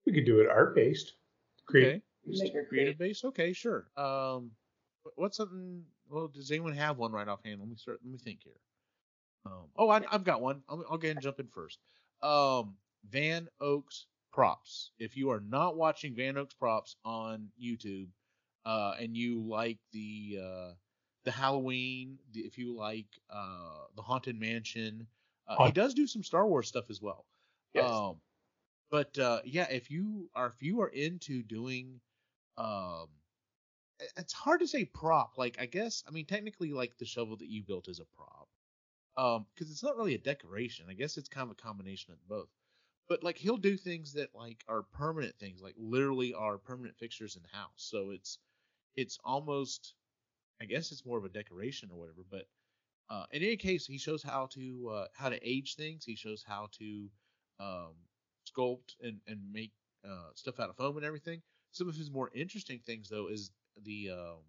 We 0.05 0.13
could 0.13 0.25
do 0.25 0.39
it 0.39 0.47
art 0.49 0.73
based. 0.75 1.13
Create. 1.67 2.01
okay, 2.27 2.65
creative 2.67 2.97
base. 2.97 3.23
Okay, 3.23 3.53
sure. 3.53 3.85
Um, 3.95 4.51
what's 5.15 5.37
something? 5.37 5.83
Well, 6.11 6.27
does 6.27 6.51
anyone 6.51 6.73
have 6.73 6.97
one 6.97 7.11
right 7.11 7.27
offhand? 7.27 7.59
Let 7.59 7.69
me 7.69 7.75
start. 7.77 7.99
Let 8.03 8.11
me 8.11 8.17
think 8.17 8.41
here. 8.43 8.59
Um, 9.45 9.69
oh, 9.77 9.89
I, 9.89 10.01
I've 10.11 10.23
got 10.23 10.41
one. 10.41 10.61
I'll, 10.69 10.83
I'll 10.89 10.97
go 10.97 11.07
ahead 11.07 11.17
and 11.17 11.23
jump 11.23 11.39
in 11.39 11.47
first. 11.47 11.79
Um, 12.21 12.75
Van 13.09 13.47
Oaks 13.59 14.05
props. 14.31 14.91
If 14.99 15.15
you 15.15 15.31
are 15.31 15.39
not 15.39 15.77
watching 15.77 16.13
Van 16.13 16.37
Oaks 16.37 16.53
props 16.53 16.95
on 17.05 17.47
YouTube, 17.61 18.09
uh, 18.65 18.95
and 18.99 19.15
you 19.15 19.41
like 19.41 19.79
the 19.93 20.39
uh, 20.41 20.71
the 21.23 21.31
Halloween, 21.31 22.19
the, 22.33 22.41
if 22.41 22.57
you 22.57 22.75
like 22.75 23.07
uh, 23.29 23.85
the 23.95 24.01
Haunted 24.01 24.39
Mansion, 24.39 25.07
uh, 25.47 25.65
he 25.65 25.71
does 25.71 25.93
do 25.93 26.05
some 26.05 26.23
Star 26.23 26.45
Wars 26.45 26.67
stuff 26.67 26.85
as 26.89 27.01
well. 27.01 27.25
Yes. 27.73 27.89
Um, 27.89 28.17
but 28.89 29.17
uh, 29.17 29.39
yeah, 29.45 29.67
if 29.69 29.89
you 29.89 30.29
are 30.35 30.47
if 30.47 30.61
you 30.61 30.81
are 30.81 30.89
into 30.89 31.41
doing, 31.41 32.01
um, 32.57 33.07
it's 34.17 34.33
hard 34.33 34.59
to 34.61 34.67
say 34.67 34.85
prop. 34.85 35.37
Like 35.37 35.57
I 35.59 35.65
guess 35.65 36.03
I 36.07 36.11
mean 36.11 36.25
technically 36.25 36.71
like 36.71 36.97
the 36.97 37.05
shovel 37.05 37.37
that 37.37 37.49
you 37.49 37.63
built 37.63 37.87
is 37.87 37.99
a 37.99 38.05
prop, 38.05 38.47
um, 39.17 39.45
because 39.53 39.71
it's 39.71 39.83
not 39.83 39.97
really 39.97 40.15
a 40.15 40.19
decoration. 40.19 40.85
I 40.89 40.93
guess 40.93 41.17
it's 41.17 41.29
kind 41.29 41.45
of 41.49 41.51
a 41.51 41.61
combination 41.61 42.13
of 42.13 42.27
both. 42.27 42.49
But 43.07 43.23
like 43.23 43.37
he'll 43.37 43.57
do 43.57 43.77
things 43.77 44.13
that 44.13 44.33
like 44.35 44.63
are 44.67 44.83
permanent 44.83 45.35
things, 45.37 45.61
like 45.61 45.75
literally 45.77 46.33
are 46.33 46.57
permanent 46.57 46.97
fixtures 46.97 47.35
in 47.35 47.43
the 47.43 47.57
house. 47.57 47.73
So 47.75 48.11
it's 48.11 48.39
it's 48.95 49.17
almost, 49.23 49.93
I 50.61 50.65
guess 50.65 50.91
it's 50.91 51.05
more 51.05 51.17
of 51.17 51.25
a 51.25 51.29
decoration 51.29 51.89
or 51.91 51.99
whatever. 51.99 52.23
But 52.29 52.45
uh, 53.09 53.25
in 53.31 53.43
any 53.43 53.57
case, 53.57 53.85
he 53.85 53.97
shows 53.97 54.23
how 54.23 54.47
to 54.53 54.89
uh, 54.93 55.05
how 55.13 55.29
to 55.29 55.47
age 55.47 55.75
things. 55.75 56.05
He 56.05 56.15
shows 56.15 56.43
how 56.47 56.69
to 56.79 57.09
um, 57.59 57.93
sculpt 58.49 58.95
and 59.01 59.19
and 59.27 59.39
make 59.51 59.71
uh, 60.07 60.29
stuff 60.35 60.59
out 60.59 60.69
of 60.69 60.77
foam 60.77 60.97
and 60.97 61.05
everything. 61.05 61.41
Some 61.71 61.89
of 61.89 61.95
his 61.95 62.11
more 62.11 62.31
interesting 62.33 62.79
things 62.85 63.09
though 63.09 63.27
is 63.27 63.51
the 63.83 64.11
um, 64.11 64.43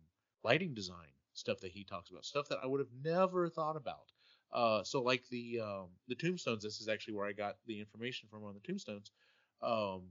lighting 0.44 0.74
design 0.74 1.12
stuff 1.34 1.60
that 1.60 1.72
he 1.72 1.84
talks 1.84 2.10
about, 2.10 2.24
stuff 2.24 2.48
that 2.48 2.58
I 2.62 2.66
would 2.66 2.80
have 2.80 2.92
never 3.04 3.48
thought 3.48 3.76
about. 3.76 4.12
Uh, 4.52 4.82
so 4.84 5.02
like 5.02 5.26
the 5.30 5.60
um, 5.60 5.88
the 6.08 6.14
tombstones, 6.14 6.62
this 6.62 6.80
is 6.80 6.88
actually 6.88 7.14
where 7.14 7.26
I 7.26 7.32
got 7.32 7.56
the 7.66 7.80
information 7.80 8.28
from 8.30 8.44
on 8.44 8.54
the 8.54 8.60
tombstones. 8.60 9.10
Um, 9.62 10.02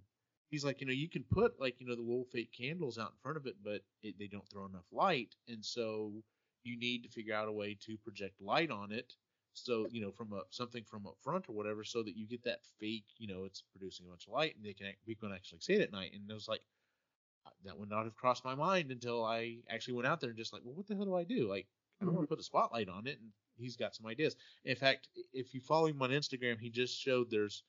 he's 0.50 0.66
like, 0.66 0.82
you 0.82 0.88
know, 0.88 0.94
you 0.94 1.10
can 1.10 1.24
put 1.24 1.60
like 1.60 1.80
you 1.80 1.88
know 1.88 1.96
the 1.96 2.02
little 2.02 2.26
fake 2.32 2.52
candles 2.58 2.98
out 2.98 3.12
in 3.12 3.22
front 3.22 3.38
of 3.38 3.46
it, 3.46 3.56
but 3.64 3.82
it, 4.02 4.18
they 4.18 4.28
don't 4.28 4.48
throw 4.50 4.66
enough 4.66 4.86
light, 4.92 5.36
and 5.48 5.64
so 5.64 6.24
you 6.64 6.78
need 6.78 7.04
to 7.04 7.10
figure 7.10 7.36
out 7.36 7.48
a 7.48 7.52
way 7.52 7.78
to 7.86 7.98
project 7.98 8.42
light 8.42 8.72
on 8.72 8.92
it 8.92 9.14
so 9.54 9.88
you 9.92 10.02
know 10.02 10.12
from 10.12 10.34
a 10.34 10.42
something 10.50 10.84
from 10.84 11.06
up 11.06 11.18
front 11.22 11.50
or 11.50 11.54
whatever, 11.54 11.84
so 11.84 12.04
that 12.04 12.16
you 12.16 12.26
get 12.26 12.44
that 12.44 12.62
fake, 12.80 13.06
you 13.18 13.28
know, 13.28 13.44
it's 13.46 13.64
producing 13.72 14.06
a 14.06 14.10
bunch 14.10 14.28
of 14.28 14.34
light 14.34 14.56
and 14.56 14.66
they 14.66 14.74
can 14.74 14.94
we 15.06 15.16
can 15.16 15.32
actually 15.34 15.60
see 15.60 15.74
it 15.74 15.82
at 15.82 15.92
night. 15.92 16.12
And 16.14 16.30
it 16.30 16.34
was 16.34 16.48
like 16.48 16.62
that 17.66 17.78
would 17.78 17.90
not 17.90 18.06
have 18.06 18.16
crossed 18.16 18.46
my 18.46 18.56
mind 18.56 18.92
until 18.92 19.24
I 19.24 19.58
actually 19.70 19.96
went 19.96 20.08
out 20.08 20.20
there 20.20 20.30
and 20.30 20.38
just 20.38 20.54
like, 20.54 20.62
well, 20.64 20.76
what 20.76 20.88
the 20.88 20.96
hell 20.96 21.06
do 21.06 21.16
I 21.16 21.24
do? 21.24 21.50
Like, 21.50 21.68
I 22.02 22.06
don't 22.06 22.16
want 22.16 22.28
to 22.28 22.36
put 22.36 22.40
a 22.40 22.44
spotlight 22.44 22.90
on 22.90 23.08
it. 23.08 23.20
And 23.20 23.32
he's 23.58 23.76
got 23.76 23.96
some 23.96 24.08
ideas. 24.08 24.36
In 24.66 24.76
fact, 24.76 25.08
if 25.34 25.54
you 25.54 25.62
follow 25.62 25.88
him 25.88 26.02
on 26.02 26.10
Instagram, 26.10 26.60
he 26.60 26.70
just 26.70 27.00
showed 27.00 27.30
there's, 27.30 27.64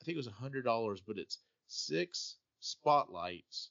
I 0.00 0.04
think 0.04 0.14
it 0.14 0.18
was 0.18 0.26
a 0.26 0.32
hundred 0.32 0.64
dollars, 0.64 1.02
but 1.06 1.18
it's 1.18 1.38
six 1.66 2.36
spotlights, 2.60 3.70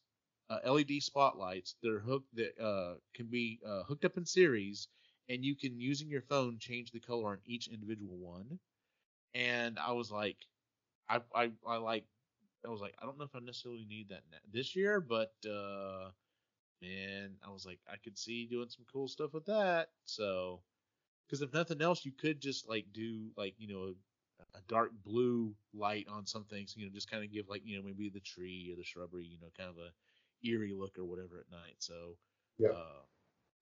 uh, 0.50 0.60
LED 0.70 1.02
spotlights 1.02 1.76
that 1.82 1.92
are 1.92 2.00
hooked 2.00 2.36
that 2.36 2.60
uh, 2.62 2.96
can 3.14 3.28
be 3.28 3.60
uh, 3.66 3.84
hooked 3.84 4.06
up 4.06 4.18
in 4.18 4.26
series, 4.26 4.88
and 5.30 5.46
you 5.46 5.56
can 5.56 5.80
using 5.80 6.10
your 6.10 6.22
phone 6.22 6.58
change 6.60 6.92
the 6.92 7.00
color 7.00 7.30
on 7.30 7.38
each 7.46 7.68
individual 7.68 8.18
one. 8.18 8.60
And 9.34 9.80
I 9.80 9.94
was 9.94 10.12
like, 10.12 10.38
I 11.10 11.22
I, 11.34 11.52
I 11.66 11.78
like 11.78 12.06
I 12.66 12.70
was 12.70 12.82
like, 12.82 12.96
I 13.00 13.06
don't 13.06 13.18
know 13.18 13.26
if 13.26 13.36
I 13.36 13.40
necessarily 13.40 13.86
need 13.86 14.10
that 14.10 14.30
na- 14.30 14.38
this 14.48 14.76
year, 14.76 15.02
but 15.02 15.36
uh, 15.46 16.12
man, 16.82 17.40
I 17.44 17.50
was 17.52 17.66
like, 17.66 17.82
I 17.88 17.98
could 17.98 18.18
see 18.18 18.48
doing 18.48 18.70
some 18.70 18.86
cool 18.86 19.08
stuff 19.08 19.34
with 19.34 19.46
that. 19.46 19.94
So, 20.06 20.64
because 21.28 21.42
if 21.42 21.54
nothing 21.54 21.82
else, 21.82 22.06
you 22.06 22.14
could 22.14 22.42
just 22.42 22.68
like 22.68 22.94
do 22.94 23.34
like 23.38 23.56
you 23.60 23.68
know 23.68 23.96
a, 24.40 24.60
a 24.60 24.62
dark 24.64 24.94
blue 24.94 25.58
light 25.74 26.08
on 26.08 26.26
some 26.26 26.46
things, 26.46 26.76
you 26.76 26.86
know, 26.86 26.92
just 26.94 27.10
kind 27.10 27.24
of 27.24 27.32
give 27.32 27.50
like 27.50 27.66
you 27.66 27.78
know 27.78 27.84
maybe 27.84 28.10
the 28.10 28.20
tree 28.22 28.72
or 28.72 28.76
the 28.78 28.84
shrubbery, 28.84 29.26
you 29.26 29.40
know, 29.40 29.52
kind 29.52 29.70
of 29.70 29.78
a 29.80 29.94
eerie 30.44 30.74
look 30.74 30.98
or 30.98 31.06
whatever 31.06 31.40
at 31.40 31.50
night. 31.50 31.78
So, 31.80 32.20
Yeah. 32.58 32.74
uh, 32.74 33.04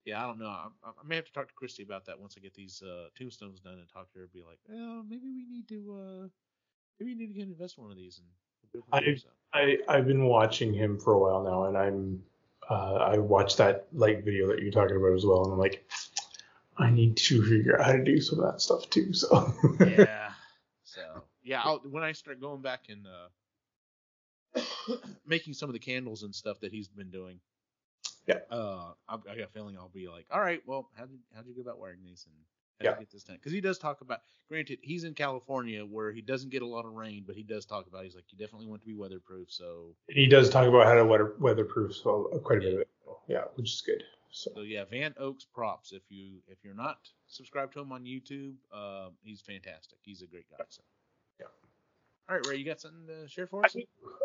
yeah, 0.04 0.22
I 0.24 0.26
don't 0.28 0.38
know. 0.38 0.48
I, 0.48 0.70
I 0.84 1.02
may 1.04 1.16
have 1.16 1.26
to 1.26 1.32
talk 1.32 1.48
to 1.48 1.54
Christy 1.54 1.82
about 1.82 2.06
that 2.06 2.20
once 2.20 2.36
I 2.36 2.40
get 2.40 2.54
these 2.54 2.82
uh, 2.82 3.10
tombstones 3.16 3.60
done 3.60 3.78
and 3.78 3.88
talk 3.88 4.10
to 4.12 4.20
her. 4.20 4.28
Be 4.28 4.42
like, 4.42 4.60
well, 4.64 5.02
maybe 5.04 5.30
we 5.30 5.46
need 5.46 5.68
to, 5.68 5.94
uh, 5.94 6.28
maybe 6.98 7.12
we 7.12 7.16
need 7.16 7.28
to 7.28 7.34
get 7.34 7.48
invest 7.48 7.78
in 7.78 7.84
one 7.84 7.92
of 7.92 7.98
these 7.98 8.18
and. 8.20 8.28
We'll 8.72 8.82
go 8.82 9.00
from 9.00 9.14
I-. 9.52 9.58
I 9.58 9.78
I've 9.88 10.06
been 10.06 10.24
watching 10.24 10.72
him 10.72 10.98
for 10.98 11.12
a 11.14 11.18
while 11.18 11.42
now, 11.42 11.64
and 11.64 11.76
I'm 11.76 12.22
uh, 12.68 12.94
I 12.94 13.18
watched 13.18 13.56
that 13.58 13.86
light 13.92 14.24
video 14.24 14.46
that 14.48 14.60
you're 14.60 14.70
talking 14.70 14.96
about 14.96 15.14
as 15.14 15.26
well, 15.26 15.44
and 15.44 15.52
I'm 15.52 15.58
like, 15.58 15.84
I 16.78 16.90
need 16.90 17.16
to 17.16 17.42
figure 17.42 17.78
out 17.80 17.86
how 17.86 17.92
to 17.92 18.04
do 18.04 18.20
some 18.20 18.38
of 18.38 18.52
that 18.52 18.60
stuff 18.60 18.88
too. 18.90 19.12
So 19.12 19.52
yeah. 19.80 20.30
So 20.84 21.22
yeah, 21.44 21.62
I'll, 21.62 21.78
when 21.78 22.02
I 22.02 22.10
start 22.10 22.40
going 22.40 22.62
back 22.62 22.88
and 22.88 23.06
uh, 23.06 23.28
making 25.26 25.54
some 25.54 25.68
of 25.68 25.72
the 25.72 25.78
candles 25.78 26.24
and 26.24 26.34
stuff 26.34 26.58
that 26.60 26.72
he's 26.72 26.88
been 26.88 27.10
doing, 27.10 27.38
Yeah. 28.26 28.38
uh, 28.50 28.92
I, 29.08 29.14
I 29.14 29.36
got 29.36 29.38
a 29.38 29.46
feeling 29.46 29.76
I'll 29.76 29.88
be 29.88 30.08
like, 30.08 30.26
all 30.32 30.40
right, 30.40 30.60
well, 30.66 30.88
how 30.96 31.06
did 31.06 31.20
how'd 31.34 31.46
you 31.46 31.54
go 31.54 31.60
about 31.60 31.78
wearing 31.78 32.00
these 32.02 32.26
and 32.26 32.34
how 32.34 32.42
Yeah. 32.82 32.90
did 32.92 33.00
get 33.00 33.10
this 33.10 33.24
done? 33.24 33.36
Because 33.36 33.52
he 33.52 33.60
does 33.60 33.78
talk 33.78 34.00
about. 34.00 34.20
Granted, 34.48 34.78
he's 34.82 35.04
in 35.04 35.14
California 35.14 35.84
where 35.84 36.10
he 36.12 36.20
doesn't 36.22 36.50
get 36.50 36.62
a 36.62 36.66
lot 36.66 36.84
of 36.84 36.92
rain, 36.92 37.24
but 37.26 37.36
he 37.36 37.42
does 37.42 37.64
talk 37.66 37.86
about. 37.86 38.04
He's 38.04 38.14
like, 38.14 38.24
you 38.30 38.38
definitely 38.38 38.66
want 38.66 38.82
to 38.82 38.86
be 38.86 38.94
weatherproof. 38.94 39.50
So 39.50 39.94
he 40.08 40.26
does 40.26 40.48
talk 40.50 40.66
about 40.66 40.86
how 40.86 40.94
to 40.94 41.04
weather 41.04 41.34
weatherproof 41.38 41.94
so 41.94 42.30
uh, 42.34 42.38
quite 42.38 42.58
a 42.58 42.62
bit. 42.78 42.88
Yeah, 43.28 43.44
which 43.54 43.72
is 43.74 43.82
good. 43.84 44.02
So 44.32 44.50
so 44.54 44.60
yeah, 44.62 44.84
Van 44.90 45.14
Oaks 45.18 45.44
props. 45.44 45.92
If 45.92 46.02
you 46.08 46.38
if 46.48 46.58
you're 46.64 46.74
not 46.74 46.98
subscribed 47.28 47.72
to 47.74 47.80
him 47.80 47.92
on 47.92 48.04
YouTube, 48.04 48.54
uh, 48.72 49.10
he's 49.22 49.40
fantastic. 49.40 49.98
He's 50.02 50.22
a 50.22 50.26
great 50.26 50.46
guy. 50.50 50.64
So. 50.68 50.82
Yeah. 51.38 51.46
All 52.28 52.36
right, 52.36 52.46
Ray, 52.46 52.56
you 52.56 52.64
got 52.64 52.80
something 52.80 53.06
to 53.08 53.28
share 53.28 53.46
for 53.48 53.64
us? 53.64 53.76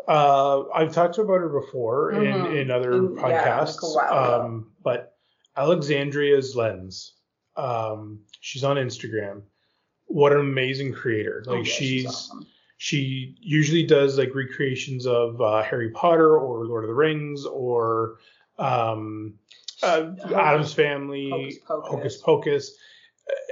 Uh, 0.08 0.68
I've 0.70 0.92
talked 0.92 1.18
about 1.18 1.38
her 1.40 1.48
before 1.48 2.12
in, 2.12 2.20
Mhm. 2.32 2.60
in 2.62 2.70
other 2.70 2.92
In- 2.92 3.16
yeah, 3.16 3.22
like 3.22 3.32
a 3.34 3.36
podcasts. 3.48 3.82
while 3.82 4.06
ago. 4.38 4.44
um, 4.46 4.72
but 4.82 5.16
Alexandria's 5.56 6.54
Lens, 6.54 7.14
um, 7.56 8.20
she's 8.40 8.64
on 8.64 8.76
Instagram. 8.76 9.42
What 10.06 10.32
an 10.32 10.40
amazing 10.40 10.92
creator! 10.92 11.44
Oh, 11.46 11.54
Like 11.54 11.66
yeah, 11.66 11.72
she's 11.72 12.06
awesome. 12.06 12.46
she 12.76 13.36
usually 13.40 13.82
does 13.84 14.18
like 14.18 14.34
recreations 14.34 15.06
of 15.06 15.40
uh, 15.40 15.62
Harry 15.62 15.90
Potter 15.90 16.38
or 16.38 16.64
Lord 16.66 16.84
of 16.84 16.88
the 16.88 16.94
Rings 16.94 17.44
or 17.44 18.18
um, 18.58 19.34
uh, 19.82 20.12
Addams 20.34 20.72
Family, 20.72 21.30
Hocus 21.30 21.58
Pocus. 21.66 21.90
Hocus 21.90 22.16
Pocus, 22.22 22.76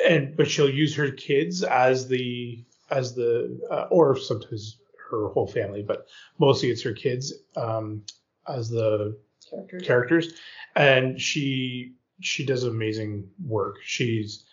and 0.07 0.37
but 0.37 0.49
she'll 0.49 0.71
use 0.71 0.95
her 0.95 1.11
kids 1.11 1.63
as 1.65 2.07
the 2.09 2.65
as 2.91 3.15
the 3.15 3.59
uh, 3.71 3.87
or 3.91 4.17
sometimes 4.17 4.79
her 5.11 5.29
whole 5.29 5.47
family, 5.47 5.83
but 5.83 6.07
mostly 6.39 6.71
it's 6.71 6.83
her 6.83 6.93
kids 6.93 7.33
um, 7.57 8.03
as 8.49 8.69
the 8.71 9.17
characters. 9.51 9.87
characters, 9.87 10.33
and 10.77 11.21
she 11.21 11.95
she 12.21 12.45
does 12.45 12.65
amazing 12.65 13.29
work. 13.45 13.77
She's 13.83 14.45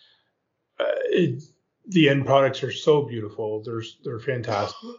uh, 0.80 0.86
it, 1.05 1.43
the 1.88 2.09
end 2.09 2.26
products 2.26 2.64
are 2.64 2.72
so 2.72 3.03
beautiful. 3.03 3.64
They're 3.64 3.84
they're 4.03 4.20
fantastic. 4.20 4.89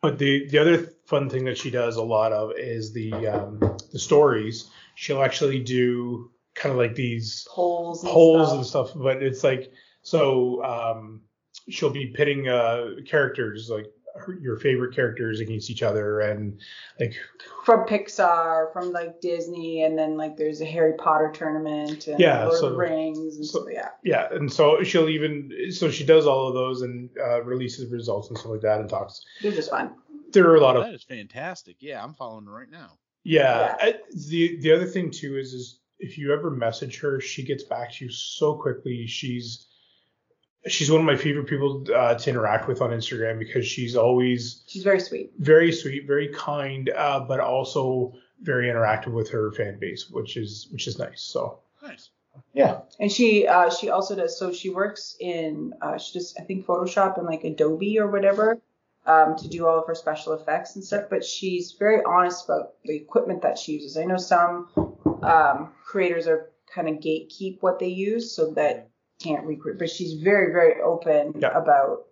But 0.00 0.18
the 0.18 0.48
the 0.48 0.58
other 0.58 0.92
fun 1.06 1.28
thing 1.28 1.44
that 1.44 1.58
she 1.58 1.70
does 1.70 1.96
a 1.96 2.02
lot 2.02 2.32
of 2.32 2.52
is 2.56 2.92
the 2.92 3.12
um, 3.26 3.58
the 3.92 3.98
stories. 3.98 4.70
She'll 4.94 5.22
actually 5.22 5.60
do 5.60 6.30
kind 6.54 6.72
of 6.72 6.78
like 6.78 6.94
these 6.94 7.46
polls. 7.50 8.02
And 8.02 8.12
polls 8.12 8.48
stuff. 8.48 8.56
and 8.56 8.66
stuff, 8.66 8.90
but 8.96 9.22
it's 9.22 9.44
like 9.44 9.72
so 10.02 10.64
um, 10.64 11.22
she'll 11.68 11.90
be 11.90 12.06
pitting 12.06 12.48
uh, 12.48 12.90
characters 13.06 13.68
like 13.70 13.86
your 14.40 14.56
favorite 14.56 14.94
characters 14.94 15.40
against 15.40 15.70
each 15.70 15.82
other 15.82 16.20
and 16.20 16.60
like 16.98 17.14
from 17.64 17.86
Pixar, 17.86 18.72
from 18.72 18.92
like 18.92 19.20
Disney, 19.20 19.82
and 19.84 19.96
then 19.98 20.16
like 20.16 20.36
there's 20.36 20.60
a 20.60 20.64
Harry 20.66 20.94
Potter 20.94 21.30
tournament 21.32 22.06
and 22.08 22.18
Yeah, 22.18 22.42
Lord 22.44 22.54
of 22.54 22.58
so- 22.60 22.70
the 22.70 22.76
Rings 22.76 23.36
and 23.36 23.46
so- 23.46 23.60
so, 23.64 23.68
yeah. 23.70 23.88
yeah 24.02 24.28
and 24.32 24.52
so 24.52 24.82
she'll 24.82 25.08
even 25.08 25.50
so 25.70 25.90
she 25.90 26.04
does 26.04 26.26
all 26.26 26.48
of 26.48 26.54
those 26.54 26.82
and 26.82 27.08
uh, 27.22 27.42
releases 27.44 27.90
results 27.90 28.28
and 28.28 28.38
stuff 28.38 28.50
like 28.52 28.60
that 28.62 28.80
and 28.80 28.88
talks 28.88 29.22
They're 29.42 29.52
just 29.52 29.70
fun. 29.70 29.94
there 30.32 30.48
are 30.50 30.56
a 30.56 30.60
lot 30.60 30.76
of 30.76 30.84
that 30.84 30.94
is 30.94 31.04
fantastic. 31.04 31.76
Yeah, 31.80 32.02
I'm 32.02 32.14
following 32.14 32.46
her 32.46 32.52
right 32.52 32.70
now. 32.70 32.98
yeah, 33.24 33.76
I- 33.80 33.98
the 34.28 34.58
the 34.60 34.72
other 34.72 34.86
thing 34.86 35.10
too 35.10 35.36
is 35.38 35.52
is 35.54 35.80
if 36.00 36.16
you 36.18 36.32
ever 36.32 36.50
message 36.50 36.98
her 37.00 37.20
she 37.20 37.42
gets 37.42 37.62
back 37.64 37.92
to 37.92 38.04
you 38.06 38.10
so 38.10 38.54
quickly 38.54 39.06
she's 39.06 39.66
she's 40.66 40.90
one 40.90 41.00
of 41.00 41.06
my 41.06 41.16
favorite 41.16 41.46
people 41.46 41.84
uh, 41.94 42.14
to 42.14 42.30
interact 42.30 42.68
with 42.68 42.80
on 42.82 42.90
instagram 42.90 43.38
because 43.38 43.66
she's 43.66 43.96
always 43.96 44.64
She's 44.66 44.82
very 44.82 45.00
sweet. 45.00 45.32
very 45.38 45.72
sweet 45.72 46.06
very 46.06 46.28
kind 46.34 46.90
uh, 46.90 47.20
but 47.20 47.40
also 47.40 48.12
very 48.42 48.66
interactive 48.68 49.12
with 49.12 49.30
her 49.30 49.52
fan 49.52 49.78
base 49.78 50.08
which 50.10 50.36
is 50.36 50.68
which 50.72 50.86
is 50.86 50.98
nice 50.98 51.22
so 51.22 51.60
Nice. 51.82 52.10
yeah 52.52 52.80
And 53.00 53.10
she 53.10 53.46
uh, 53.46 53.70
she 53.70 53.88
also 53.90 54.14
does 54.16 54.38
so 54.38 54.52
she 54.52 54.68
works 54.70 55.16
in 55.20 55.74
uh, 55.80 55.96
she 55.98 56.12
just 56.12 56.38
I 56.40 56.44
think 56.44 56.66
Photoshop 56.66 57.16
and 57.18 57.26
like 57.26 57.44
Adobe 57.44 57.98
or 58.00 58.10
whatever 58.10 58.60
um, 59.06 59.36
to 59.36 59.48
do 59.48 59.66
all 59.66 59.78
of 59.78 59.86
her 59.86 59.94
special 59.94 60.34
effects 60.34 60.74
and 60.76 60.84
stuff. 60.84 61.04
But 61.08 61.24
she's 61.24 61.72
very 61.78 62.02
honest 62.04 62.44
about 62.44 62.74
the 62.84 62.94
equipment 62.96 63.40
that 63.42 63.58
she 63.58 63.72
uses. 63.72 63.96
I 63.96 64.04
know 64.04 64.18
some 64.18 64.68
um, 65.22 65.72
creators 65.84 66.26
are 66.26 66.50
kind 66.74 66.88
of 66.88 66.96
gatekeep 66.96 67.58
what 67.62 67.78
they 67.78 67.88
use 67.88 68.30
so 68.36 68.50
that 68.52 68.90
can't 69.22 69.44
recreate. 69.46 69.78
But 69.78 69.90
she's 69.90 70.14
very 70.14 70.52
very 70.52 70.80
open 70.82 71.34
Yeah. 71.40 71.56
about 71.56 72.06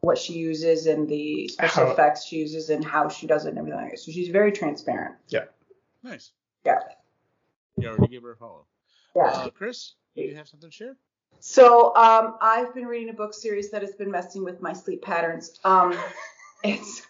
what 0.00 0.16
she 0.18 0.32
uses 0.34 0.86
and 0.86 1.08
the 1.08 1.48
special 1.48 1.86
How- 1.86 1.92
effects 1.92 2.24
she 2.24 2.36
uses 2.36 2.70
and 2.70 2.84
how 2.84 3.08
she 3.08 3.26
does 3.26 3.44
it 3.44 3.50
and 3.50 3.58
everything 3.58 3.80
like 3.80 3.90
that. 3.90 3.98
So 3.98 4.10
she's 4.12 4.28
very 4.28 4.52
transparent. 4.52 5.16
Yeah. 5.28 5.44
Nice. 6.02 6.32
Yeah. 6.64 6.80
You 7.76 7.88
already 7.88 8.08
gave 8.08 8.22
her 8.22 8.32
a 8.32 8.36
follow. 8.36 8.64
Yeah. 9.14 9.24
Uh, 9.24 9.50
Chris, 9.50 9.94
do 10.16 10.22
you 10.22 10.34
have 10.36 10.48
something 10.48 10.70
to 10.70 10.74
share? 10.74 10.96
So 11.40 11.94
um, 11.96 12.36
I've 12.40 12.74
been 12.74 12.86
reading 12.86 13.10
a 13.10 13.12
book 13.14 13.34
series 13.34 13.70
that 13.70 13.82
has 13.82 13.94
been 13.94 14.10
messing 14.10 14.44
with 14.44 14.60
my 14.60 14.72
sleep 14.72 15.02
patterns. 15.02 15.58
Um, 15.64 15.94
it's, 16.64 17.02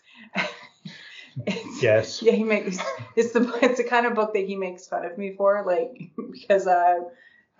it's 1.46 1.82
yes 1.82 2.22
yeah 2.22 2.32
he 2.32 2.42
makes 2.44 2.78
it's 3.16 3.32
the 3.32 3.40
it's 3.62 3.78
the 3.78 3.84
kind 3.84 4.04
of 4.04 4.14
book 4.14 4.34
that 4.34 4.46
he 4.46 4.56
makes 4.56 4.86
fun 4.88 5.04
of 5.04 5.16
me 5.16 5.32
for 5.36 5.64
like 5.66 6.10
because 6.32 6.66
uh, 6.66 6.98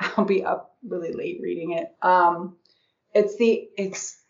I'll 0.17 0.25
be 0.25 0.45
up 0.45 0.77
really 0.87 1.13
late 1.13 1.41
reading 1.43 1.73
it. 1.73 1.95
Um, 2.03 2.57
it's 3.15 3.37
the 3.37 3.69
it's 3.77 4.21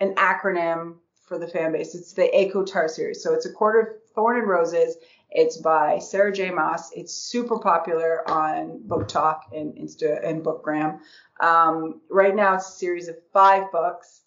an 0.00 0.14
acronym 0.14 0.96
for 1.26 1.38
the 1.38 1.48
fan 1.48 1.72
base. 1.72 1.94
It's 1.94 2.12
the 2.12 2.28
ACOTAR 2.34 2.88
series. 2.88 3.22
So 3.22 3.34
it's 3.34 3.46
a 3.46 3.52
Court 3.52 3.86
of 3.86 4.14
Thorn 4.14 4.38
and 4.38 4.48
Roses. 4.48 4.96
It's 5.30 5.58
by 5.58 6.00
Sarah 6.00 6.32
J. 6.32 6.50
Maas. 6.50 6.90
It's 6.94 7.14
super 7.14 7.58
popular 7.60 8.28
on 8.28 8.82
BookTok 8.88 9.40
and 9.52 9.74
Insta 9.76 10.26
and 10.26 10.44
Bookgram. 10.44 10.98
Um, 11.40 12.00
right 12.10 12.34
now, 12.34 12.56
it's 12.56 12.68
a 12.68 12.72
series 12.72 13.06
of 13.06 13.16
five 13.32 13.70
books. 13.70 14.22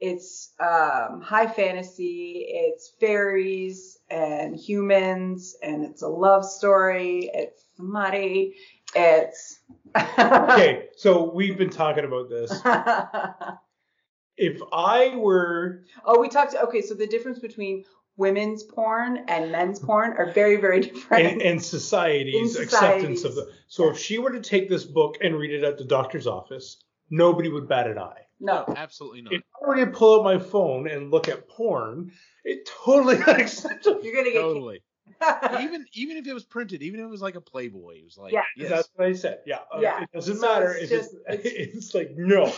It's 0.00 0.52
um, 0.58 1.20
high 1.20 1.46
fantasy. 1.46 2.44
It's 2.48 2.92
fairies 3.00 3.98
and 4.10 4.56
humans, 4.56 5.56
and 5.62 5.84
it's 5.84 6.02
a 6.02 6.08
love 6.08 6.44
story. 6.44 7.30
It's 7.32 7.62
smutty. 7.76 8.56
It's 8.94 9.60
okay 9.96 10.88
so 10.96 11.30
we've 11.32 11.56
been 11.58 11.70
talking 11.70 12.04
about 12.04 12.28
this 12.28 12.50
if 14.36 14.60
i 14.72 15.14
were 15.16 15.84
oh, 16.04 16.20
we 16.20 16.28
talked. 16.28 16.54
Okay, 16.54 16.80
so 16.82 16.94
the 16.94 17.06
difference 17.06 17.38
between 17.38 17.84
women's 18.16 18.62
porn 18.64 19.24
and 19.28 19.50
men's 19.52 19.78
porn 19.78 20.12
are 20.18 20.32
very, 20.32 20.56
very 20.56 20.80
different. 20.80 21.26
and, 21.26 21.42
and 21.42 21.62
society's 21.62 22.56
In 22.56 22.62
acceptance 22.64 23.24
of 23.24 23.32
societies. 23.32 23.54
the 23.54 23.58
so 23.68 23.90
if 23.90 23.98
she 23.98 24.18
were 24.18 24.30
to 24.32 24.40
take 24.40 24.68
this 24.68 24.84
book 24.84 25.16
and 25.22 25.36
read 25.36 25.52
it 25.52 25.64
at 25.64 25.78
the 25.78 25.84
doctor's 25.84 26.26
office 26.26 26.82
nobody 27.10 27.48
would 27.48 27.68
bat 27.68 27.86
an 27.88 27.98
eye 27.98 28.22
No. 28.40 28.64
absolutely 28.76 29.22
not. 29.22 29.32
If 29.34 29.42
I 29.62 29.68
were 29.68 29.76
to 29.76 29.86
pull 29.86 30.18
out 30.20 30.24
my 30.24 30.38
phone 30.38 30.88
and 30.88 31.10
look 31.10 31.28
at 31.28 31.48
porn, 31.48 32.12
it 32.44 32.68
totally 32.84 33.16
unacceptable. 33.26 34.00
You're 34.02 34.14
gonna 34.14 34.32
get 34.32 34.40
Totally. 34.42 34.82
Kicked. 35.20 35.54
even 35.60 35.86
even 35.92 36.16
if 36.16 36.26
it 36.26 36.32
was 36.34 36.44
printed, 36.44 36.82
even 36.82 37.00
if 37.00 37.04
it 37.04 37.10
was 37.10 37.22
like 37.22 37.34
a 37.34 37.40
Playboy, 37.40 37.96
it 37.98 38.04
was 38.04 38.16
like 38.18 38.32
Yeah. 38.32 38.42
yes. 38.56 38.70
That's 38.70 38.88
what 38.94 39.08
I 39.08 39.12
said. 39.12 39.38
Yeah. 39.46 39.58
Yeah. 39.80 40.02
It 40.02 40.10
doesn't 40.12 40.36
So 40.36 40.40
matter 40.46 40.72
it's 40.72 40.90
just- 40.90 41.14
it's, 41.28 41.44
it's- 41.46 41.68
it's 41.76 41.94
like 41.94 42.10
no. 42.16 42.52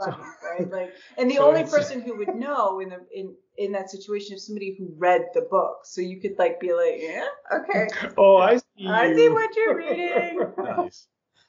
right? 0.00 0.70
Like, 0.70 0.94
and 1.16 1.30
the 1.30 1.36
So 1.36 1.46
only 1.48 1.64
person 1.64 2.00
who 2.00 2.16
would 2.18 2.34
know 2.34 2.80
in 2.80 2.90
the 2.90 3.00
in 3.12 3.34
in 3.56 3.72
that 3.72 3.90
situation 3.90 4.36
is 4.36 4.46
somebody 4.46 4.76
who 4.78 4.92
read 4.98 5.26
the 5.34 5.42
book. 5.42 5.78
So 5.84 6.00
you 6.00 6.20
could 6.20 6.38
like 6.38 6.60
be 6.60 6.72
like, 6.72 6.96
yeah, 6.98 7.26
okay, 7.52 7.88
Oh, 8.18 8.36
I 8.36 8.56
see. 8.58 8.86
I 8.88 9.14
see 9.14 9.28
what 9.28 9.54
you're 9.56 9.76
reading. 9.76 10.52
nice. 10.58 11.06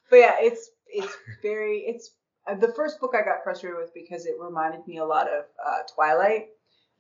But 0.09 0.18
yeah, 0.18 0.36
it's 0.39 0.70
it's 0.88 1.13
very 1.41 1.80
it's 1.88 2.11
uh, 2.49 2.55
the 2.55 2.72
first 2.74 2.99
book 3.01 3.13
I 3.13 3.24
got 3.26 3.43
frustrated 3.43 3.78
with 3.78 3.93
because 3.93 4.26
it 4.26 4.36
reminded 4.39 4.88
me 4.88 4.99
a 4.99 5.05
lot 5.05 5.28
of 5.28 5.43
uh, 5.65 5.80
Twilight, 5.93 6.47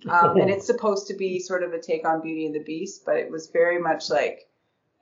um, 0.09 0.37
and 0.37 0.49
it's 0.49 0.65
supposed 0.65 1.07
to 1.07 1.15
be 1.15 1.39
sort 1.39 1.63
of 1.63 1.73
a 1.73 1.79
take 1.79 2.07
on 2.07 2.21
Beauty 2.21 2.45
and 2.45 2.55
the 2.55 2.63
Beast, 2.63 3.03
but 3.05 3.17
it 3.17 3.31
was 3.31 3.47
very 3.47 3.79
much 3.79 4.09
like 4.09 4.47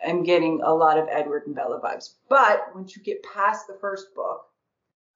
I'm 0.05 0.23
getting 0.23 0.61
a 0.63 0.73
lot 0.73 0.97
of 0.97 1.07
Edward 1.09 1.43
and 1.47 1.55
Bella 1.55 1.81
vibes. 1.81 2.13
But 2.29 2.73
once 2.73 2.95
you 2.95 3.03
get 3.03 3.23
past 3.23 3.67
the 3.67 3.77
first 3.79 4.13
book, 4.15 4.45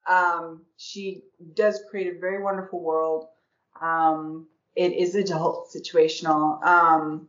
um, 0.08 0.62
she 0.78 1.24
does 1.54 1.82
create 1.90 2.08
a 2.08 2.20
very 2.20 2.42
wonderful 2.42 2.82
world. 2.82 3.28
Um, 3.82 4.48
it 4.76 4.94
is 4.94 5.16
adult 5.16 5.72
situational. 5.74 6.64
Um, 6.64 7.28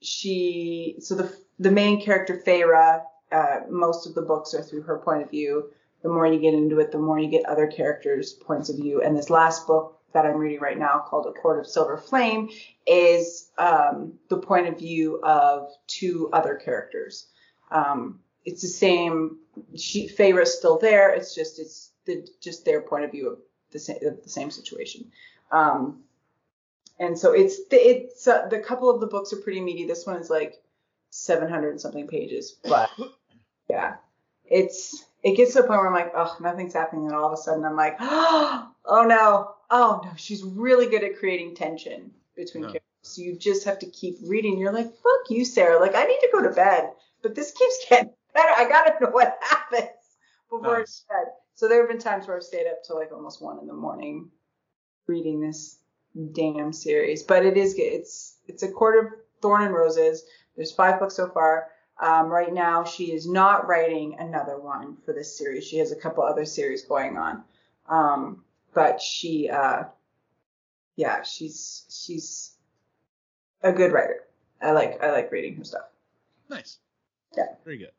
she 0.00 0.96
so 1.00 1.14
the 1.14 1.36
the 1.58 1.70
main 1.70 2.00
character 2.00 2.40
Feyre 2.46 3.02
uh, 3.32 3.60
most 3.68 4.06
of 4.06 4.14
the 4.14 4.22
books 4.22 4.54
are 4.54 4.62
through 4.62 4.82
her 4.82 4.98
point 4.98 5.22
of 5.22 5.30
view. 5.30 5.70
The 6.02 6.08
more 6.08 6.26
you 6.26 6.38
get 6.38 6.54
into 6.54 6.78
it, 6.78 6.92
the 6.92 6.98
more 6.98 7.18
you 7.18 7.28
get 7.28 7.44
other 7.46 7.66
characters' 7.66 8.32
points 8.32 8.68
of 8.70 8.76
view. 8.76 9.02
And 9.02 9.16
this 9.16 9.30
last 9.30 9.66
book 9.66 9.97
that 10.12 10.24
I'm 10.24 10.36
reading 10.36 10.60
right 10.60 10.78
now, 10.78 11.04
called 11.06 11.26
A 11.26 11.32
Court 11.32 11.58
of 11.58 11.66
Silver 11.66 11.96
Flame, 11.96 12.48
is 12.86 13.50
um, 13.58 14.14
the 14.28 14.38
point 14.38 14.66
of 14.66 14.78
view 14.78 15.20
of 15.22 15.68
two 15.86 16.30
other 16.32 16.54
characters. 16.54 17.26
Um, 17.70 18.20
it's 18.44 18.62
the 18.62 18.68
same. 18.68 19.38
She, 19.76 20.08
Feyre's 20.08 20.56
still 20.56 20.78
there. 20.78 21.10
It's 21.10 21.34
just 21.34 21.58
it's 21.58 21.90
the, 22.06 22.26
just 22.40 22.64
their 22.64 22.80
point 22.80 23.04
of 23.04 23.10
view 23.10 23.30
of 23.30 23.38
the 23.70 23.78
same 23.78 23.98
of 24.02 24.22
the 24.22 24.30
same 24.30 24.50
situation. 24.50 25.10
Um, 25.52 26.02
and 26.98 27.18
so 27.18 27.32
it's 27.32 27.60
it's 27.70 28.26
uh, 28.26 28.46
the 28.48 28.58
couple 28.58 28.90
of 28.90 29.00
the 29.00 29.06
books 29.06 29.32
are 29.32 29.40
pretty 29.40 29.60
meaty. 29.60 29.86
This 29.86 30.06
one 30.06 30.16
is 30.16 30.30
like 30.30 30.54
700 31.10 31.70
and 31.70 31.80
something 31.80 32.06
pages, 32.06 32.56
but 32.64 32.90
yeah, 33.70 33.96
it's 34.46 35.04
it 35.22 35.36
gets 35.36 35.52
to 35.52 35.60
a 35.60 35.62
point 35.62 35.80
where 35.80 35.88
I'm 35.88 35.92
like, 35.92 36.12
oh, 36.16 36.36
nothing's 36.40 36.74
happening, 36.74 37.06
and 37.06 37.14
all 37.14 37.26
of 37.26 37.32
a 37.32 37.36
sudden 37.36 37.64
I'm 37.64 37.76
like, 37.76 37.96
oh 38.00 38.72
no, 38.86 39.54
oh 39.70 40.00
no, 40.04 40.10
she's 40.16 40.42
really 40.42 40.86
good 40.86 41.04
at 41.04 41.18
creating 41.18 41.54
tension 41.54 42.10
between 42.36 42.64
Yeah. 42.64 42.68
characters. 42.70 42.82
So 43.02 43.22
you 43.22 43.36
just 43.36 43.64
have 43.64 43.78
to 43.80 43.86
keep 43.86 44.16
reading. 44.24 44.58
You're 44.58 44.72
like, 44.72 44.86
fuck 44.86 45.30
you, 45.30 45.44
Sarah. 45.44 45.80
Like 45.80 45.94
I 45.94 46.04
need 46.04 46.18
to 46.20 46.28
go 46.32 46.42
to 46.42 46.50
bed, 46.50 46.90
but 47.22 47.34
this 47.34 47.52
keeps 47.52 47.84
getting 47.88 48.10
better. 48.34 48.50
I 48.56 48.68
gotta 48.68 48.94
know 49.00 49.10
what 49.10 49.38
happens 49.42 49.88
before 50.50 50.78
Nice. 50.78 50.82
it's 50.82 51.04
bed. 51.08 51.32
So 51.54 51.68
there 51.68 51.80
have 51.80 51.88
been 51.88 51.98
times 51.98 52.26
where 52.26 52.36
I've 52.36 52.42
stayed 52.42 52.66
up 52.66 52.84
till 52.84 52.96
like 52.96 53.12
almost 53.12 53.42
one 53.42 53.58
in 53.58 53.66
the 53.66 53.72
morning 53.74 54.30
reading 55.06 55.40
this 55.40 55.78
damn 56.32 56.72
series. 56.72 57.22
But 57.22 57.44
it 57.46 57.56
is 57.56 57.74
good. 57.74 57.82
It's 57.92 58.36
it's 58.46 58.62
a 58.62 58.70
court 58.70 59.04
of 59.04 59.12
thorn 59.42 59.62
and 59.62 59.74
roses. 59.74 60.24
There's 60.56 60.72
five 60.72 60.98
books 61.00 61.14
so 61.16 61.28
far. 61.28 61.68
Um, 62.00 62.26
right 62.28 62.52
now, 62.52 62.84
she 62.84 63.12
is 63.12 63.28
not 63.28 63.66
writing 63.66 64.16
another 64.18 64.58
one 64.58 64.96
for 65.04 65.12
this 65.12 65.36
series. 65.36 65.64
She 65.66 65.78
has 65.78 65.90
a 65.90 65.96
couple 65.96 66.22
other 66.22 66.44
series 66.44 66.82
going 66.84 67.16
on, 67.18 67.42
um, 67.88 68.44
but 68.78 69.00
she, 69.00 69.50
uh, 69.50 69.82
yeah, 70.94 71.24
she's 71.24 71.84
she's 71.90 72.52
a 73.64 73.72
good 73.72 73.90
writer. 73.90 74.20
I 74.62 74.70
like 74.70 75.02
I 75.02 75.10
like 75.10 75.32
reading 75.32 75.56
her 75.56 75.64
stuff. 75.64 75.88
Nice. 76.48 76.78
Yeah. 77.36 77.46
Very 77.64 77.78
good. 77.78 77.90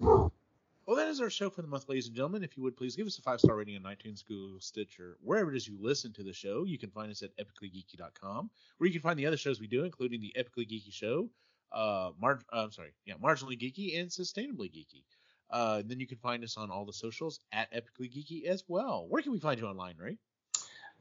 Well, 0.00 0.96
that 0.96 1.08
is 1.08 1.20
our 1.20 1.28
show 1.28 1.50
for 1.50 1.60
the 1.60 1.68
month, 1.68 1.90
ladies 1.90 2.06
and 2.06 2.16
gentlemen. 2.16 2.42
If 2.42 2.56
you 2.56 2.62
would 2.62 2.74
please 2.74 2.96
give 2.96 3.06
us 3.06 3.18
a 3.18 3.22
five 3.22 3.38
star 3.38 3.54
rating 3.56 3.76
on 3.76 3.82
iTunes, 3.82 4.24
Google, 4.24 4.60
Stitcher, 4.60 5.18
wherever 5.20 5.52
it 5.52 5.58
is 5.58 5.68
you 5.68 5.76
listen 5.78 6.10
to 6.14 6.22
the 6.22 6.32
show. 6.32 6.64
You 6.64 6.78
can 6.78 6.88
find 6.88 7.10
us 7.10 7.22
at 7.22 7.36
epicallygeeky.com, 7.36 8.50
where 8.78 8.86
you 8.86 8.94
can 8.94 9.02
find 9.02 9.18
the 9.18 9.26
other 9.26 9.36
shows 9.36 9.60
we 9.60 9.66
do, 9.66 9.84
including 9.84 10.22
the 10.22 10.34
Epically 10.38 10.66
Geeky 10.66 10.92
Show, 10.92 11.28
uh, 11.70 12.12
Mar- 12.18 12.40
uh, 12.50 12.62
I'm 12.64 12.72
sorry, 12.72 12.94
yeah, 13.04 13.14
Marginally 13.22 13.60
Geeky 13.60 14.00
and 14.00 14.08
Sustainably 14.08 14.72
Geeky. 14.72 15.04
Uh, 15.54 15.82
then 15.86 16.00
you 16.00 16.06
can 16.06 16.18
find 16.18 16.42
us 16.42 16.56
on 16.56 16.68
all 16.68 16.84
the 16.84 16.92
socials 16.92 17.38
at 17.52 17.72
Epically 17.72 18.12
Geeky 18.12 18.44
as 18.46 18.64
well. 18.66 19.06
Where 19.08 19.22
can 19.22 19.30
we 19.30 19.38
find 19.38 19.60
you 19.60 19.68
online, 19.68 19.94
Ray? 19.96 20.18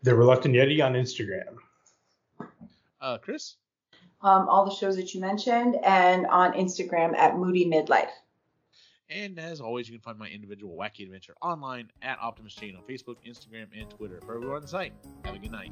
The 0.04 0.14
Reluctant 0.14 0.54
Yeti 0.54 0.86
on 0.86 0.94
Instagram. 0.94 1.56
Uh, 3.02 3.18
Chris? 3.18 3.56
Um, 4.22 4.48
all 4.48 4.64
the 4.64 4.76
shows 4.76 4.96
that 4.98 5.16
you 5.16 5.22
mentioned, 5.22 5.78
and 5.84 6.28
on 6.28 6.54
Instagram 6.54 7.16
at 7.16 7.36
Moody 7.36 7.66
Midlife. 7.66 8.12
And 9.10 9.40
as 9.40 9.60
always, 9.60 9.90
you 9.90 9.96
can 9.96 10.02
find 10.02 10.20
my 10.20 10.28
individual 10.28 10.78
wacky 10.78 11.04
adventure 11.04 11.34
online 11.42 11.90
at 12.04 12.20
Optimus 12.20 12.54
Chain 12.54 12.76
on 12.76 12.84
Facebook, 12.84 13.16
Instagram, 13.28 13.66
and 13.76 13.90
Twitter. 13.90 14.22
For 14.24 14.36
everyone 14.36 14.58
on 14.58 14.62
the 14.62 14.68
site, 14.68 14.94
have 15.26 15.34
a 15.34 15.40
good 15.40 15.52
night. 15.52 15.72